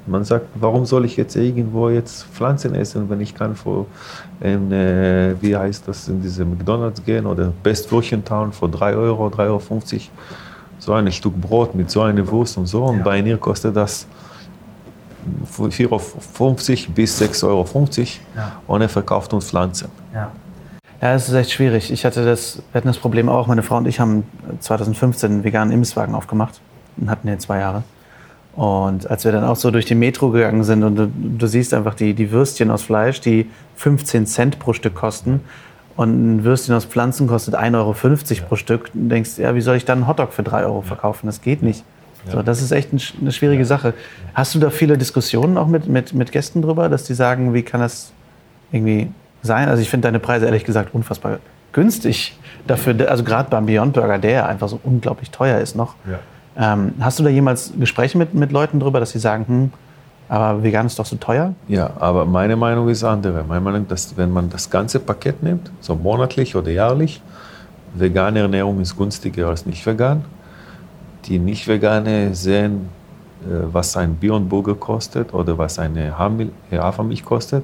man 0.05 0.23
sagt, 0.23 0.45
warum 0.55 0.85
soll 0.85 1.03
ich 1.03 1.17
jetzt 1.17 1.35
irgendwo 1.35 1.89
jetzt 1.89 2.23
Pflanzen 2.27 2.75
essen, 2.75 3.09
wenn 3.09 3.19
ich 3.19 3.35
kann 3.35 3.55
vor, 3.55 3.87
in, 4.39 4.71
äh, 4.71 5.35
wie 5.41 5.55
heißt 5.55 5.85
das, 5.87 6.07
in 6.07 6.21
diese 6.21 6.45
McDonalds 6.45 7.03
gehen 7.03 7.25
oder 7.25 7.51
Best 7.61 7.89
Town 7.89 8.53
für 8.53 8.69
3 8.69 8.95
Euro, 8.95 9.27
3,50 9.27 9.47
Euro 9.47 9.61
so 10.87 10.93
ein 10.93 11.11
Stück 11.11 11.35
Brot 11.35 11.75
mit 11.75 11.91
so 11.91 12.01
einer 12.01 12.25
Wurst 12.31 12.57
und 12.57 12.65
so. 12.65 12.85
Und 12.85 12.99
ja. 12.99 13.03
bei 13.03 13.21
mir 13.21 13.37
kostet 13.37 13.75
das 13.75 14.07
4,50 15.51 15.91
Euro 15.91 16.01
bis 16.95 17.21
6,50 17.21 17.43
Euro. 17.45 17.65
Ja. 18.35 18.61
Und 18.67 18.81
er 18.81 18.89
verkauft 18.89 19.33
uns 19.33 19.49
Pflanzen. 19.49 19.89
Ja. 20.13 20.31
Ja, 21.01 21.13
es 21.13 21.27
ist 21.27 21.35
echt 21.35 21.51
schwierig. 21.51 21.91
Ich 21.91 22.05
hatte 22.05 22.25
das, 22.25 22.63
wir 22.71 22.79
hatten 22.79 22.87
das 22.87 22.97
Problem 22.97 23.27
auch. 23.27 23.47
Meine 23.47 23.63
Frau 23.63 23.77
und 23.77 23.87
ich 23.87 23.99
haben 23.99 24.23
2015 24.61 25.29
einen 25.31 25.43
veganen 25.43 25.73
Imbisswagen 25.73 26.15
aufgemacht 26.15 26.59
und 26.95 27.11
hatten 27.11 27.27
den 27.27 27.39
zwei 27.39 27.59
Jahre. 27.59 27.83
Und 28.55 29.07
als 29.11 29.25
wir 29.25 29.31
dann 29.31 29.43
auch 29.43 29.57
so 29.57 29.69
durch 29.69 29.85
die 29.85 29.93
Metro 29.93 30.31
gegangen 30.31 30.63
sind 30.63 30.83
und 30.83 30.95
du, 30.95 31.11
du 31.13 31.45
siehst 31.45 31.73
einfach 31.73 31.93
die, 31.93 32.15
die 32.15 32.31
Würstchen 32.31 32.71
aus 32.71 32.81
Fleisch, 32.81 33.21
die 33.21 33.47
15 33.75 34.25
Cent 34.25 34.57
pro 34.57 34.73
Stück 34.73 34.95
kosten 34.95 35.41
und 35.97 36.37
ein 36.37 36.43
Würstchen 36.43 36.75
aus 36.75 36.85
Pflanzen 36.85 37.27
kostet 37.27 37.55
1,50 37.55 37.75
Euro 37.75 37.93
ja. 37.93 38.43
pro 38.47 38.55
Stück. 38.55 38.91
Du 38.93 39.09
denkst, 39.09 39.37
ja, 39.37 39.53
wie 39.55 39.61
soll 39.61 39.75
ich 39.75 39.83
dann 39.83 39.99
einen 39.99 40.07
Hotdog 40.07 40.31
für 40.31 40.43
3 40.43 40.63
Euro 40.63 40.81
verkaufen? 40.81 41.25
Das 41.25 41.41
geht 41.41 41.61
nicht. 41.61 41.83
So, 42.31 42.41
das 42.41 42.61
ist 42.61 42.71
echt 42.71 42.89
eine 42.91 43.31
schwierige 43.31 43.65
Sache. 43.65 43.93
Hast 44.33 44.53
du 44.53 44.59
da 44.59 44.69
viele 44.69 44.97
Diskussionen 44.97 45.57
auch 45.57 45.67
mit, 45.67 45.87
mit, 45.87 46.13
mit 46.13 46.31
Gästen 46.31 46.61
drüber, 46.61 46.89
dass 46.89 47.03
die 47.03 47.13
sagen, 47.13 47.53
wie 47.53 47.63
kann 47.63 47.79
das 47.79 48.11
irgendwie 48.71 49.09
sein? 49.43 49.69
Also 49.69 49.81
ich 49.81 49.89
finde 49.89 50.07
deine 50.07 50.19
Preise 50.19 50.45
ehrlich 50.45 50.65
gesagt 50.65 50.93
unfassbar 50.93 51.39
günstig 51.71 52.37
dafür, 52.65 53.09
also 53.09 53.23
gerade 53.23 53.49
beim 53.49 53.65
Beyond 53.65 53.93
Burger, 53.93 54.17
der 54.17 54.31
ja 54.31 54.45
einfach 54.45 54.67
so 54.67 54.79
unglaublich 54.83 55.31
teuer 55.31 55.59
ist 55.59 55.75
noch. 55.75 55.95
Ja. 56.09 56.73
Ähm, 56.73 56.93
hast 56.99 57.19
du 57.19 57.23
da 57.23 57.29
jemals 57.29 57.71
Gespräche 57.79 58.17
mit, 58.17 58.33
mit 58.33 58.51
Leuten 58.51 58.79
drüber, 58.79 58.99
dass 58.99 59.11
sie 59.11 59.19
sagen, 59.19 59.45
hm, 59.47 59.71
aber 60.29 60.61
vegan 60.61 60.85
ist 60.85 60.99
doch 60.99 61.05
so 61.05 61.15
teuer? 61.15 61.53
Ja, 61.67 61.91
aber 61.99 62.25
meine 62.25 62.55
Meinung 62.55 62.89
ist 62.89 63.03
andere. 63.03 63.43
Meine 63.43 63.61
Meinung 63.61 63.85
ist, 63.89 64.17
wenn 64.17 64.31
man 64.31 64.49
das 64.49 64.69
ganze 64.69 64.99
Paket 64.99 65.41
nimmt, 65.41 65.71
so 65.79 65.95
monatlich 65.95 66.55
oder 66.55 66.69
jährlich, 66.69 67.21
vegane 67.93 68.39
Ernährung 68.39 68.81
ist 68.81 68.97
günstiger 68.97 69.47
als 69.47 69.65
nicht 69.65 69.85
vegan. 69.85 70.25
Die 71.25 71.39
nicht 71.39 71.67
vegane 71.67 72.35
sehen, 72.35 72.89
äh, 73.43 73.67
was 73.71 73.95
ein 73.95 74.17
Beyond 74.17 74.49
Burger 74.49 74.75
kostet 74.75 75.33
oder 75.33 75.57
was 75.57 75.79
eine 75.79 76.17
Hafermilch 76.17 77.23
kostet 77.23 77.63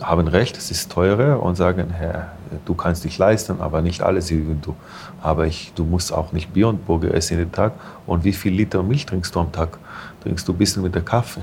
haben 0.00 0.28
recht, 0.28 0.56
es 0.56 0.70
ist 0.70 0.90
teurer 0.90 1.42
und 1.42 1.56
sagen, 1.56 1.90
Herr, 1.90 2.32
du 2.64 2.74
kannst 2.74 3.04
dich 3.04 3.18
leisten, 3.18 3.60
aber 3.60 3.82
nicht 3.82 4.02
alles 4.02 4.30
wie 4.30 4.44
du. 4.60 4.74
Aber 5.22 5.46
ich, 5.46 5.72
du 5.74 5.84
musst 5.84 6.12
auch 6.12 6.32
nicht 6.32 6.52
Beyond 6.52 6.86
Burger 6.86 7.14
essen 7.14 7.38
jeden 7.38 7.52
Tag. 7.52 7.72
Und 8.06 8.24
wie 8.24 8.32
viel 8.32 8.52
Liter 8.52 8.82
Milch 8.82 9.06
trinkst 9.06 9.34
du 9.34 9.40
am 9.40 9.52
Tag? 9.52 9.78
trinkst 10.22 10.46
du 10.46 10.52
ein 10.52 10.58
bisschen 10.58 10.82
mit 10.82 10.94
der 10.94 11.02
Kaffee. 11.02 11.42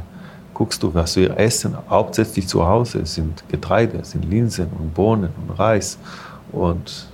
Guckst 0.53 0.81
du, 0.81 0.93
was 0.93 1.15
wir 1.15 1.37
essen, 1.37 1.75
hauptsächlich 1.89 2.47
zu 2.47 2.65
Hause, 2.65 3.05
sind 3.05 3.43
Getreide, 3.49 4.03
sind 4.03 4.25
Linsen 4.25 4.67
und 4.79 4.93
Bohnen 4.93 5.29
und 5.41 5.59
Reis 5.59 5.97
und 6.51 7.07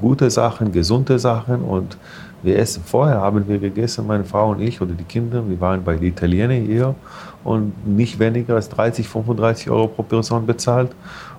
gute 0.00 0.28
Sachen, 0.30 0.72
gesunde 0.72 1.18
Sachen 1.18 1.62
und 1.62 1.96
wir 2.44 2.58
essen. 2.58 2.82
Vorher 2.84 3.20
haben 3.20 3.46
wir 3.48 3.58
gegessen, 3.58 4.06
meine 4.06 4.24
Frau 4.24 4.50
und 4.50 4.60
ich 4.60 4.80
oder 4.80 4.92
die 4.92 5.04
Kinder, 5.04 5.42
wir 5.48 5.60
waren 5.60 5.82
bei 5.82 5.96
den 5.96 6.04
Italienern 6.04 6.62
hier 6.64 6.94
und 7.42 7.86
nicht 7.86 8.18
weniger 8.18 8.54
als 8.54 8.68
30, 8.68 9.08
35 9.08 9.70
Euro 9.70 9.88
pro 9.88 10.02
Person 10.02 10.46
bezahlt. 10.46 10.90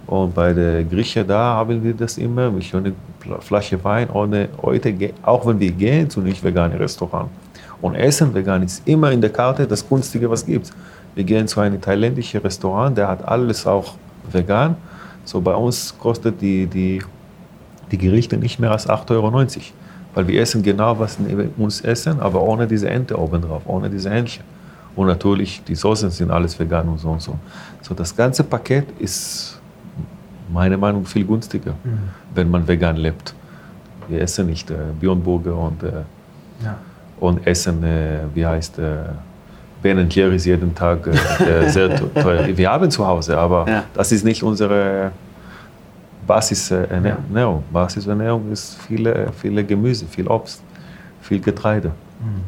Und 0.08 0.36
bei 0.36 0.54
der 0.54 0.84
Grieche 0.84 1.26
da 1.26 1.56
haben 1.56 1.84
wir 1.84 1.94
das 1.94 2.18
immer, 2.18 2.52
mit 2.52 2.74
einer 2.74 2.94
Flasche 3.40 3.84
Wein, 3.84 4.10
ohne, 4.12 4.50
heute, 4.62 4.94
auch 5.24 5.46
wenn 5.48 5.60
wir 5.60 5.72
gehen 5.72 6.10
zu 6.10 6.22
nicht 6.22 6.44
veganen 6.44 6.78
Restaurant. 6.78 7.30
Und 7.82 7.96
Essen 7.96 8.34
vegan 8.34 8.64
ist 8.64 8.88
immer 8.88 9.12
in 9.12 9.22
der 9.22 9.32
Karte 9.32 9.66
das 9.68 9.88
Günstige, 9.88 10.30
was 10.30 10.46
gibt. 10.46 10.72
Wir 11.16 11.24
gehen 11.24 11.48
zu 11.48 11.60
einem 11.60 11.82
thailändischen 11.82 12.42
Restaurant, 12.42 12.98
der 12.98 13.08
hat 13.08 13.28
alles 13.28 13.66
auch 13.66 13.94
vegan. 14.32 14.76
So 15.24 15.42
bei 15.42 15.56
uns 15.56 15.96
kostet 15.98 16.40
die, 16.40 16.68
die, 16.68 17.02
die 17.92 17.98
Gerichte 17.98 18.38
nicht 18.38 18.60
mehr 18.60 18.72
als 18.72 18.88
8,90 18.88 19.12
Euro. 19.12 19.46
Weil 20.16 20.28
wir 20.28 20.42
essen 20.42 20.64
genau, 20.64 20.98
was 20.98 21.18
wir 21.20 21.50
uns 21.58 21.82
essen, 21.82 22.20
aber 22.20 22.42
ohne 22.42 22.66
diese 22.66 22.90
Ente 22.90 23.20
oben 23.20 23.42
drauf, 23.42 23.62
ohne 23.66 23.90
diese 23.90 24.10
Hähnchen. 24.10 24.44
Und 24.96 25.08
natürlich, 25.08 25.62
die 25.64 25.76
Soßen 25.76 26.10
sind 26.10 26.32
alles 26.32 26.58
vegan 26.58 26.88
und 26.88 26.98
so 26.98 27.10
und 27.10 27.22
so. 27.22 27.38
So, 27.82 27.94
das 27.94 28.16
ganze 28.16 28.44
Paket 28.44 28.88
ist 28.98 29.60
meiner 30.52 30.78
Meinung 30.78 31.04
nach 31.04 31.10
viel 31.10 31.26
günstiger, 31.26 31.74
mhm. 31.84 32.00
wenn 32.34 32.50
man 32.50 32.68
vegan 32.68 32.96
lebt. 32.96 33.36
Wir 34.08 34.22
essen 34.22 34.48
nicht 34.48 34.72
äh, 34.72 34.76
Beyond 35.00 35.24
Burger 35.24 35.56
und 35.58 35.84
äh, 35.84 35.92
ja 36.64 36.78
und 37.20 37.46
essen, 37.46 37.84
äh, 37.84 38.20
wie 38.34 38.46
heißt, 38.46 38.80
äh, 38.80 38.96
Ben 39.82 40.10
Jerry's 40.10 40.46
jeden 40.46 40.74
Tag 40.74 41.08
äh, 41.08 41.70
sehr 41.70 41.96
teuer. 42.14 42.46
Wir 42.56 42.72
haben 42.72 42.90
zu 42.90 43.06
Hause, 43.06 43.38
aber 43.38 43.66
ja. 43.68 43.84
das 43.94 44.12
ist 44.12 44.26
nicht 44.26 44.42
unsere 44.42 45.12
Basisernährung. 46.26 47.24
Ja. 47.34 47.64
Basisernährung 47.72 48.52
ist 48.52 48.78
viele, 48.88 49.32
viele 49.40 49.64
Gemüse, 49.64 50.06
viel 50.06 50.28
Obst, 50.28 50.64
viel 51.22 51.40
Getreide. 51.40 51.90
Mhm. 52.20 52.44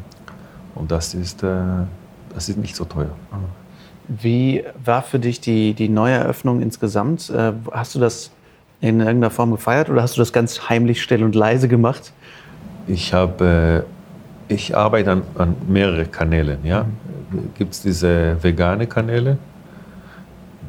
Und 0.74 0.90
das 0.90 1.14
ist, 1.14 1.42
äh, 1.42 1.48
das 2.34 2.48
ist 2.48 2.56
nicht 2.56 2.76
so 2.76 2.84
teuer. 2.84 3.10
Wie 4.06 4.64
war 4.84 5.02
für 5.02 5.18
dich 5.18 5.40
die, 5.40 5.74
die 5.74 5.88
Neueröffnung 5.88 6.60
insgesamt? 6.62 7.30
Äh, 7.30 7.52
hast 7.72 7.94
du 7.94 7.98
das 7.98 8.30
in 8.80 9.00
irgendeiner 9.00 9.30
Form 9.30 9.50
gefeiert 9.50 9.90
oder 9.90 10.02
hast 10.02 10.16
du 10.16 10.20
das 10.20 10.32
ganz 10.32 10.68
heimlich, 10.68 11.02
still 11.02 11.24
und 11.24 11.34
leise 11.34 11.68
gemacht? 11.68 12.12
Ich 12.86 13.12
habe, 13.12 13.84
äh, 14.48 14.52
ich 14.52 14.76
arbeite 14.76 15.12
an, 15.12 15.22
an 15.36 15.56
mehreren 15.68 16.10
Kanälen. 16.10 16.64
Ja? 16.64 16.84
Mhm. 16.84 17.50
Gibt 17.56 17.74
es 17.74 17.82
diese 17.82 18.42
vegane 18.42 18.86
Kanäle? 18.86 19.36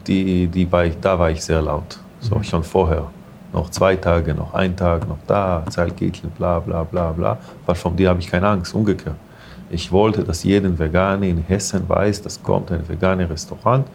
Die, 0.08 0.48
die 0.48 0.72
war 0.72 0.86
ich, 0.86 1.00
da 1.00 1.20
war 1.20 1.30
ich 1.30 1.44
sehr 1.44 1.62
laut. 1.62 2.00
So 2.20 2.42
schon 2.44 2.64
vorher. 2.64 3.08
Noch 3.52 3.70
zwei 3.72 3.96
Tage, 3.96 4.36
noch 4.36 4.54
ein 4.54 4.76
Tag, 4.76 5.08
noch 5.08 5.18
da, 5.26 5.64
Zeitgätchen, 5.70 6.30
bla 6.32 6.60
bla 6.60 6.84
bla 6.84 7.12
bla. 7.12 7.38
Weil 7.66 7.76
von 7.76 7.96
dir 7.96 8.10
habe 8.10 8.20
ich 8.20 8.30
keine 8.30 8.48
Angst, 8.48 8.76
umgekehrt. 8.76 9.16
Ich 9.72 9.92
wollte, 9.92 10.24
dass 10.24 10.44
jeder 10.44 10.78
Veganer 10.78 11.28
in 11.28 11.44
Hessen 11.48 11.88
weiß, 11.88 12.22
dass 12.22 12.42
kommt 12.42 12.72
ein 12.72 12.88
veganes 12.88 13.30
Restaurant. 13.30 13.86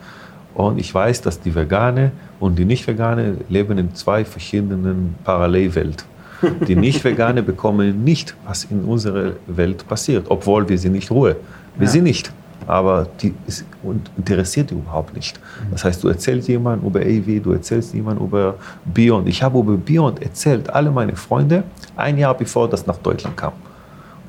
Und 0.54 0.78
ich 0.78 0.94
weiß, 0.94 1.20
dass 1.22 1.40
die 1.40 1.54
Veganer 1.54 2.12
und 2.38 2.56
die 2.56 2.64
Nicht-Veganer 2.64 3.32
leben 3.48 3.76
in 3.78 3.94
zwei 3.94 4.24
verschiedenen 4.24 5.16
Parallelwelten. 5.24 6.06
Die 6.68 6.76
Nicht-Veganer 6.76 7.42
bekommen 7.42 8.04
nicht, 8.04 8.34
was 8.44 8.64
in 8.64 8.84
unserer 8.84 9.32
Welt 9.46 9.86
passiert, 9.88 10.26
obwohl 10.28 10.68
wir 10.68 10.78
sie 10.78 10.90
nicht 10.90 11.10
Ruhe. 11.10 11.36
Wir 11.76 11.86
ja. 11.86 11.90
sind 11.90 12.04
nicht. 12.04 12.30
Aber 12.66 13.06
die 13.20 13.34
ist, 13.46 13.64
interessiert 14.16 14.70
die 14.70 14.74
überhaupt 14.74 15.14
nicht. 15.14 15.38
Das 15.70 15.84
heißt, 15.84 16.02
du 16.02 16.08
erzählst 16.08 16.48
jemandem 16.48 16.88
über 16.88 17.00
AV, 17.00 17.42
du 17.42 17.52
erzählst 17.52 17.94
jemandem 17.94 18.26
über 18.26 18.54
Beyond. 18.84 19.28
Ich 19.28 19.42
habe 19.42 19.58
über 19.58 19.76
Beyond 19.76 20.22
erzählt, 20.22 20.70
alle 20.70 20.90
meine 20.90 21.16
Freunde, 21.16 21.64
ein 21.96 22.18
Jahr 22.18 22.34
bevor 22.34 22.68
das 22.68 22.86
nach 22.86 22.98
Deutschland 22.98 23.36
kam 23.36 23.52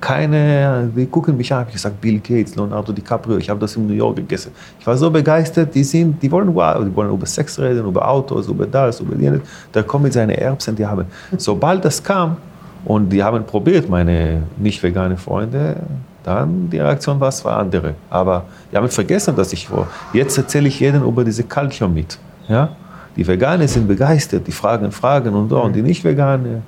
keine, 0.06 0.92
die 0.96 1.08
gucken 1.08 1.36
mich 1.36 1.52
an, 1.52 1.62
habe 1.62 1.70
ich 1.70 1.76
gesagt, 1.76 2.00
Bill 2.00 2.20
Gates, 2.20 2.56
Leonardo 2.56 2.92
DiCaprio, 2.94 3.38
ich 3.38 3.50
habe 3.50 3.60
das 3.60 3.76
in 3.76 3.88
New 3.88 3.94
York 3.94 4.18
gegessen. 4.18 4.52
Ich 4.80 4.86
war 4.86 4.96
so 4.96 5.10
begeistert, 5.10 5.74
die 5.74 5.84
sind, 5.84 6.22
die 6.22 6.32
wollen, 6.32 6.50
die 6.50 6.96
wollen 6.96 7.12
über 7.12 7.26
Sex 7.26 7.58
reden, 7.60 7.86
über 7.88 8.08
Autos, 8.08 8.48
über 8.48 8.68
das, 8.68 9.00
über 9.00 9.16
jenes. 9.16 9.42
Da 9.72 9.82
kommen 9.82 10.04
mit 10.04 10.14
seinen 10.14 10.30
Erbsen, 10.30 10.76
die 10.76 10.86
haben, 10.86 11.06
sobald 11.38 11.84
das 11.84 12.04
kam 12.04 12.38
und 12.84 13.10
die 13.10 13.24
haben 13.24 13.44
probiert, 13.46 13.90
meine 13.90 14.44
nicht 14.58 14.84
vegane 14.84 15.18
Freunde, 15.18 15.78
dann 16.26 16.70
die 16.72 16.80
Reaktion 16.80 17.20
war 17.20 17.30
es 17.30 17.46
war 17.46 17.58
andere. 17.58 17.94
Aber 18.10 18.46
die 18.72 18.78
haben 18.78 18.90
vergessen, 18.90 19.36
dass 19.36 19.54
ich 19.54 19.68
vor. 19.68 19.88
Jetzt 20.12 20.38
erzähle 20.38 20.68
ich 20.68 20.80
jedem 20.80 21.04
über 21.04 21.24
diese 21.24 21.44
Culture 21.44 21.90
mit. 21.90 22.18
Ja? 22.48 22.70
Die 23.16 23.26
Veganer 23.26 23.68
sind 23.68 23.88
begeistert, 23.88 24.48
die 24.48 24.52
fragen 24.52 24.92
Fragen 24.92 25.34
und 25.36 25.50
so. 25.50 25.62
Und 25.62 25.76
die 25.76 25.84
nicht 25.84 26.04
Veganer, 26.04 26.62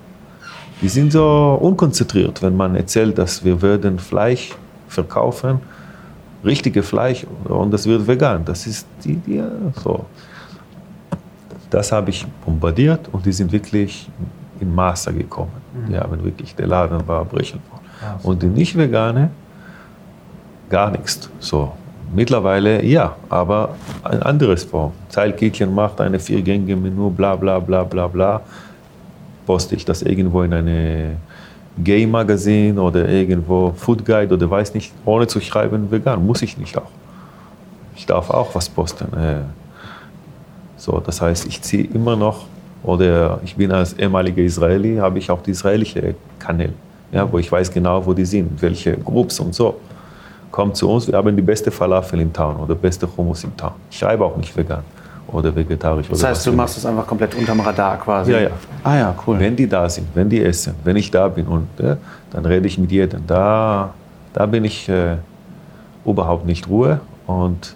die 0.81 0.89
sind 0.89 1.11
so 1.11 1.57
unkonzentriert, 1.59 2.41
wenn 2.43 2.55
man 2.55 2.75
erzählt, 2.75 3.17
dass 3.17 3.43
wir 3.43 3.59
würden 3.59 3.97
Fleisch 3.97 4.53
verkaufen, 4.87 5.59
richtige 6.45 6.83
Fleisch 6.83 7.25
und 7.45 7.71
das 7.71 7.87
wird 7.87 8.07
vegan. 8.07 8.45
Das 8.45 8.67
ist 8.67 8.85
die, 9.03 9.15
die 9.15 9.43
so. 9.83 10.05
Das 11.71 11.91
habe 11.91 12.11
ich 12.11 12.25
bombardiert 12.45 13.09
und 13.11 13.25
die 13.25 13.31
sind 13.31 13.51
wirklich 13.51 14.07
in 14.59 14.73
Maße 14.73 15.11
gekommen. 15.13 15.51
Die 15.87 15.93
mhm. 15.93 15.99
haben 15.99 16.23
wirklich, 16.23 16.55
der 16.55 16.67
Laden 16.67 17.05
war 17.07 17.25
brechen 17.25 17.59
worden. 17.69 17.83
Und 18.23 18.43
die 18.43 18.47
nicht 18.47 18.77
vegane, 18.77 19.31
gar 20.69 20.91
nichts. 20.91 21.29
So. 21.39 21.71
Mittlerweile 22.13 22.83
ja, 22.85 23.15
aber 23.29 23.75
ein 24.03 24.21
anderes 24.23 24.63
Form. 24.63 24.93
Zeilkittchen 25.09 25.75
macht 25.75 25.99
eine 25.99 26.19
viergängige 26.19 26.75
Menü, 26.75 27.09
bla 27.09 27.35
bla 27.35 27.59
bla 27.59 27.83
bla 27.83 28.07
bla 28.07 28.41
poste 29.47 29.75
ich 29.75 29.85
das 29.85 30.03
irgendwo 30.03 30.43
in 30.43 30.53
eine 30.53 31.15
Gay-Magazin 31.83 32.77
oder 32.77 33.07
irgendwo 33.07 33.71
Food 33.75 34.05
Guide 34.05 34.33
oder 34.33 34.49
weiß 34.49 34.73
nicht, 34.73 34.91
ohne 35.05 35.25
zu 35.25 35.39
schreiben 35.39 35.89
vegan. 35.89 36.23
Muss 36.23 36.41
ich 36.41 36.57
nicht 36.57 36.77
auch. 36.77 36.91
Ich 37.95 38.05
darf 38.05 38.29
auch 38.29 38.53
was 38.53 38.69
posten. 38.69 39.05
Äh, 39.17 39.45
so, 40.75 40.99
das 40.99 41.21
heißt, 41.21 41.47
ich 41.47 41.61
ziehe 41.61 41.85
immer 41.85 42.15
noch, 42.15 42.45
oder 42.83 43.39
ich 43.43 43.55
bin 43.55 43.71
als 43.71 43.93
ehemaliger 43.93 44.43
Israeli, 44.43 44.97
habe 44.97 45.17
ich 45.17 45.31
auch 45.31 45.41
die 45.41 45.51
israelische 45.51 46.13
Kanäle, 46.37 46.73
ja, 47.11 47.31
wo 47.31 47.39
ich 47.39 47.51
weiß 47.51 47.71
genau, 47.71 48.05
wo 48.05 48.13
die 48.13 48.25
sind, 48.25 48.61
welche 48.61 48.97
Groups 48.97 49.39
und 49.39 49.55
so. 49.55 49.79
Kommt 50.51 50.75
zu 50.75 50.89
uns, 50.89 51.07
wir 51.07 51.17
haben 51.17 51.35
die 51.35 51.41
beste 51.41 51.71
Falafel 51.71 52.19
im 52.21 52.31
Town 52.31 52.55
oder 52.57 52.75
beste 52.75 53.07
Hummus 53.15 53.43
im 53.43 53.55
Town. 53.55 53.73
Ich 53.91 53.97
schreibe 53.97 54.23
auch 54.25 54.37
nicht 54.37 54.55
vegan 54.55 54.83
oder 55.27 55.53
vegetarisch. 55.53 56.07
Das 56.09 56.23
heißt, 56.23 56.47
du 56.47 56.53
machst 56.53 56.77
es 56.77 56.85
einfach 56.85 57.05
komplett 57.05 57.35
unterm 57.35 57.59
Radar 57.59 57.97
quasi? 57.97 58.31
Ja, 58.31 58.39
ja. 58.39 58.49
Ah 58.83 58.95
ja, 58.95 59.15
cool. 59.25 59.39
Wenn 59.39 59.55
die 59.55 59.67
da 59.67 59.89
sind, 59.89 60.07
wenn 60.13 60.29
die 60.29 60.41
essen, 60.43 60.75
wenn 60.83 60.95
ich 60.95 61.11
da 61.11 61.27
bin 61.27 61.47
und 61.47 61.67
äh, 61.79 61.97
dann 62.31 62.45
rede 62.45 62.67
ich 62.67 62.77
mit 62.77 62.91
jedem. 62.91 63.25
Da, 63.27 63.93
da 64.33 64.45
bin 64.45 64.63
ich 64.63 64.87
äh, 64.87 65.17
überhaupt 66.05 66.45
nicht 66.45 66.67
Ruhe 66.69 67.01
und 67.25 67.75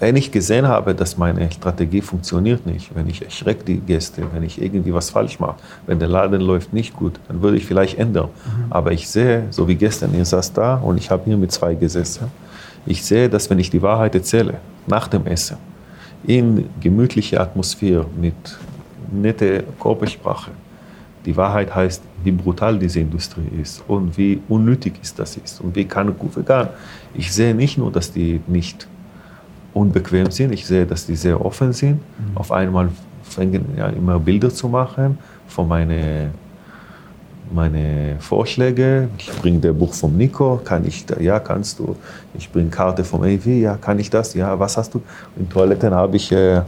wenn 0.00 0.16
ich 0.16 0.32
gesehen 0.32 0.66
habe, 0.66 0.94
dass 0.94 1.18
meine 1.18 1.52
Strategie 1.52 2.00
funktioniert 2.00 2.64
nicht, 2.64 2.90
wenn 2.94 3.06
ich 3.06 3.22
erschrecke 3.22 3.64
die 3.64 3.80
Gäste, 3.80 4.22
wenn 4.32 4.42
ich 4.42 4.60
irgendwie 4.60 4.94
was 4.94 5.10
falsch 5.10 5.38
mache, 5.38 5.56
wenn 5.86 5.98
der 5.98 6.08
Laden 6.08 6.40
läuft 6.40 6.72
nicht 6.72 6.96
gut, 6.96 7.20
dann 7.28 7.42
würde 7.42 7.58
ich 7.58 7.66
vielleicht 7.66 7.98
ändern. 7.98 8.28
Mhm. 8.28 8.72
Aber 8.72 8.92
ich 8.92 9.08
sehe, 9.08 9.44
so 9.50 9.68
wie 9.68 9.74
gestern, 9.74 10.14
ihr 10.14 10.24
saß 10.24 10.54
da 10.54 10.76
und 10.76 10.96
ich 10.96 11.10
habe 11.10 11.24
hier 11.26 11.36
mit 11.36 11.52
zwei 11.52 11.74
gesessen. 11.74 12.28
Ich 12.86 13.04
sehe, 13.04 13.28
dass 13.28 13.50
wenn 13.50 13.58
ich 13.58 13.68
die 13.68 13.82
Wahrheit 13.82 14.14
erzähle, 14.14 14.54
nach 14.86 15.06
dem 15.06 15.26
Essen, 15.26 15.58
in 16.24 16.70
gemütlicher 16.80 17.40
Atmosphäre 17.42 18.06
mit 18.18 18.34
netter 19.12 19.62
Körpersprache, 19.78 20.50
die 21.26 21.36
Wahrheit 21.36 21.74
heißt, 21.74 22.02
wie 22.24 22.30
brutal 22.30 22.78
diese 22.78 23.00
Industrie 23.00 23.48
ist 23.60 23.84
und 23.86 24.16
wie 24.16 24.40
unnötig 24.48 24.94
ist 25.02 25.18
das 25.18 25.36
ist 25.36 25.60
und 25.60 25.76
wie 25.76 25.84
kann 25.84 26.14
vegan. 26.34 26.68
Ich 27.12 27.30
sehe 27.32 27.54
nicht 27.54 27.76
nur, 27.76 27.92
dass 27.92 28.10
die 28.12 28.40
nicht 28.46 28.86
unbequem 29.74 30.30
sind, 30.30 30.52
ich 30.52 30.66
sehe, 30.66 30.86
dass 30.86 31.06
die 31.06 31.16
sehr 31.16 31.44
offen 31.44 31.72
sind. 31.72 31.94
Mhm. 31.94 32.36
Auf 32.36 32.52
einmal 32.52 32.88
fangen 33.22 33.64
ja 33.76 33.88
immer 33.88 34.18
Bilder 34.18 34.50
zu 34.50 34.68
machen 34.68 35.18
von 35.46 35.68
meinen 35.68 36.32
meine 37.52 38.16
Vorschläge. 38.20 39.08
Ich 39.18 39.30
bringe 39.40 39.58
das 39.58 39.74
Buch 39.74 39.92
vom 39.92 40.16
Nico, 40.16 40.60
kann 40.64 40.86
ich, 40.86 41.04
ja, 41.18 41.40
kannst 41.40 41.78
du. 41.78 41.96
Ich 42.34 42.50
bringe 42.50 42.70
Karte 42.70 43.04
vom 43.04 43.22
AV, 43.22 43.46
ja, 43.46 43.76
kann 43.76 43.98
ich 43.98 44.08
das? 44.08 44.34
Ja, 44.34 44.58
was 44.58 44.76
hast 44.76 44.94
du? 44.94 45.02
In 45.36 45.48
Toiletten 45.48 45.92
habe 45.92 46.16
ich 46.16 46.30
äh, 46.30 46.58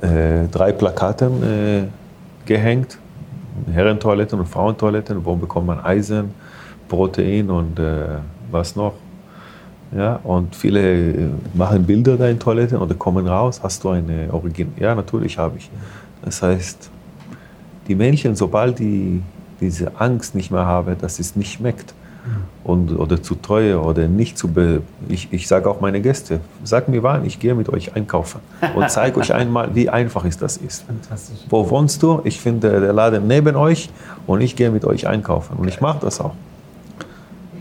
äh, 0.00 0.48
drei 0.50 0.72
Plakaten 0.72 1.42
äh, 1.42 1.82
gehängt, 2.46 2.98
Herrentoiletten 3.70 4.40
und 4.40 4.46
Frauentoiletten, 4.46 5.24
wo 5.24 5.36
bekommt 5.36 5.66
man 5.66 5.80
Eisen, 5.80 6.30
Protein 6.88 7.50
und 7.50 7.78
äh, 7.78 8.18
was 8.50 8.76
noch. 8.76 8.94
Ja, 9.96 10.20
und 10.22 10.54
viele 10.54 11.12
äh, 11.12 11.28
machen 11.54 11.84
Bilder 11.84 12.16
da 12.16 12.28
in 12.28 12.38
Toiletten 12.38 12.78
oder 12.78 12.94
kommen 12.94 13.26
raus. 13.26 13.60
Hast 13.62 13.82
du 13.82 13.90
eine 13.90 14.32
Origin? 14.32 14.72
Ja, 14.78 14.94
natürlich 14.94 15.36
habe 15.36 15.58
ich. 15.58 15.68
Das 16.22 16.42
heißt, 16.42 16.90
die 17.88 17.94
Männchen, 17.94 18.36
sobald 18.36 18.78
die 18.78 19.22
diese 19.60 20.00
Angst 20.00 20.34
nicht 20.34 20.50
mehr 20.50 20.64
haben, 20.64 20.96
dass 20.98 21.18
es 21.18 21.36
nicht 21.36 21.52
schmeckt 21.52 21.92
und, 22.64 22.92
oder 22.98 23.22
zu 23.22 23.34
teuer 23.34 23.84
oder 23.84 24.06
nicht 24.08 24.38
zu. 24.38 24.48
Be 24.48 24.82
ich 25.08 25.28
ich 25.32 25.48
sage 25.48 25.68
auch 25.68 25.80
meine 25.80 26.00
Gäste, 26.00 26.40
sag 26.64 26.88
mir 26.88 27.02
wann, 27.02 27.24
ich 27.24 27.38
gehe 27.38 27.54
mit 27.54 27.68
euch 27.68 27.94
einkaufen 27.94 28.40
und 28.74 28.90
zeige 28.90 29.20
euch 29.20 29.32
einmal, 29.34 29.74
wie 29.74 29.88
einfach 29.88 30.24
es 30.24 30.38
das 30.38 30.56
ist. 30.56 30.84
Wo 31.48 31.68
wohnst 31.68 32.02
du? 32.02 32.20
Ich 32.24 32.40
finde 32.40 32.80
der 32.80 32.92
Laden 32.92 33.26
neben 33.26 33.56
euch 33.56 33.90
und 34.26 34.40
ich 34.40 34.56
gehe 34.56 34.70
mit 34.70 34.84
euch 34.84 35.06
einkaufen 35.06 35.56
und 35.56 35.68
ich 35.68 35.80
mache 35.80 36.00
das 36.00 36.20
auch. 36.20 36.34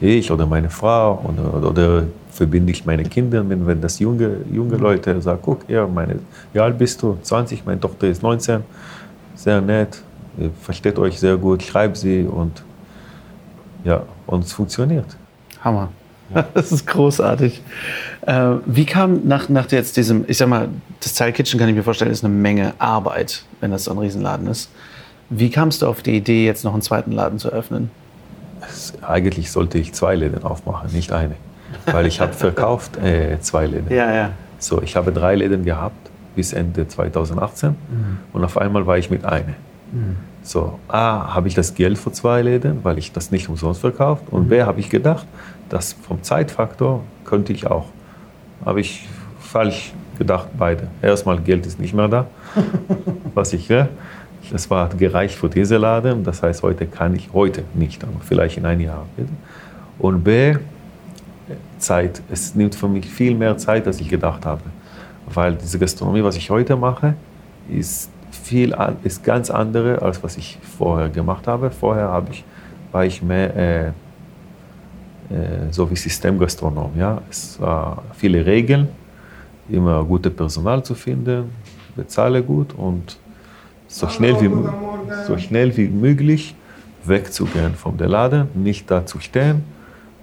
Ich 0.01 0.31
oder 0.31 0.45
meine 0.45 0.69
Frau 0.69 1.23
oder, 1.25 1.67
oder 1.67 2.03
verbinde 2.31 2.71
ich 2.71 2.85
meine 2.85 3.03
Kinder, 3.03 3.47
wenn, 3.49 3.67
wenn 3.67 3.81
das 3.81 3.99
junge, 3.99 4.37
junge 4.51 4.77
Leute 4.77 5.21
sagen, 5.21 5.39
guck, 5.41 5.69
ja, 5.69 5.85
meine, 5.87 6.19
wie 6.53 6.59
alt 6.59 6.77
bist 6.77 7.01
du? 7.01 7.17
20, 7.21 7.65
meine 7.65 7.79
Tochter 7.79 8.07
ist 8.07 8.23
19, 8.23 8.61
sehr 9.35 9.59
nett, 9.59 10.01
versteht 10.61 10.97
euch 10.97 11.19
sehr 11.19 11.35
gut, 11.37 11.63
schreibt 11.63 11.97
sie 11.97 12.23
und 12.23 12.63
ja, 13.83 14.03
und 14.27 14.45
es 14.45 14.53
funktioniert. 14.53 15.17
Hammer. 15.63 15.89
Das 16.53 16.71
ist 16.71 16.85
großartig. 16.85 17.59
Äh, 18.21 18.51
wie 18.67 18.85
kam 18.85 19.27
nach, 19.27 19.49
nach 19.49 19.71
jetzt 19.71 19.97
diesem, 19.97 20.25
ich 20.27 20.37
sag 20.37 20.47
mal, 20.47 20.69
das 20.99 21.13
Style 21.13 21.33
Kitchen 21.33 21.59
kann 21.59 21.67
ich 21.69 21.75
mir 21.75 21.81
vorstellen, 21.81 22.11
ist 22.11 22.23
eine 22.23 22.31
Menge 22.31 22.73
Arbeit, 22.77 23.43
wenn 23.61 23.71
das 23.71 23.85
so 23.85 23.91
ein 23.91 23.97
Riesenladen 23.97 24.45
ist. 24.45 24.69
Wie 25.31 25.49
kamst 25.49 25.81
du 25.81 25.87
auf 25.87 26.03
die 26.03 26.15
Idee, 26.15 26.45
jetzt 26.45 26.63
noch 26.63 26.73
einen 26.73 26.83
zweiten 26.83 27.11
Laden 27.11 27.39
zu 27.39 27.49
öffnen? 27.49 27.89
Eigentlich 29.01 29.51
sollte 29.51 29.77
ich 29.77 29.93
zwei 29.93 30.15
Läden 30.15 30.43
aufmachen, 30.43 30.91
nicht 30.93 31.11
eine. 31.11 31.35
Weil 31.85 32.05
ich 32.05 32.19
habe 32.19 32.33
verkauft 32.33 32.97
äh, 32.97 33.39
zwei 33.41 33.65
Läden. 33.67 33.93
Ja, 33.93 34.13
ja. 34.13 34.29
So, 34.57 34.81
ich 34.81 34.95
habe 34.95 35.11
drei 35.11 35.35
Läden 35.35 35.63
gehabt 35.65 36.09
bis 36.35 36.53
Ende 36.53 36.87
2018 36.87 37.69
mhm. 37.69 37.75
und 38.33 38.43
auf 38.43 38.57
einmal 38.57 38.85
war 38.85 38.97
ich 38.97 39.09
mit 39.09 39.25
einer. 39.25 39.55
Mhm. 39.91 40.17
So, 40.41 40.79
A, 40.87 41.33
habe 41.33 41.47
ich 41.47 41.53
das 41.53 41.75
Geld 41.75 41.97
für 41.97 42.11
zwei 42.11 42.41
Läden, 42.41 42.83
weil 42.83 42.97
ich 42.97 43.11
das 43.11 43.31
nicht 43.31 43.49
umsonst 43.49 43.81
verkauft. 43.81 44.23
Und 44.31 44.49
B, 44.49 44.63
habe 44.63 44.79
ich 44.79 44.89
gedacht, 44.89 45.27
dass 45.69 45.93
vom 45.93 46.23
Zeitfaktor 46.23 47.03
könnte 47.25 47.53
ich 47.53 47.67
auch. 47.67 47.85
Habe 48.65 48.81
ich 48.81 49.07
falsch 49.39 49.93
gedacht, 50.17 50.49
beide. 50.57 50.87
Erstmal, 51.01 51.39
Geld 51.39 51.65
ist 51.65 51.79
nicht 51.79 51.93
mehr 51.93 52.07
da, 52.07 52.27
was 53.33 53.53
ich 53.53 53.69
will. 53.69 53.89
Das 54.51 54.69
war 54.69 54.89
gereicht 54.89 55.35
für 55.35 55.49
diese 55.49 55.77
Laden. 55.77 56.23
Das 56.23 56.41
heißt, 56.41 56.63
heute 56.63 56.87
kann 56.87 57.15
ich, 57.15 57.29
heute 57.33 57.63
nicht, 57.73 58.03
aber 58.03 58.19
vielleicht 58.21 58.57
in 58.57 58.65
einem 58.65 58.81
Jahr. 58.81 59.05
Und 59.99 60.23
B, 60.23 60.55
Zeit. 61.77 62.21
Es 62.31 62.55
nimmt 62.55 62.75
für 62.75 62.87
mich 62.87 63.07
viel 63.07 63.35
mehr 63.35 63.57
Zeit, 63.57 63.87
als 63.87 63.99
ich 63.99 64.09
gedacht 64.09 64.45
habe. 64.45 64.61
Weil 65.33 65.55
diese 65.55 65.79
Gastronomie, 65.79 66.23
was 66.23 66.35
ich 66.35 66.49
heute 66.49 66.75
mache, 66.75 67.15
ist 67.69 68.09
viel 68.31 68.75
ist 69.03 69.23
ganz 69.23 69.49
andere, 69.49 70.01
als 70.01 70.23
was 70.23 70.37
ich 70.37 70.57
vorher 70.77 71.09
gemacht 71.09 71.47
habe. 71.47 71.71
Vorher 71.71 72.07
habe 72.07 72.31
ich, 72.31 72.43
war 72.91 73.05
ich 73.05 73.21
mehr 73.21 73.55
äh, 73.55 73.87
äh, 73.87 75.71
so 75.71 75.89
wie 75.89 75.95
Systemgastronom. 75.95 76.91
Ja? 76.97 77.21
Es 77.29 77.59
war 77.59 78.03
viele 78.15 78.45
Regeln, 78.45 78.87
immer 79.69 80.03
gute 80.03 80.29
Personal 80.29 80.83
zu 80.83 80.95
finden, 80.95 81.51
bezahle 81.95 82.41
gut 82.41 82.73
und 82.73 83.17
so 83.89 84.07
schnell 84.07 84.39
wie, 84.39 84.49
so 85.27 85.37
schnell 85.37 85.75
wie 85.75 85.87
möglich 85.87 86.55
wegzugehen 87.03 87.73
vom 87.73 87.97
der 87.97 88.07
Laden, 88.07 88.47
nicht 88.53 88.89
da 88.89 89.05
zu 89.05 89.19
stehen, 89.19 89.63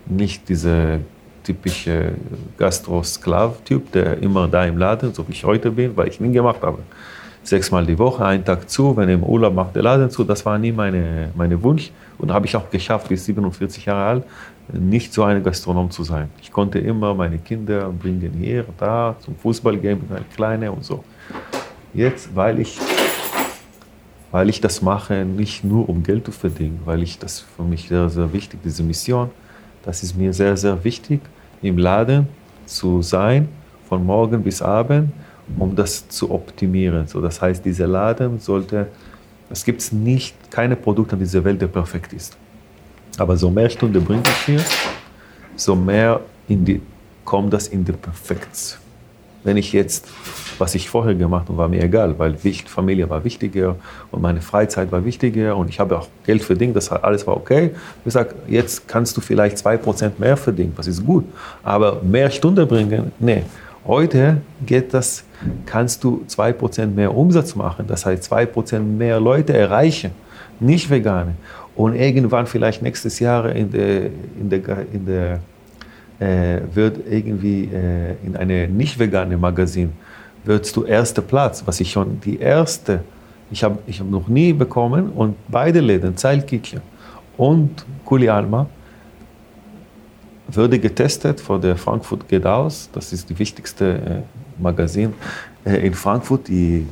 nicht 0.06 0.48
diese 0.48 1.00
typische 1.42 2.12
Gastro-Sklav-Typ, 2.58 3.92
der 3.92 4.22
immer 4.22 4.48
da 4.48 4.64
im 4.64 4.78
Laden, 4.78 5.12
so 5.12 5.26
wie 5.28 5.32
ich 5.32 5.44
heute 5.44 5.70
bin, 5.70 5.96
weil 5.96 6.08
ich 6.08 6.20
nie 6.20 6.32
gemacht 6.32 6.62
habe. 6.62 6.78
Sechsmal 7.42 7.86
die 7.86 7.98
Woche, 7.98 8.24
einen 8.24 8.44
Tag 8.44 8.68
zu, 8.68 8.96
wenn 8.96 9.08
ich 9.08 9.14
im 9.14 9.22
Urlaub 9.22 9.54
mache, 9.54 9.70
der 9.74 9.82
Laden 9.82 10.10
zu, 10.10 10.24
das 10.24 10.44
war 10.44 10.58
nie 10.58 10.72
meine, 10.72 11.30
meine 11.34 11.60
Wunsch 11.62 11.92
und 12.18 12.32
habe 12.32 12.46
ich 12.46 12.56
auch 12.56 12.68
geschafft, 12.70 13.08
bis 13.08 13.24
47 13.24 13.84
Jahre 13.84 14.04
alt, 14.04 14.24
nicht 14.72 15.12
so 15.12 15.22
ein 15.22 15.42
Gastronom 15.42 15.90
zu 15.90 16.02
sein. 16.02 16.28
Ich 16.40 16.50
konnte 16.50 16.78
immer 16.78 17.14
meine 17.14 17.38
Kinder 17.38 17.90
bringen 17.90 18.32
hier, 18.40 18.64
da, 18.78 19.14
zum 19.20 19.36
Fußball 19.36 19.76
gehen 19.76 20.00
mit 20.00 20.10
einer 20.10 20.26
Kleine 20.34 20.72
und 20.72 20.84
so. 20.84 21.04
Jetzt, 21.94 22.34
weil 22.34 22.58
ich 22.58 22.78
weil 24.32 24.48
ich 24.48 24.60
das 24.60 24.82
mache, 24.82 25.24
nicht 25.24 25.64
nur 25.64 25.88
um 25.88 26.02
Geld 26.02 26.26
zu 26.26 26.32
verdienen, 26.32 26.80
weil 26.84 27.02
ich 27.02 27.18
das 27.18 27.40
für 27.40 27.62
mich 27.62 27.88
sehr, 27.88 28.08
sehr 28.08 28.32
wichtig, 28.32 28.60
diese 28.64 28.82
Mission, 28.82 29.30
das 29.84 30.02
ist 30.02 30.16
mir 30.16 30.32
sehr, 30.32 30.56
sehr 30.56 30.82
wichtig, 30.84 31.20
im 31.62 31.78
Laden 31.78 32.28
zu 32.66 33.02
sein, 33.02 33.48
von 33.88 34.04
morgen 34.04 34.42
bis 34.42 34.60
abend, 34.60 35.12
um 35.58 35.74
das 35.74 36.08
zu 36.08 36.30
optimieren. 36.30 37.06
So, 37.06 37.20
das 37.20 37.40
heißt, 37.40 37.64
dieser 37.64 37.86
Laden 37.86 38.40
sollte, 38.40 38.88
es 39.48 39.64
gibt 39.64 39.92
nicht, 39.92 40.34
keine 40.50 40.74
Produkte 40.74 41.14
in 41.14 41.20
dieser 41.20 41.44
Welt, 41.44 41.60
der 41.60 41.68
perfekt 41.68 42.12
ist. 42.12 42.36
Aber 43.16 43.36
so 43.36 43.50
mehr 43.50 43.70
Stunden 43.70 44.04
bringe 44.04 44.22
ich 44.26 44.44
hier, 44.44 44.64
so 45.54 45.76
mehr 45.76 46.20
in 46.48 46.64
die, 46.64 46.82
kommt 47.24 47.52
das 47.52 47.68
in 47.68 47.84
die 47.84 47.92
Perfektion. 47.92 48.85
Wenn 49.46 49.56
ich 49.56 49.72
jetzt, 49.72 50.08
was 50.58 50.74
ich 50.74 50.90
vorher 50.90 51.14
gemacht 51.14 51.48
habe, 51.48 51.56
war 51.56 51.68
mir 51.68 51.80
egal, 51.80 52.18
weil 52.18 52.34
Familie 52.66 53.08
war 53.08 53.22
wichtiger 53.22 53.76
und 54.10 54.20
meine 54.20 54.40
Freizeit 54.40 54.90
war 54.90 55.04
wichtiger 55.04 55.56
und 55.56 55.68
ich 55.68 55.78
habe 55.78 55.96
auch 55.96 56.08
Geld 56.26 56.42
verdient, 56.42 56.74
das 56.74 56.90
alles 56.90 57.24
war 57.28 57.36
okay. 57.36 57.70
Ich 58.04 58.12
sage, 58.12 58.34
jetzt 58.48 58.88
kannst 58.88 59.16
du 59.16 59.20
vielleicht 59.20 59.56
2% 59.58 60.10
mehr 60.18 60.36
verdienen, 60.36 60.72
das 60.76 60.88
ist 60.88 61.06
gut, 61.06 61.24
aber 61.62 62.02
mehr 62.02 62.28
Stunden 62.28 62.66
bringen, 62.66 63.12
nee. 63.20 63.44
Heute 63.86 64.38
geht 64.66 64.92
das, 64.92 65.22
kannst 65.64 66.02
du 66.02 66.24
2% 66.28 66.88
mehr 66.88 67.14
Umsatz 67.14 67.54
machen, 67.54 67.86
das 67.86 68.04
heißt 68.04 68.32
2% 68.32 68.80
mehr 68.80 69.20
Leute 69.20 69.56
erreichen, 69.56 70.10
nicht 70.58 70.90
vegane. 70.90 71.34
Und 71.76 71.94
irgendwann 71.94 72.48
vielleicht 72.48 72.82
nächstes 72.82 73.20
Jahr 73.20 73.54
in 73.54 73.70
der, 73.70 74.06
in 74.40 74.50
der, 74.50 74.86
in 74.92 75.06
der 75.06 75.40
äh, 76.18 76.60
wird 76.72 76.98
irgendwie 77.10 77.64
äh, 77.64 78.14
in 78.24 78.36
einem 78.36 78.76
nicht 78.76 78.98
veganen 78.98 79.40
Magazin, 79.40 79.92
wirst 80.44 80.76
du 80.76 80.84
erster 80.84 81.22
Platz, 81.22 81.62
was 81.66 81.80
ich 81.80 81.90
schon 81.90 82.20
die 82.20 82.38
erste, 82.38 83.00
ich 83.50 83.62
habe 83.62 83.78
ich 83.86 84.00
hab 84.00 84.08
noch 84.08 84.28
nie 84.28 84.52
bekommen 84.52 85.10
und 85.10 85.36
beide 85.48 85.80
Läden, 85.80 86.16
Zeilkitchen 86.16 86.80
und 87.36 87.84
Kuli 88.04 88.28
Alma, 88.28 88.66
wurde 90.48 90.78
getestet 90.78 91.40
vor 91.40 91.60
der 91.60 91.76
Frankfurt 91.76 92.28
geht 92.28 92.46
aus. 92.46 92.88
Das 92.92 93.12
ist 93.12 93.28
die 93.28 93.38
wichtigste 93.38 93.94
äh, 93.94 94.62
Magazin 94.62 95.12
äh, 95.64 95.86
in 95.86 95.94
Frankfurt, 95.94 96.48
die 96.48 96.86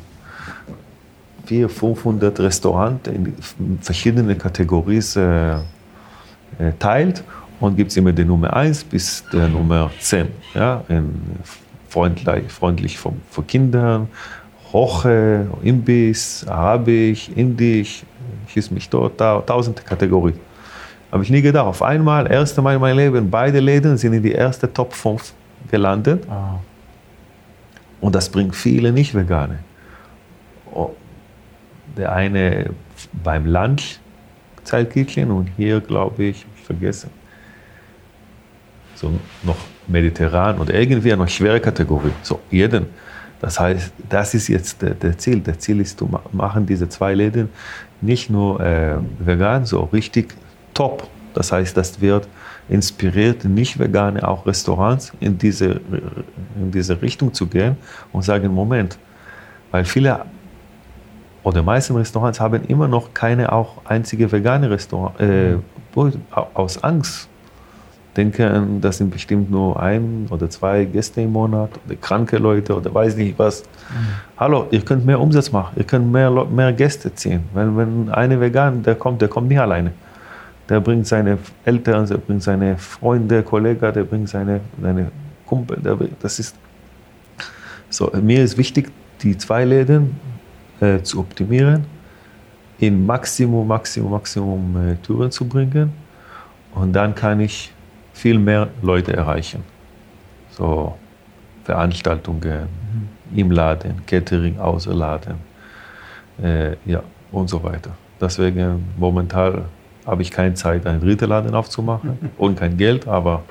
400, 1.47 1.71
500 1.71 2.41
Restaurants 2.41 3.09
in 3.09 3.35
verschiedenen 3.81 4.37
Kategorien 4.37 5.03
äh, 5.17 5.55
äh, 6.59 6.73
teilt 6.79 7.23
und 7.61 7.77
gibt 7.77 7.91
es 7.91 7.97
immer 7.97 8.13
die 8.13 8.25
Nummer 8.25 8.53
1 8.55 8.85
bis 8.85 9.25
der 9.33 9.49
Nummer 9.49 9.91
10. 9.99 10.29
Ja, 10.55 10.83
freundlich, 11.89 12.51
freundlich 12.51 12.99
für, 12.99 13.13
für 13.31 13.43
Kinder, 13.43 14.07
Hoche, 14.73 15.47
Imbiss, 15.63 16.45
Arabisch, 16.49 17.29
Indisch, 17.35 18.03
schieß 18.49 18.71
mich 18.73 18.89
dort, 18.89 19.19
tausende 19.19 19.83
Kategorien. 19.83 20.39
Habe 21.13 21.23
ich 21.23 21.31
nie 21.31 21.43
gedacht. 21.43 21.67
Auf 21.67 21.83
einmal, 21.83 22.31
erste 22.31 22.61
Mal 22.61 22.75
in 22.75 22.81
meinem 22.81 22.99
Leben, 22.99 23.31
beide 23.31 23.61
Läden 23.61 23.97
sind 23.97 24.15
in 24.15 24.23
die 24.23 24.33
erste 24.33 24.73
Top 24.73 24.93
5 24.93 25.33
gelandet. 25.71 26.25
Oh. 26.29 26.59
Und 28.01 28.15
das 28.15 28.29
bringt 28.29 28.57
viele 28.57 28.91
Nicht-Vegane. 28.91 29.61
Der 31.97 32.13
eine 32.13 32.71
beim 33.23 33.47
Lunch 33.47 34.01
Zeitkitchen 34.65 35.31
und 35.31 35.49
hier, 35.57 35.81
glaube 35.81 36.25
ich, 36.25 36.45
ich 36.57 36.65
vergesse, 36.65 37.07
so 38.95 39.13
noch 39.43 39.57
mediterran 39.87 40.59
und 40.59 40.71
irgendwie 40.71 41.13
eine 41.13 41.29
schwere 41.29 41.61
Kategorie. 41.61 42.13
So, 42.23 42.41
jeden. 42.51 42.87
Das 43.41 43.61
heißt, 43.61 43.93
das 44.09 44.35
ist 44.35 44.49
jetzt 44.49 44.81
der, 44.81 44.95
der 44.95 45.19
Ziel. 45.19 45.41
Der 45.41 45.59
Ziel 45.59 45.81
ist, 45.81 45.99
zu 45.99 46.09
machen 46.33 46.65
diese 46.65 46.89
zwei 46.89 47.15
Läden 47.15 47.51
nicht 48.01 48.31
nur 48.31 48.61
äh, 48.61 48.97
vegan, 49.19 49.67
so 49.67 49.83
richtig 49.93 50.35
top. 50.73 51.09
Das 51.35 51.53
heißt, 51.53 51.77
das 51.77 52.01
wird 52.01 52.29
inspiriert, 52.69 53.45
nicht 53.45 53.79
vegane, 53.79 54.27
auch 54.27 54.47
Restaurants 54.47 55.13
in 55.21 55.37
diese, 55.37 55.81
in 56.57 56.71
diese 56.71 57.01
Richtung 57.03 57.35
zu 57.35 57.47
gehen 57.47 57.77
und 58.13 58.23
sagen, 58.23 58.53
Moment, 58.55 58.99
weil 59.71 59.85
viele 59.85 60.25
oder 61.43 61.63
meisten 61.63 61.95
Restaurants 61.95 62.41
haben 62.41 62.65
immer 62.65 62.89
noch 62.89 63.13
keine 63.13 63.53
auch 63.53 63.85
einzige 63.85 64.31
vegane 64.33 64.71
Restaurant, 64.71 65.21
äh, 65.21 65.57
aus 66.55 66.83
Angst 66.83 67.29
denken, 68.17 68.81
das 68.81 68.99
sind 68.99 69.11
bestimmt 69.11 69.51
nur 69.51 69.81
ein 69.81 70.27
oder 70.31 70.49
zwei 70.49 70.85
Gäste 70.85 71.23
im 71.23 71.33
Monat 71.33 71.71
oder 71.85 71.97
kranke 71.97 72.39
Leute 72.39 72.77
oder 72.77 72.93
weiß 72.95 73.17
nicht 73.17 73.39
was. 73.39 73.63
Mhm. 73.63 73.95
Hallo, 74.37 74.67
ihr 74.71 74.81
könnt 74.81 75.05
mehr 75.05 75.21
Umsatz 75.21 75.51
machen, 75.51 75.75
ihr 75.77 75.85
könnt 75.85 76.11
mehr, 76.11 76.31
mehr 76.45 76.73
Gäste 76.73 77.15
ziehen. 77.15 77.45
Wenn, 77.55 77.77
wenn 77.77 78.09
eine 78.11 78.41
Vegan, 78.41 78.83
der 78.83 78.95
kommt, 78.95 79.21
der 79.21 79.29
kommt 79.29 79.49
nicht 79.49 79.61
alleine. 79.61 79.93
Der 80.69 80.81
bringt 80.81 81.07
seine 81.07 81.39
Eltern, 81.65 82.07
der 82.07 82.17
bringt 82.17 82.43
seine 82.43 82.79
Freunde, 82.79 83.43
Kollegen, 83.43 83.93
der 83.93 84.05
bringt 84.05 84.29
seine, 84.29 84.61
seine 84.81 85.11
Kumpel. 85.45 85.79
Der, 85.85 85.99
das 86.21 86.39
ist 86.39 86.57
so. 87.91 88.11
Mir 88.23 88.43
ist 88.43 88.57
wichtig, 88.57 88.91
die 89.23 89.37
zwei 89.37 89.65
Läden 89.65 90.19
äh, 90.81 91.03
zu 91.03 91.21
optimieren, 91.21 91.85
in 92.79 93.05
Maximum, 93.05 93.67
Maximum, 93.67 94.11
Maximum 94.13 94.77
äh, 94.77 94.97
Touren 94.97 95.31
zu 95.31 95.47
bringen. 95.47 95.93
Und 96.75 96.93
dann 96.93 97.15
kann 97.15 97.41
ich 97.41 97.74
viel 98.25 98.39
mehr 98.39 98.69
Leute 98.81 99.13
erreichen. 99.13 99.63
So 100.57 100.95
Veranstaltungen 101.65 102.61
mhm. 102.63 103.39
im 103.39 103.51
Laden, 103.51 103.97
Catering 104.07 104.59
außer 104.59 104.95
Laden, 104.95 105.37
äh, 106.43 106.75
ja, 106.87 107.03
und 107.33 107.49
so 107.51 107.63
weiter. 107.63 107.91
Deswegen 108.19 108.83
momentan 108.97 109.67
habe 110.07 110.23
ich 110.23 110.31
keine 110.31 110.55
Zeit, 110.55 110.87
einen 110.87 111.01
dritten 111.01 111.29
Laden 111.29 111.55
aufzumachen 111.55 112.19
und 112.39 112.59
kein 112.59 112.79
Geld, 112.79 113.07
aber 113.07 113.43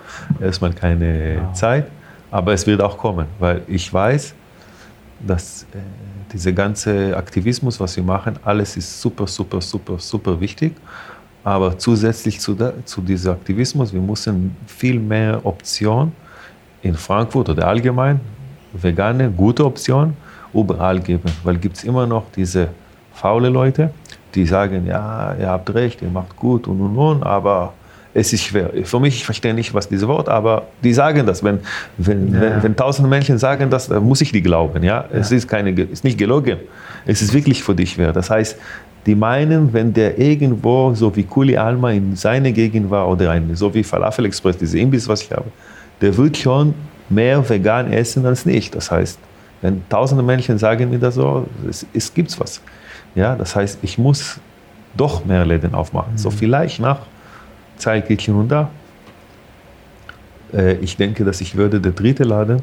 erstmal 0.42 0.74
keine 0.74 1.42
wow. 1.44 1.54
Zeit. 1.54 1.86
Aber 2.32 2.54
es 2.54 2.66
wird 2.66 2.82
auch 2.82 2.98
kommen, 2.98 3.28
weil 3.38 3.62
ich 3.68 3.94
weiß, 3.94 4.34
dass 5.28 5.68
äh, 5.72 5.78
dieser 6.34 6.52
ganze 6.52 7.16
Aktivismus, 7.16 7.80
was 7.80 7.96
wir 7.96 8.04
machen, 8.04 8.40
alles 8.44 8.76
ist 8.76 9.00
super, 9.00 9.28
super, 9.28 9.62
super, 9.62 10.00
super 10.00 10.40
wichtig. 10.40 10.74
Aber 11.44 11.78
zusätzlich 11.78 12.40
zu, 12.40 12.54
da, 12.54 12.74
zu 12.86 13.02
diesem 13.02 13.34
Aktivismus, 13.34 13.94
wir 13.94 14.02
müssen 14.02 14.56
viel 14.66 15.00
mehr 15.00 15.46
Optionen 15.46 16.14
in 16.82 16.96
Frankfurt 16.96 17.50
oder 17.50 17.68
allgemein, 17.68 18.20
vegane, 18.74 19.30
gute 19.30 19.66
Optionen, 19.66 20.16
überall 20.54 21.00
geben. 21.00 21.32
Weil 21.44 21.58
gibt 21.58 21.78
es 21.78 21.84
immer 21.84 22.06
noch 22.06 22.24
diese 22.36 22.70
faule 23.14 23.50
Leute, 23.50 23.92
die 24.36 24.46
sagen, 24.46 24.86
ja, 24.86 25.36
ihr 25.40 25.50
habt 25.50 25.74
recht, 25.74 26.02
ihr 26.02 26.10
macht 26.10 26.36
gut 26.36 26.68
und 26.68 26.80
und 26.80 26.98
und, 26.98 27.24
aber 27.24 27.74
es 28.14 28.32
ist 28.32 28.44
schwer. 28.44 28.70
Für 28.84 29.00
mich, 29.00 29.16
ich 29.16 29.26
verstehe 29.26 29.54
nicht, 29.54 29.74
was 29.74 29.90
dieses 29.90 30.08
Wort, 30.08 30.30
aber 30.30 30.68
die 30.84 30.94
sagen 30.94 31.26
das. 31.26 31.44
Wenn, 31.44 31.60
wenn, 31.98 32.34
ja. 32.34 32.42
wenn, 32.42 32.64
wenn 32.64 32.76
tausend 32.76 33.10
Menschen 33.10 33.38
sagen 33.40 33.70
das, 33.70 33.88
dann 33.88 34.04
muss 34.04 34.22
ich 34.22 34.32
die 34.32 34.42
glauben. 34.42 34.84
Ja? 34.84 35.06
ja. 35.12 35.20
Es 35.20 35.32
ist, 35.32 35.48
keine, 35.48 35.72
ist 35.72 36.04
nicht 36.04 36.18
gelogen. 36.18 36.58
Es 37.06 37.22
ist 37.22 37.34
wirklich 37.34 37.64
für 37.64 37.74
dich 37.74 37.94
schwer. 37.94 38.14
Das 38.14 38.30
heißt, 38.30 38.58
Die 39.06 39.16
meinen, 39.16 39.74
wenn 39.74 39.94
der 39.94 40.18
irgendwo, 40.18 40.94
so 40.94 41.14
wie 41.16 41.24
Kuli 41.24 41.58
Alma 41.58 41.92
in 41.92 42.16
seiner 42.16 42.52
Gegend 42.52 42.90
war 42.90 43.08
oder 43.10 43.32
ein, 43.32 43.54
so 43.56 43.74
wie 43.74 43.84
Falafel 43.84 44.26
Express, 44.26 44.58
diese 44.58 44.80
Imbiss, 44.80 45.08
was 45.08 45.24
ich 45.24 45.32
habe, 45.32 45.52
der 46.00 46.16
wird 46.16 46.38
schon 46.38 46.74
mehr 47.10 47.48
vegan 47.48 47.92
essen 47.92 48.26
als 48.26 48.46
nicht. 48.46 48.74
Das 48.76 48.90
heißt, 48.90 49.20
wenn 49.62 49.82
tausende 49.90 50.24
Menschen 50.24 50.58
sagen 50.58 50.90
mir 50.90 51.00
das 51.00 51.16
so, 51.16 51.48
es, 51.70 51.86
es 51.94 52.14
gibt 52.14 52.38
was. 52.40 52.62
Ja, 53.16 53.36
das 53.36 53.56
heißt, 53.56 53.80
ich 53.82 53.98
muss 53.98 54.40
doch 54.96 55.26
mehr 55.26 55.46
Läden 55.46 55.74
aufmachen. 55.74 56.14
Mhm. 56.14 56.18
So 56.18 56.32
vielleicht 56.32 56.80
nach 56.80 57.00
ich 58.08 58.26
hier 58.26 58.36
und 58.36 58.50
da. 58.50 58.70
Äh, 60.54 60.76
ich 60.76 60.96
denke, 60.96 61.26
dass 61.26 61.42
ich 61.42 61.56
würde 61.56 61.82
der 61.82 61.92
dritte 61.92 62.24
Laden 62.24 62.62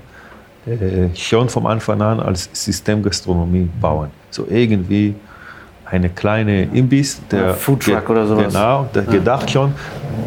äh, 0.67 1.15
schon 1.15 1.49
vom 1.49 1.67
Anfang 1.67 2.01
an 2.01 2.21
als 2.21 2.49
Systemgastronomie 2.53 3.69
bauen. 3.81 4.11
So 4.31 4.47
irgendwie 4.49 5.15
eine 5.91 6.09
kleine 6.09 6.63
Imbiss, 6.65 7.21
der 7.31 7.55
Foodtruck 7.55 8.09
oder 8.09 8.27
sowas. 8.27 8.53
Genau, 8.53 8.89
der 8.95 9.05
ja. 9.05 9.11
gedacht 9.11 9.51
schon 9.51 9.75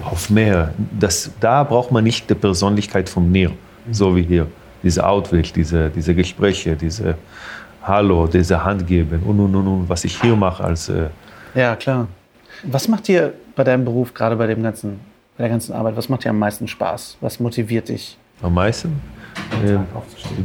auf 0.03 0.29
mehr. 0.29 0.73
Das, 0.99 1.31
da 1.39 1.63
braucht 1.63 1.91
man 1.91 2.03
nicht 2.03 2.29
die 2.29 2.35
Persönlichkeit 2.35 3.07
vom 3.09 3.31
Nier, 3.31 3.51
so 3.91 4.15
wie 4.15 4.23
hier. 4.23 4.47
Diese 4.81 5.05
Outwich, 5.05 5.53
diese, 5.53 5.89
diese 5.89 6.13
Gespräche, 6.13 6.75
diese 6.75 7.15
Hallo, 7.81 8.27
diese 8.27 8.63
Handgeben 8.63 9.21
und, 9.23 9.39
und, 9.39 9.55
und, 9.55 9.67
und, 9.67 9.89
was 9.89 10.03
ich 10.03 10.21
hier 10.21 10.35
mache 10.35 10.63
als. 10.63 10.89
Äh 10.89 11.07
ja, 11.55 11.75
klar. 11.75 12.07
Was 12.63 12.87
macht 12.87 13.07
dir 13.07 13.33
bei 13.55 13.63
deinem 13.63 13.85
Beruf, 13.85 14.13
gerade 14.13 14.35
bei, 14.35 14.47
dem 14.47 14.63
ganzen, 14.63 14.99
bei 15.37 15.43
der 15.43 15.49
ganzen 15.49 15.73
Arbeit, 15.73 15.95
was 15.95 16.09
macht 16.09 16.25
dir 16.25 16.29
am 16.29 16.39
meisten 16.39 16.67
Spaß? 16.67 17.17
Was 17.21 17.39
motiviert 17.39 17.87
dich? 17.89 18.17
Am 18.41 18.53
meisten? 18.53 19.01
Äh, 19.63 19.77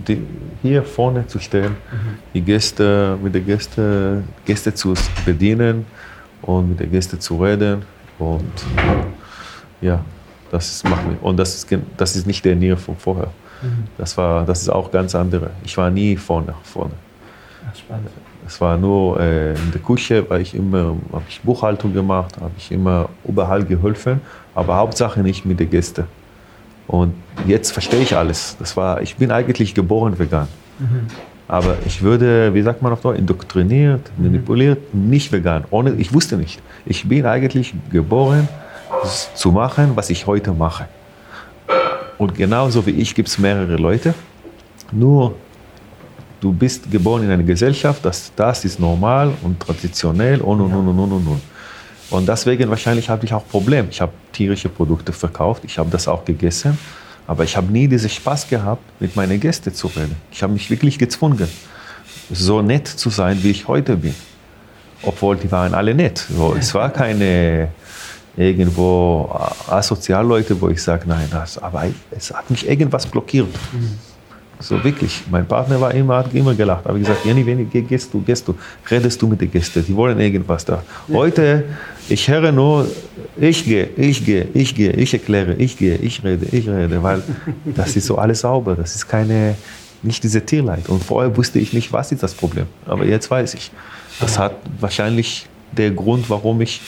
die, 0.06 0.22
hier 0.62 0.82
vorne 0.82 1.26
zu 1.26 1.38
stehen, 1.38 1.72
mhm. 1.72 2.18
die 2.34 2.40
Gäste, 2.40 3.18
mit 3.22 3.34
den 3.34 3.46
Gästen 3.46 4.24
Gäste 4.44 4.74
zu 4.74 4.94
bedienen 5.24 5.86
und 6.42 6.70
mit 6.70 6.80
den 6.80 6.90
Gästen 6.90 7.20
zu 7.20 7.42
reden. 7.42 7.82
Und 8.18 8.52
ja, 9.80 10.04
das 10.50 10.82
macht 10.84 11.06
mich. 11.06 11.20
Und 11.22 11.36
das 11.36 11.54
ist, 11.54 11.78
das 11.96 12.16
ist 12.16 12.26
nicht 12.26 12.44
der 12.44 12.56
Nähe 12.56 12.76
von 12.76 12.96
vorher. 12.96 13.30
Mhm. 13.62 13.84
Das, 13.96 14.16
war, 14.16 14.44
das 14.44 14.62
ist 14.62 14.68
auch 14.68 14.90
ganz 14.90 15.14
andere. 15.14 15.50
Ich 15.64 15.76
war 15.76 15.90
nie 15.90 16.16
vorne. 16.16 16.54
vorne. 16.62 16.92
spannend. 17.74 18.10
Es 18.46 18.60
war 18.62 18.78
nur 18.78 19.20
äh, 19.20 19.50
in 19.50 19.72
der 19.72 19.80
Küche, 19.82 20.24
weil 20.30 20.40
ich 20.40 20.54
immer 20.54 20.96
habe 21.12 21.24
ich 21.28 21.38
Buchhaltung 21.42 21.92
gemacht, 21.92 22.34
habe 22.40 22.52
ich 22.56 22.72
immer 22.72 23.10
überall 23.26 23.62
geholfen, 23.62 24.22
aber 24.54 24.76
Hauptsache 24.76 25.20
nicht 25.20 25.44
mit 25.44 25.60
den 25.60 25.68
Gästen. 25.68 26.04
Und 26.88 27.14
jetzt 27.46 27.70
verstehe 27.70 28.00
ich 28.00 28.16
alles. 28.16 28.56
Das 28.58 28.76
war, 28.76 29.02
ich 29.02 29.16
bin 29.16 29.30
eigentlich 29.30 29.74
geboren 29.74 30.18
vegan. 30.18 30.48
Mhm. 30.78 31.06
Aber 31.46 31.76
ich 31.86 32.02
würde, 32.02 32.52
wie 32.54 32.62
sagt 32.62 32.82
man 32.82 32.92
auf 32.92 33.02
Deutsch, 33.02 33.18
indoktriniert, 33.18 34.10
mhm. 34.16 34.24
manipuliert, 34.24 34.94
nicht 34.94 35.30
vegan. 35.30 35.64
Ohne, 35.70 35.92
ich 35.92 36.12
wusste 36.12 36.36
nicht. 36.36 36.60
Ich 36.86 37.08
bin 37.08 37.26
eigentlich 37.26 37.74
geboren 37.90 38.48
zu 39.34 39.52
machen, 39.52 39.92
was 39.94 40.10
ich 40.10 40.26
heute 40.26 40.52
mache. 40.52 40.88
Und 42.16 42.34
genauso 42.34 42.84
wie 42.86 42.90
ich 42.90 43.14
gibt 43.14 43.28
es 43.28 43.38
mehrere 43.38 43.76
Leute. 43.76 44.14
Nur 44.90 45.34
du 46.40 46.52
bist 46.52 46.90
geboren 46.90 47.24
in 47.24 47.30
einer 47.30 47.42
Gesellschaft, 47.42 48.04
das, 48.04 48.32
das 48.34 48.64
ist 48.64 48.80
normal 48.80 49.32
und 49.42 49.60
traditionell 49.60 50.40
und 50.40 50.60
und 50.60 50.72
und 50.72 50.88
und 50.88 50.98
und 50.98 51.12
und. 51.12 51.40
Und 52.10 52.28
deswegen 52.28 52.70
wahrscheinlich 52.70 53.08
habe 53.08 53.24
ich 53.26 53.34
auch 53.34 53.46
Probleme. 53.46 53.88
Ich 53.90 54.00
habe 54.00 54.12
tierische 54.32 54.68
Produkte 54.68 55.12
verkauft, 55.12 55.62
ich 55.64 55.78
habe 55.78 55.90
das 55.90 56.08
auch 56.08 56.24
gegessen, 56.24 56.78
aber 57.26 57.44
ich 57.44 57.56
habe 57.56 57.70
nie 57.70 57.86
diesen 57.86 58.08
Spaß 58.08 58.48
gehabt, 58.48 58.82
mit 59.00 59.14
meinen 59.14 59.38
Gästen 59.38 59.74
zu 59.74 59.88
reden. 59.88 60.16
Ich 60.32 60.42
habe 60.42 60.52
mich 60.52 60.70
wirklich 60.70 60.98
gezwungen, 60.98 61.48
so 62.30 62.62
nett 62.62 62.88
zu 62.88 63.10
sein, 63.10 63.42
wie 63.42 63.50
ich 63.50 63.68
heute 63.68 63.96
bin. 63.96 64.14
Obwohl 65.02 65.36
die 65.36 65.50
waren 65.52 65.74
alle 65.74 65.94
nett. 65.94 66.26
So, 66.34 66.56
es 66.58 66.74
war 66.74 66.90
keine 66.90 67.68
irgendwo 68.36 69.30
Asozialleute, 69.68 70.60
wo 70.60 70.68
ich 70.68 70.82
sage, 70.82 71.04
nein, 71.06 71.28
das, 71.30 71.58
aber 71.58 71.84
es 72.10 72.32
hat 72.32 72.50
mich 72.50 72.68
irgendwas 72.68 73.06
blockiert. 73.06 73.48
Mhm. 73.72 73.98
So 74.60 74.82
wirklich. 74.82 75.22
Mein 75.30 75.46
Partner 75.46 75.80
war 75.80 75.94
immer, 75.94 76.18
hat 76.18 76.34
immer 76.34 76.54
gelacht. 76.54 76.86
Aber 76.86 76.96
ich 76.96 77.02
gesagt, 77.02 77.24
Jenny, 77.24 77.46
wenn 77.46 77.70
geh, 77.70 77.82
gehst 77.82 78.12
du, 78.12 78.20
gehst 78.22 78.46
du, 78.48 78.54
redest 78.90 79.20
du 79.22 79.28
mit 79.28 79.40
den 79.40 79.50
Gästen, 79.50 79.84
die 79.86 79.94
wollen 79.94 80.18
irgendwas 80.18 80.64
da. 80.64 80.82
Heute, 81.12 81.64
ich 82.08 82.28
höre 82.28 82.52
nur, 82.52 82.88
ich 83.36 83.64
gehe, 83.64 83.88
ich 83.96 84.24
gehe, 84.24 84.48
ich 84.54 84.74
gehe, 84.74 84.92
ich 84.92 85.12
erkläre, 85.12 85.54
ich 85.54 85.76
gehe, 85.76 85.96
ich 85.96 86.24
rede, 86.24 86.46
ich 86.50 86.68
rede, 86.68 87.02
weil 87.02 87.22
das 87.64 87.96
ist 87.96 88.06
so 88.06 88.16
alles 88.16 88.40
sauber. 88.40 88.74
Das 88.74 88.94
ist 88.94 89.08
keine, 89.08 89.56
nicht 90.02 90.24
diese 90.24 90.44
Tierleid. 90.44 90.88
Und 90.88 91.04
vorher 91.04 91.36
wusste 91.36 91.58
ich 91.58 91.72
nicht, 91.72 91.92
was 91.92 92.10
ist 92.12 92.22
das 92.22 92.34
Problem. 92.34 92.66
Aber 92.86 93.04
jetzt 93.04 93.30
weiß 93.30 93.54
ich. 93.54 93.70
Das 94.20 94.38
hat 94.38 94.56
wahrscheinlich 94.80 95.46
der 95.72 95.90
Grund, 95.90 96.30
warum 96.30 96.60
ich 96.60 96.80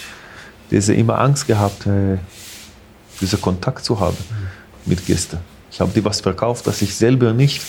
diese 0.70 0.94
immer 0.94 1.18
Angst 1.18 1.46
gehabt, 1.46 1.86
äh, 1.86 2.16
diesen 3.20 3.40
Kontakt 3.40 3.84
zu 3.84 4.00
haben 4.00 4.16
mit 4.86 5.04
Gästen. 5.06 5.38
Ich 5.70 5.80
habe 5.80 5.92
dir 5.92 6.04
was 6.04 6.20
verkauft, 6.20 6.66
das 6.66 6.80
ich 6.82 6.94
selber 6.96 7.32
nicht 7.32 7.62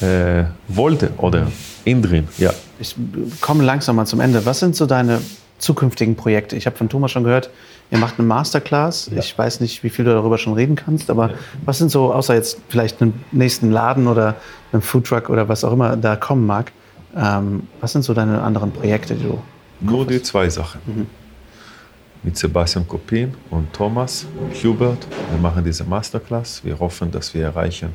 äh, 0.00 0.44
wollte 0.68 1.10
oder 1.16 1.50
innen 1.84 2.02
drin. 2.02 2.28
Ja. 2.38 2.52
Ich 2.78 2.94
komme 3.40 3.64
langsam 3.64 3.96
mal 3.96 4.06
zum 4.06 4.20
Ende. 4.20 4.44
Was 4.46 4.60
sind 4.60 4.76
so 4.76 4.86
deine 4.86 5.20
zukünftigen 5.60 6.16
Projekte? 6.16 6.56
Ich 6.56 6.66
habe 6.66 6.76
von 6.76 6.88
Thomas 6.88 7.10
schon 7.10 7.24
gehört, 7.24 7.50
ihr 7.90 7.98
macht 7.98 8.18
eine 8.18 8.26
Masterclass. 8.26 9.10
Ja. 9.12 9.18
Ich 9.18 9.36
weiß 9.36 9.60
nicht, 9.60 9.82
wie 9.82 9.90
viel 9.90 10.04
du 10.04 10.12
darüber 10.12 10.38
schon 10.38 10.54
reden 10.54 10.76
kannst, 10.76 11.10
aber 11.10 11.30
ja. 11.30 11.34
was 11.64 11.78
sind 11.78 11.90
so, 11.90 12.12
außer 12.12 12.34
jetzt 12.34 12.60
vielleicht 12.68 13.00
einem 13.00 13.14
nächsten 13.32 13.70
Laden 13.70 14.06
oder 14.06 14.36
einem 14.72 14.82
Foodtruck 14.82 15.30
oder 15.30 15.48
was 15.48 15.64
auch 15.64 15.72
immer 15.72 15.96
da 15.96 16.16
kommen 16.16 16.46
mag, 16.46 16.72
ähm, 17.16 17.68
was 17.80 17.92
sind 17.92 18.02
so 18.02 18.14
deine 18.14 18.42
anderen 18.42 18.72
Projekte, 18.72 19.14
die 19.14 19.24
du. 19.24 19.38
Nur 19.80 20.06
die 20.06 20.22
zwei 20.22 20.48
Sachen. 20.48 20.80
Mhm 20.86 21.06
mit 22.22 22.36
Sebastian 22.36 22.86
Kopin 22.86 23.34
und 23.50 23.72
Thomas 23.72 24.26
Hubert. 24.62 25.06
Wir 25.30 25.40
machen 25.40 25.64
diese 25.64 25.84
Masterclass. 25.84 26.62
Wir 26.62 26.78
hoffen, 26.78 27.10
dass 27.10 27.32
wir 27.32 27.44
erreichen 27.44 27.94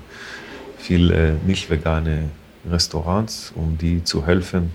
viele 0.78 1.13
äh, 1.13 1.34
nicht 1.45 1.70
vegane 1.70 2.30
Restaurants, 2.70 3.51
um 3.55 3.78
die 3.78 4.03
zu 4.03 4.26
helfen, 4.26 4.72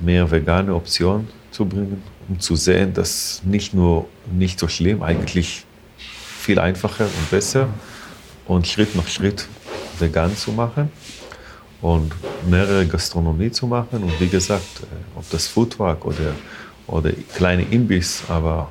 mehr 0.00 0.30
vegane 0.30 0.74
Optionen 0.74 1.28
zu 1.54 1.64
bringen, 1.64 2.02
um 2.28 2.40
zu 2.40 2.56
sehen, 2.56 2.92
dass 2.92 3.42
nicht 3.44 3.74
nur 3.74 4.08
nicht 4.32 4.58
so 4.58 4.66
schlimm, 4.68 5.02
eigentlich 5.02 5.64
viel 5.96 6.58
einfacher 6.58 7.04
und 7.04 7.30
besser 7.30 7.68
und 8.46 8.66
Schritt 8.66 8.94
nach 8.96 9.06
Schritt 9.06 9.46
vegan 9.98 10.36
zu 10.36 10.50
machen 10.52 10.90
und 11.80 12.12
mehrere 12.50 12.86
Gastronomie 12.86 13.50
zu 13.50 13.66
machen 13.66 14.02
und 14.02 14.20
wie 14.20 14.28
gesagt, 14.28 14.82
äh, 14.82 15.18
ob 15.18 15.30
das 15.30 15.46
Foodtruck 15.46 16.04
oder 16.04 16.34
oder 16.86 17.12
kleine 17.34 17.62
Imbiss, 17.62 18.22
aber 18.28 18.70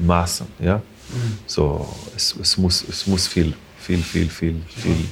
Maßen, 0.00 0.46
ja. 0.58 0.82
So, 1.46 1.88
es, 2.16 2.34
es, 2.40 2.56
muss, 2.56 2.84
es 2.88 3.06
muss 3.06 3.26
viel, 3.26 3.54
viel, 3.78 3.98
viel, 3.98 4.28
viel, 4.28 4.62
viel. 4.68 5.04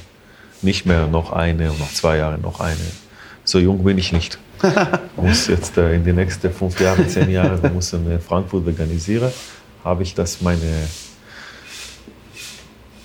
Nicht 0.63 0.87
mehr 0.87 1.07
noch 1.07 1.33
eine 1.33 1.71
und 1.71 1.79
noch 1.79 1.93
zwei 1.93 2.19
Jahre 2.19 2.39
noch 2.39 2.61
eine. 2.61 2.77
So 3.45 3.59
jung 3.59 3.85
bin 3.85 3.99
ich 3.99 4.13
nicht. 4.13 4.39
Muss 5.17 5.47
jetzt 5.49 5.77
äh, 5.77 5.95
in 5.95 6.05
den 6.05 6.17
nächsten 6.17 6.51
fünf 6.51 6.79
Jahren, 6.81 7.09
zehn 7.09 7.31
Jahren, 7.31 7.61
muss 7.75 7.93
in 7.93 8.21
Frankfurt 8.21 8.67
veganisieren. 8.67 9.31
Habe 9.85 10.03
ich 10.03 10.15
das 10.15 10.41
meine, 10.41 10.89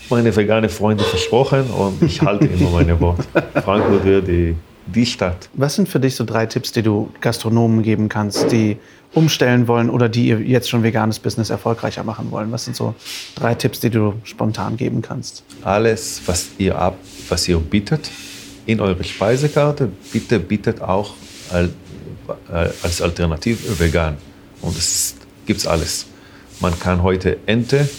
meine 0.10 0.36
vegane 0.36 0.70
Freunde 0.70 1.04
versprochen 1.04 1.70
und 1.70 2.02
ich 2.02 2.22
halte 2.22 2.46
immer 2.46 2.70
meine 2.72 3.00
Worte. 3.00 3.24
Frankfurt 3.64 4.06
wird 4.06 4.28
die 4.28 4.56
die 4.86 5.06
Stadt. 5.06 5.50
Was 5.54 5.76
sind 5.76 5.88
für 5.88 6.00
dich 6.00 6.16
so 6.16 6.24
drei 6.26 6.46
Tipps, 6.46 6.72
die 6.72 6.82
du 6.82 7.10
Gastronomen 7.22 7.84
geben 7.84 8.10
kannst, 8.10 8.52
die 8.52 8.78
umstellen 9.14 9.68
wollen 9.68 9.90
oder 9.90 10.10
die 10.10 10.28
ihr 10.28 10.40
jetzt 10.42 10.70
schon 10.70 10.84
veganes 10.84 11.20
Business 11.20 11.50
erfolgreicher 11.50 12.04
machen 12.04 12.32
wollen? 12.32 12.52
Was 12.52 12.66
sind 12.66 12.76
so 12.76 12.96
drei 13.36 13.56
Tipps, 13.56 13.80
die 13.80 13.90
du 13.90 14.16
spontan 14.24 14.78
geben 14.78 15.02
kannst? 15.02 15.44
Alles, 15.64 16.22
was 16.26 16.50
ihr 16.58 16.78
ab, 16.78 16.98
was 17.30 17.48
ihr 17.48 17.60
bietet 17.60 18.10
in 18.66 18.80
eure 18.80 19.04
Speisekarte, 19.04 19.90
bitte 20.12 20.40
bietet 20.40 20.82
auch 20.82 21.14
als 21.54 23.02
Alternative 23.02 23.80
vegan. 23.80 24.18
Und 24.62 24.78
es 24.78 25.16
gibt 25.46 25.66
alles. 25.68 26.06
Man 26.60 26.78
kann 26.80 27.04
heute 27.04 27.38
Ente, 27.46 27.90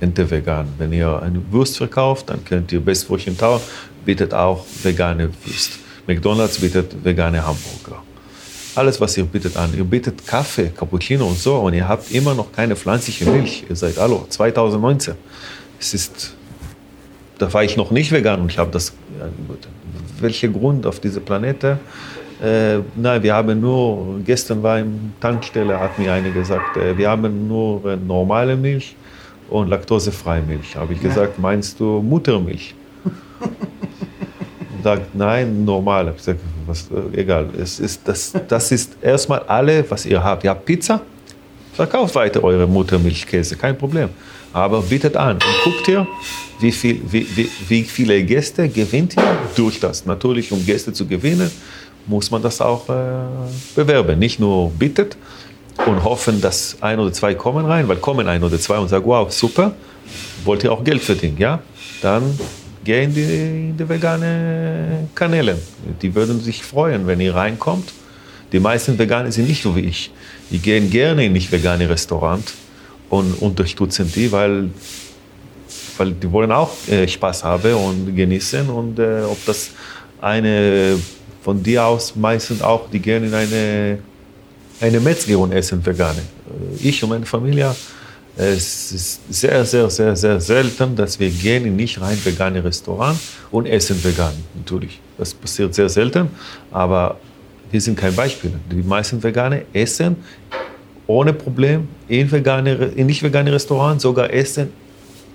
Ente 0.00 0.30
vegan. 0.30 0.68
Wenn 0.78 0.92
ihr 0.92 1.20
eine 1.22 1.40
Wurst 1.50 1.78
verkauft, 1.78 2.30
dann 2.30 2.44
könnt 2.44 2.72
ihr 2.72 2.80
Bestbrötchen 2.80 3.36
Tau, 3.36 3.60
bietet 4.04 4.34
auch 4.34 4.64
vegane 4.82 5.30
Wurst. 5.44 5.72
McDonald's 6.06 6.58
bietet 6.58 7.04
vegane 7.04 7.44
Hamburger. 7.44 8.02
Alles, 8.74 9.00
was 9.00 9.16
ihr 9.16 9.24
bietet 9.24 9.56
an. 9.56 9.76
Ihr 9.76 9.84
bietet 9.84 10.26
Kaffee, 10.26 10.68
Cappuccino 10.68 11.26
und 11.26 11.38
so 11.38 11.56
und 11.56 11.74
ihr 11.74 11.86
habt 11.88 12.10
immer 12.12 12.34
noch 12.34 12.52
keine 12.52 12.76
pflanzliche 12.76 13.24
Milch. 13.24 13.64
Ihr 13.68 13.76
seid, 13.76 13.98
hallo, 13.98 14.26
2019. 14.28 15.14
Es 15.78 15.94
ist, 15.94 16.34
da 17.38 17.52
war 17.52 17.64
ich 17.64 17.76
noch 17.76 17.90
nicht 17.90 18.12
vegan 18.12 18.40
und 18.40 18.50
ich 18.50 18.58
habe 18.58 18.70
das, 18.70 18.92
ja, 19.18 19.28
welcher 20.20 20.48
Grund 20.48 20.86
auf 20.86 21.00
dieser 21.00 21.20
Planete? 21.20 21.78
Äh, 22.42 22.78
nein, 22.96 23.22
wir 23.22 23.34
haben 23.34 23.60
nur, 23.60 24.20
gestern 24.24 24.62
war 24.62 24.78
im 24.78 25.12
Tankstelle, 25.20 25.78
hat 25.78 25.98
mir 25.98 26.12
eine 26.12 26.30
gesagt, 26.30 26.76
äh, 26.78 26.96
wir 26.96 27.10
haben 27.10 27.46
nur 27.46 27.84
äh, 27.84 27.96
normale 27.96 28.56
Milch 28.56 28.96
und 29.50 29.68
laktosefreie 29.68 30.40
Milch. 30.40 30.74
Habe 30.74 30.94
ich 30.94 31.00
gesagt, 31.00 31.38
meinst 31.38 31.78
du 31.78 32.00
Muttermilch? 32.00 32.74
sagt 34.82 35.14
nein, 35.14 35.64
normal. 35.66 36.14
Ich 36.16 36.22
sage, 36.22 36.38
was, 36.66 36.88
äh, 36.90 37.20
egal. 37.20 37.50
Es 37.60 37.78
ist, 37.78 38.08
das, 38.08 38.32
das 38.48 38.72
ist 38.72 38.96
erstmal 39.02 39.40
alle, 39.40 39.84
was 39.90 40.06
ihr 40.06 40.22
habt. 40.22 40.42
Ihr 40.44 40.50
habt 40.50 40.64
Pizza, 40.64 41.02
verkauft 41.74 42.14
weiter 42.14 42.42
eure 42.42 42.66
Muttermilchkäse, 42.66 43.56
kein 43.56 43.76
Problem. 43.76 44.08
Aber 44.52 44.80
bietet 44.80 45.16
an 45.16 45.34
und 45.34 45.44
guckt 45.64 45.88
ihr, 45.88 46.06
wie, 46.60 46.72
viel, 46.72 47.00
wie, 47.10 47.26
wie, 47.36 47.48
wie 47.68 47.82
viele 47.84 48.22
Gäste 48.24 48.68
gewinnt 48.68 49.16
ihr 49.16 49.38
durch 49.56 49.78
das. 49.78 50.06
Natürlich, 50.06 50.50
um 50.52 50.64
Gäste 50.64 50.92
zu 50.92 51.06
gewinnen, 51.06 51.50
muss 52.06 52.30
man 52.30 52.42
das 52.42 52.60
auch 52.60 52.88
äh, 52.88 52.92
bewerben. 53.74 54.18
Nicht 54.18 54.40
nur 54.40 54.70
bittet 54.70 55.16
und 55.86 56.04
hoffen, 56.04 56.40
dass 56.40 56.76
ein 56.80 56.98
oder 56.98 57.12
zwei 57.12 57.34
kommen 57.34 57.64
rein, 57.66 57.88
weil 57.88 57.96
kommen 57.96 58.28
ein 58.28 58.42
oder 58.42 58.58
zwei 58.58 58.78
und 58.78 58.88
sagen, 58.88 59.04
wow, 59.06 59.30
super, 59.30 59.74
wollt 60.44 60.64
ihr 60.64 60.72
auch 60.72 60.84
Geld 60.84 61.02
verdienen, 61.02 61.38
ja? 61.38 61.60
Dann 62.02 62.38
gehen 62.84 63.12
die 63.14 63.22
in 63.22 63.76
die 63.76 63.88
vegane 63.88 65.08
Kanäle. 65.14 65.58
Die 66.00 66.14
würden 66.14 66.40
sich 66.40 66.62
freuen, 66.62 67.06
wenn 67.06 67.20
ihr 67.20 67.34
reinkommt. 67.34 67.92
Die 68.52 68.60
meisten 68.60 68.98
Veganer 68.98 69.30
sind 69.30 69.48
nicht 69.48 69.62
so 69.62 69.76
wie 69.76 69.80
ich. 69.80 70.10
Die 70.50 70.58
gehen 70.58 70.90
gerne 70.90 71.26
in 71.26 71.32
nicht 71.32 71.52
vegane 71.52 71.88
Restaurant 71.88 72.52
und 73.08 73.34
unterstützen 73.40 74.10
die, 74.14 74.32
weil, 74.32 74.70
weil 75.98 76.12
die 76.12 76.30
wollen 76.32 76.50
auch 76.50 76.72
äh, 76.88 77.06
Spaß 77.06 77.44
haben 77.44 77.74
und 77.74 78.16
genießen. 78.16 78.68
Und 78.68 78.98
äh, 78.98 79.22
ob 79.22 79.44
das 79.46 79.70
eine 80.20 80.98
von 81.42 81.62
dir 81.62 81.84
aus 81.84 82.14
meistens 82.16 82.62
auch, 82.62 82.90
die 82.90 83.00
gerne 83.00 83.26
in 83.26 83.34
eine, 83.34 83.98
eine 84.80 85.00
Metzger 85.00 85.50
essen 85.52 85.84
vegane. 85.84 86.18
Äh, 86.18 86.88
ich 86.88 87.02
und 87.02 87.10
meine 87.10 87.26
Familie, 87.26 87.74
es 88.36 88.92
ist 88.92 89.20
sehr, 89.28 89.64
sehr, 89.64 89.90
sehr, 89.90 90.16
sehr 90.16 90.40
selten, 90.40 90.96
dass 90.96 91.18
wir 91.18 91.30
gehen 91.30 91.66
in 91.66 91.76
nicht 91.76 92.00
rein 92.00 92.18
vegane 92.24 92.62
Restaurant 92.62 93.18
und 93.50 93.66
essen 93.66 94.02
vegan. 94.02 94.32
Natürlich, 94.54 95.00
das 95.18 95.34
passiert 95.34 95.74
sehr 95.74 95.88
selten, 95.88 96.28
aber 96.70 97.18
wir 97.70 97.80
sind 97.80 97.98
kein 97.98 98.14
Beispiel. 98.14 98.52
Die 98.70 98.82
meisten 98.82 99.22
Veganer 99.22 99.62
essen 99.72 100.16
ohne 101.06 101.32
Problem 101.32 101.88
in, 102.08 102.30
vegane, 102.30 102.72
in 102.96 103.06
nicht 103.06 103.22
vegane 103.22 103.52
Restaurants, 103.52 104.02
sogar 104.02 104.32
essen 104.32 104.72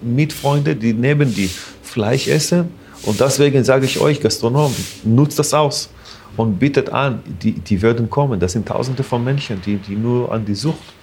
mit 0.02 0.34
Freunden, 0.34 0.80
die 0.80 0.94
neben 0.94 1.34
die 1.34 1.50
Fleisch 1.84 2.28
essen. 2.28 2.70
Und 3.04 3.20
deswegen 3.20 3.64
sage 3.64 3.86
ich 3.86 4.00
euch, 4.00 4.20
Gastronom, 4.20 4.74
nutzt 5.04 5.38
das 5.38 5.54
aus 5.54 5.90
und 6.38 6.60
bietet 6.60 6.90
an, 6.90 7.22
die, 7.42 7.54
die 7.54 7.82
würden 7.82 8.10
kommen. 8.10 8.40
Das 8.40 8.54
sind 8.54 8.68
Tausende 8.68 9.04
von 9.04 9.24
Menschen, 9.24 9.62
die, 9.62 9.78
die 9.78 9.96
nur 9.96 10.32
an 10.32 10.46
die 10.46 10.56
Sucht 10.56 10.94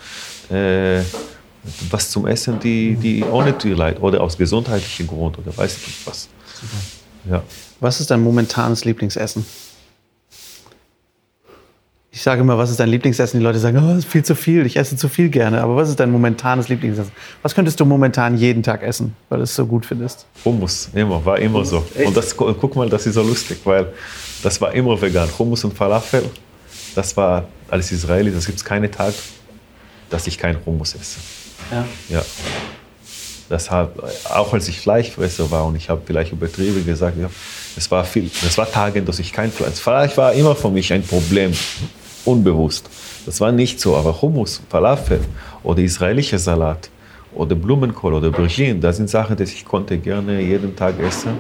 äh, 0.51 1.03
was 1.91 2.11
zum 2.11 2.27
Essen, 2.27 2.59
die, 2.59 2.97
die 2.97 3.23
ohne 3.23 3.57
Tierleid 3.57 4.01
oder 4.01 4.21
aus 4.21 4.37
gesundheitlichen 4.37 5.07
Grund 5.07 5.39
oder 5.39 5.57
weiß 5.57 5.77
ich 5.77 5.87
nicht 5.87 6.07
was. 6.07 6.29
Ja. 7.29 7.43
Was 7.81 8.01
ist 8.01 8.11
dein 8.11 8.21
momentanes 8.21 8.85
Lieblingsessen? 8.85 9.47
Ich 12.15 12.21
sage 12.21 12.43
immer, 12.43 12.59
was 12.59 12.71
ist 12.71 12.79
dein 12.79 12.91
Lieblingsessen? 12.91 13.41
Die 13.41 13.45
Leute 13.45 13.59
sagen, 13.59 13.79
oh, 13.79 13.89
das 13.89 13.99
ist 13.99 14.09
viel 14.09 14.25
zu 14.25 14.35
viel, 14.35 14.67
ich 14.67 14.77
esse 14.77 14.97
zu 14.97 15.09
viel 15.09 15.31
gerne. 15.31 15.63
Aber 15.63 15.77
was 15.77 15.89
ist 15.89 15.99
dein 15.99 16.11
momentanes 16.11 16.69
Lieblingsessen? 16.69 17.13
Was 17.41 17.55
könntest 17.55 17.81
du 17.81 17.87
momentan 17.87 18.37
jeden 18.37 18.63
Tag 18.63 18.83
essen, 18.83 19.17
weil 19.31 19.39
du 19.39 19.45
es 19.45 19.55
so 19.55 19.65
gut 19.65 19.87
findest? 19.87 20.27
Hummus, 20.45 20.91
immer, 20.93 21.25
war 21.25 21.39
immer 21.39 21.65
so. 21.65 21.83
Und 22.05 22.15
das, 22.15 22.37
guck 22.37 22.77
mal, 22.77 22.91
das 22.91 23.07
ist 23.07 23.15
so 23.15 23.23
lustig, 23.23 23.61
weil 23.65 23.93
das 24.43 24.61
war 24.61 24.75
immer 24.75 25.01
vegan. 25.01 25.29
Hummus 25.39 25.65
und 25.65 25.75
Falafel, 25.75 26.29
das 26.95 27.17
war 27.17 27.45
als 27.69 27.93
Israeli, 27.93 28.31
das 28.31 28.47
gibt 28.47 28.59
es 28.59 28.65
keinen 28.65 28.91
Tag, 28.91 29.15
dass 30.11 30.27
ich 30.27 30.37
keinen 30.37 30.59
Hummus 30.65 30.95
esse. 30.95 31.19
Ja. 31.71 31.85
ja. 32.09 32.25
Deshalb, 33.49 34.03
auch 34.31 34.53
als 34.55 34.69
ich 34.69 34.81
Fleischfresser 34.81 35.51
war 35.51 35.67
und 35.67 35.77
ich 35.77 35.89
habe 35.91 36.01
vielleicht 36.05 36.33
übertrieben 36.33 36.85
gesagt, 36.87 37.19
ja, 37.19 37.31
es 37.77 37.91
war 37.91 38.05
viel, 38.05 38.31
es 38.47 38.57
war 38.57 38.71
Tage, 38.71 39.03
dass 39.03 39.19
ich 39.19 39.33
kein 39.33 39.53
Fleisch. 39.53 39.75
Fleisch 39.75 40.17
war 40.17 40.33
immer 40.33 40.55
für 40.55 40.71
mich 40.71 40.93
ein 40.93 41.03
Problem 41.03 41.53
unbewusst. 42.25 42.89
Das 43.27 43.41
war 43.41 43.53
nicht 43.53 43.81
so, 43.81 43.97
aber 43.97 44.21
Hummus, 44.21 44.61
Falafel 44.69 45.21
oder 45.63 45.83
israelischer 45.83 46.39
Salat 46.39 46.89
oder 47.35 47.55
Blumenkohl 47.55 48.15
oder 48.15 48.29
Aubergine, 48.29 48.79
das 48.79 48.97
sind 48.97 49.09
Sachen, 49.09 49.37
die 49.37 49.45
ich 49.45 49.65
konnte 49.65 49.99
gerne 49.99 50.41
jeden 50.41 50.77
Tag 50.77 50.95
essen. 51.01 51.33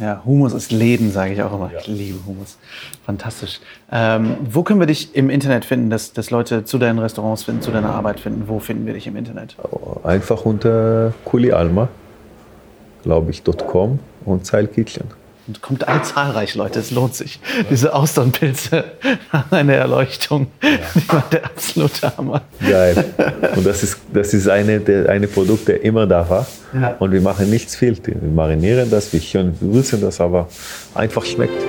Ja, 0.00 0.22
Hummus 0.24 0.52
ist 0.52 0.70
Leben, 0.70 1.10
sage 1.10 1.32
ich 1.32 1.42
auch 1.42 1.52
immer. 1.52 1.70
Ja. 1.72 1.80
Ich 1.80 1.86
liebe 1.86 2.18
Hummus. 2.26 2.58
Fantastisch. 3.04 3.60
Ähm, 3.90 4.36
wo 4.48 4.62
können 4.62 4.78
wir 4.80 4.86
dich 4.86 5.14
im 5.16 5.30
Internet 5.30 5.64
finden, 5.64 5.90
dass, 5.90 6.12
dass 6.12 6.30
Leute 6.30 6.64
zu 6.64 6.78
deinen 6.78 6.98
Restaurants 6.98 7.42
finden, 7.42 7.62
zu 7.62 7.70
deiner 7.70 7.90
Arbeit 7.90 8.20
finden? 8.20 8.44
Wo 8.46 8.58
finden 8.60 8.86
wir 8.86 8.94
dich 8.94 9.06
im 9.06 9.16
Internet? 9.16 9.56
Einfach 10.04 10.44
unter 10.44 11.12
Kuli 11.24 11.52
Alma, 11.52 11.88
glaube 13.02 13.30
ich, 13.30 13.42
.com 13.44 13.98
und 14.24 14.46
Zeil 14.46 14.66
Kitchen. 14.68 15.04
Und 15.48 15.62
kommt 15.62 15.88
alle 15.88 16.02
zahlreich, 16.02 16.54
Leute, 16.54 16.78
es 16.78 16.90
lohnt 16.90 17.14
sich. 17.14 17.40
Diese 17.70 17.94
Austernpilze 17.94 18.84
haben 19.32 19.50
eine 19.50 19.76
Erleuchtung. 19.76 20.48
Ja. 20.62 20.68
Die 20.94 21.08
waren 21.08 21.24
der 21.32 21.46
absolute 21.46 22.16
Hammer. 22.18 22.42
Geil. 22.60 23.02
Und 23.56 23.66
das 23.66 23.82
ist, 23.82 23.98
das 24.12 24.34
ist 24.34 24.46
eine, 24.46 24.78
der, 24.78 25.08
eine 25.08 25.26
Produkt, 25.26 25.68
der 25.68 25.82
immer 25.82 26.06
da 26.06 26.28
war. 26.28 26.46
Ja. 26.74 26.96
Und 26.98 27.12
wir 27.12 27.22
machen 27.22 27.48
nichts 27.48 27.74
viel. 27.76 27.96
Wir 28.04 28.30
marinieren 28.30 28.90
das, 28.90 29.10
wir 29.10 29.22
würzen 29.60 30.02
das, 30.02 30.20
aber 30.20 30.48
einfach 30.94 31.24
schmeckt. 31.24 31.62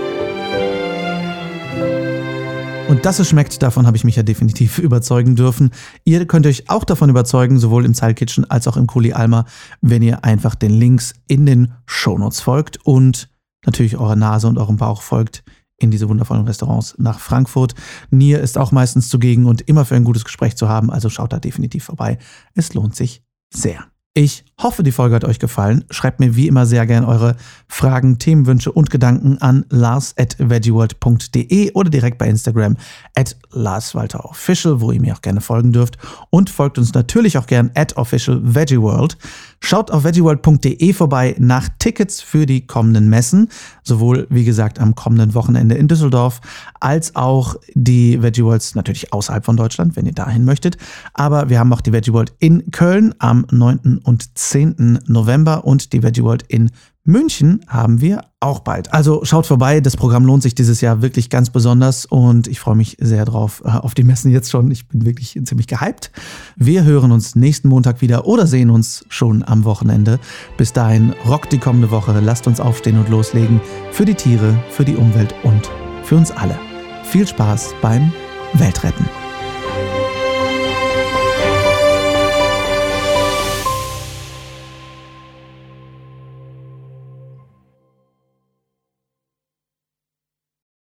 Und 2.89 3.05
dass 3.05 3.19
es 3.19 3.29
schmeckt, 3.29 3.61
davon 3.63 3.87
habe 3.87 3.95
ich 3.95 4.03
mich 4.03 4.17
ja 4.17 4.23
definitiv 4.23 4.77
überzeugen 4.79 5.37
dürfen. 5.37 5.71
Ihr 6.03 6.25
könnt 6.25 6.45
euch 6.47 6.69
auch 6.69 6.83
davon 6.83 7.09
überzeugen, 7.09 7.59
sowohl 7.59 7.85
im 7.85 7.93
Zyle 7.93 8.13
Kitchen 8.13 8.49
als 8.51 8.67
auch 8.67 8.75
im 8.75 8.87
Kuli 8.87 9.13
Alma, 9.13 9.45
wenn 9.79 10.01
ihr 10.01 10.25
einfach 10.25 10.55
den 10.55 10.71
Links 10.71 11.13
in 11.27 11.45
den 11.45 11.71
Shownotes 11.85 12.41
folgt 12.41 12.85
und 12.85 13.29
natürlich 13.65 13.97
eurer 13.97 14.15
Nase 14.15 14.47
und 14.47 14.57
eurem 14.57 14.77
Bauch 14.77 15.01
folgt 15.01 15.43
in 15.77 15.91
diese 15.91 16.09
wundervollen 16.09 16.45
Restaurants 16.45 16.95
nach 16.97 17.19
Frankfurt. 17.19 17.73
Nier 18.09 18.41
ist 18.41 18.57
auch 18.57 18.71
meistens 18.71 19.09
zugegen 19.09 19.45
und 19.45 19.61
immer 19.61 19.85
für 19.85 19.95
ein 19.95 20.03
gutes 20.03 20.25
Gespräch 20.25 20.57
zu 20.57 20.67
haben, 20.67 20.91
also 20.91 21.09
schaut 21.09 21.33
da 21.33 21.39
definitiv 21.39 21.85
vorbei. 21.85 22.17
Es 22.53 22.73
lohnt 22.73 22.95
sich 22.95 23.23
sehr. 23.53 23.85
Ich 24.15 24.43
hoffe, 24.57 24.81
die 24.81 24.91
Folge 24.91 25.15
hat 25.15 25.23
euch 25.23 25.37
gefallen. 25.37 25.85
Schreibt 25.91 26.19
mir 26.19 26.35
wie 26.35 26.47
immer 26.47 26.65
sehr 26.65 26.87
gerne 26.87 27.07
eure 27.07 27.35
Fragen, 27.67 28.17
Themenwünsche 28.17 28.71
und 28.71 28.89
Gedanken 28.89 29.37
an 29.37 29.65
lars.veggieworld.de 29.69 31.73
oder 31.73 31.91
direkt 31.91 32.17
bei 32.17 32.27
Instagram 32.27 32.75
at 33.13 33.37
larswalterofficial, 33.51 34.81
wo 34.81 34.91
ihr 34.91 34.99
mir 34.99 35.13
auch 35.13 35.21
gerne 35.21 35.41
folgen 35.41 35.73
dürft. 35.73 35.99
Und 36.31 36.49
folgt 36.49 36.79
uns 36.79 36.95
natürlich 36.95 37.37
auch 37.37 37.45
gern 37.45 37.69
at 37.75 37.97
officialveggieworld. 37.97 39.15
Schaut 39.61 39.91
auf 39.91 40.03
veggieworld.de 40.03 40.93
vorbei 40.93 41.35
nach 41.37 41.69
Tickets 41.77 42.21
für 42.21 42.47
die 42.47 42.65
kommenden 42.65 43.09
Messen. 43.09 43.49
Sowohl, 43.83 44.25
wie 44.31 44.43
gesagt, 44.43 44.79
am 44.79 44.95
kommenden 44.95 45.35
Wochenende 45.35 45.75
in 45.75 45.87
Düsseldorf, 45.87 46.41
als 46.79 47.15
auch 47.15 47.57
die 47.73 48.23
Veggie 48.23 48.43
Worlds 48.43 48.73
natürlich 48.73 49.13
außerhalb 49.13 49.45
von 49.45 49.55
Deutschland, 49.55 49.95
wenn 49.95 50.07
ihr 50.07 50.13
dahin 50.13 50.45
möchtet. 50.45 50.77
Aber 51.13 51.49
wir 51.49 51.59
haben 51.59 51.71
auch 51.73 51.81
die 51.81 51.93
Veggie 51.93 52.13
World 52.13 52.33
in 52.39 52.71
Köln 52.71 53.13
am 53.19 53.45
9. 53.51 53.98
und 53.99 54.37
10. 54.37 54.99
November 55.07 55.65
und 55.65 55.93
die 55.93 56.03
Veggie 56.03 56.23
World 56.23 56.43
in 56.47 56.71
München 57.03 57.61
haben 57.67 58.01
wir 58.01 58.21
auch 58.39 58.59
bald. 58.59 58.93
Also 58.93 59.25
schaut 59.25 59.47
vorbei, 59.47 59.81
das 59.81 59.97
Programm 59.97 60.25
lohnt 60.25 60.43
sich 60.43 60.53
dieses 60.53 60.79
Jahr 60.79 61.01
wirklich 61.01 61.29
ganz 61.29 61.49
besonders 61.49 62.05
und 62.05 62.47
ich 62.47 62.59
freue 62.59 62.75
mich 62.75 62.97
sehr 62.99 63.25
drauf 63.25 63.63
äh, 63.65 63.69
auf 63.69 63.95
die 63.95 64.03
Messen 64.03 64.31
jetzt 64.31 64.51
schon. 64.51 64.69
Ich 64.69 64.87
bin 64.87 65.05
wirklich 65.05 65.39
ziemlich 65.43 65.67
gehypt. 65.67 66.11
Wir 66.55 66.83
hören 66.83 67.11
uns 67.11 67.35
nächsten 67.35 67.67
Montag 67.67 68.01
wieder 68.01 68.27
oder 68.27 68.47
sehen 68.47 68.69
uns 68.69 69.05
schon 69.09 69.43
am 69.43 69.63
Wochenende. 69.65 70.19
Bis 70.57 70.71
dahin 70.71 71.13
rockt 71.27 71.51
die 71.51 71.57
kommende 71.57 71.91
Woche. 71.91 72.19
Lasst 72.19 72.47
uns 72.47 72.59
aufstehen 72.59 72.99
und 72.99 73.09
loslegen 73.09 73.59
für 73.91 74.05
die 74.05 74.15
Tiere, 74.15 74.57
für 74.69 74.85
die 74.85 74.95
Umwelt 74.95 75.33
und 75.43 75.69
für 76.03 76.15
uns 76.15 76.31
alle. 76.31 76.57
Viel 77.03 77.27
Spaß 77.27 77.73
beim 77.81 78.13
Weltretten. 78.53 79.18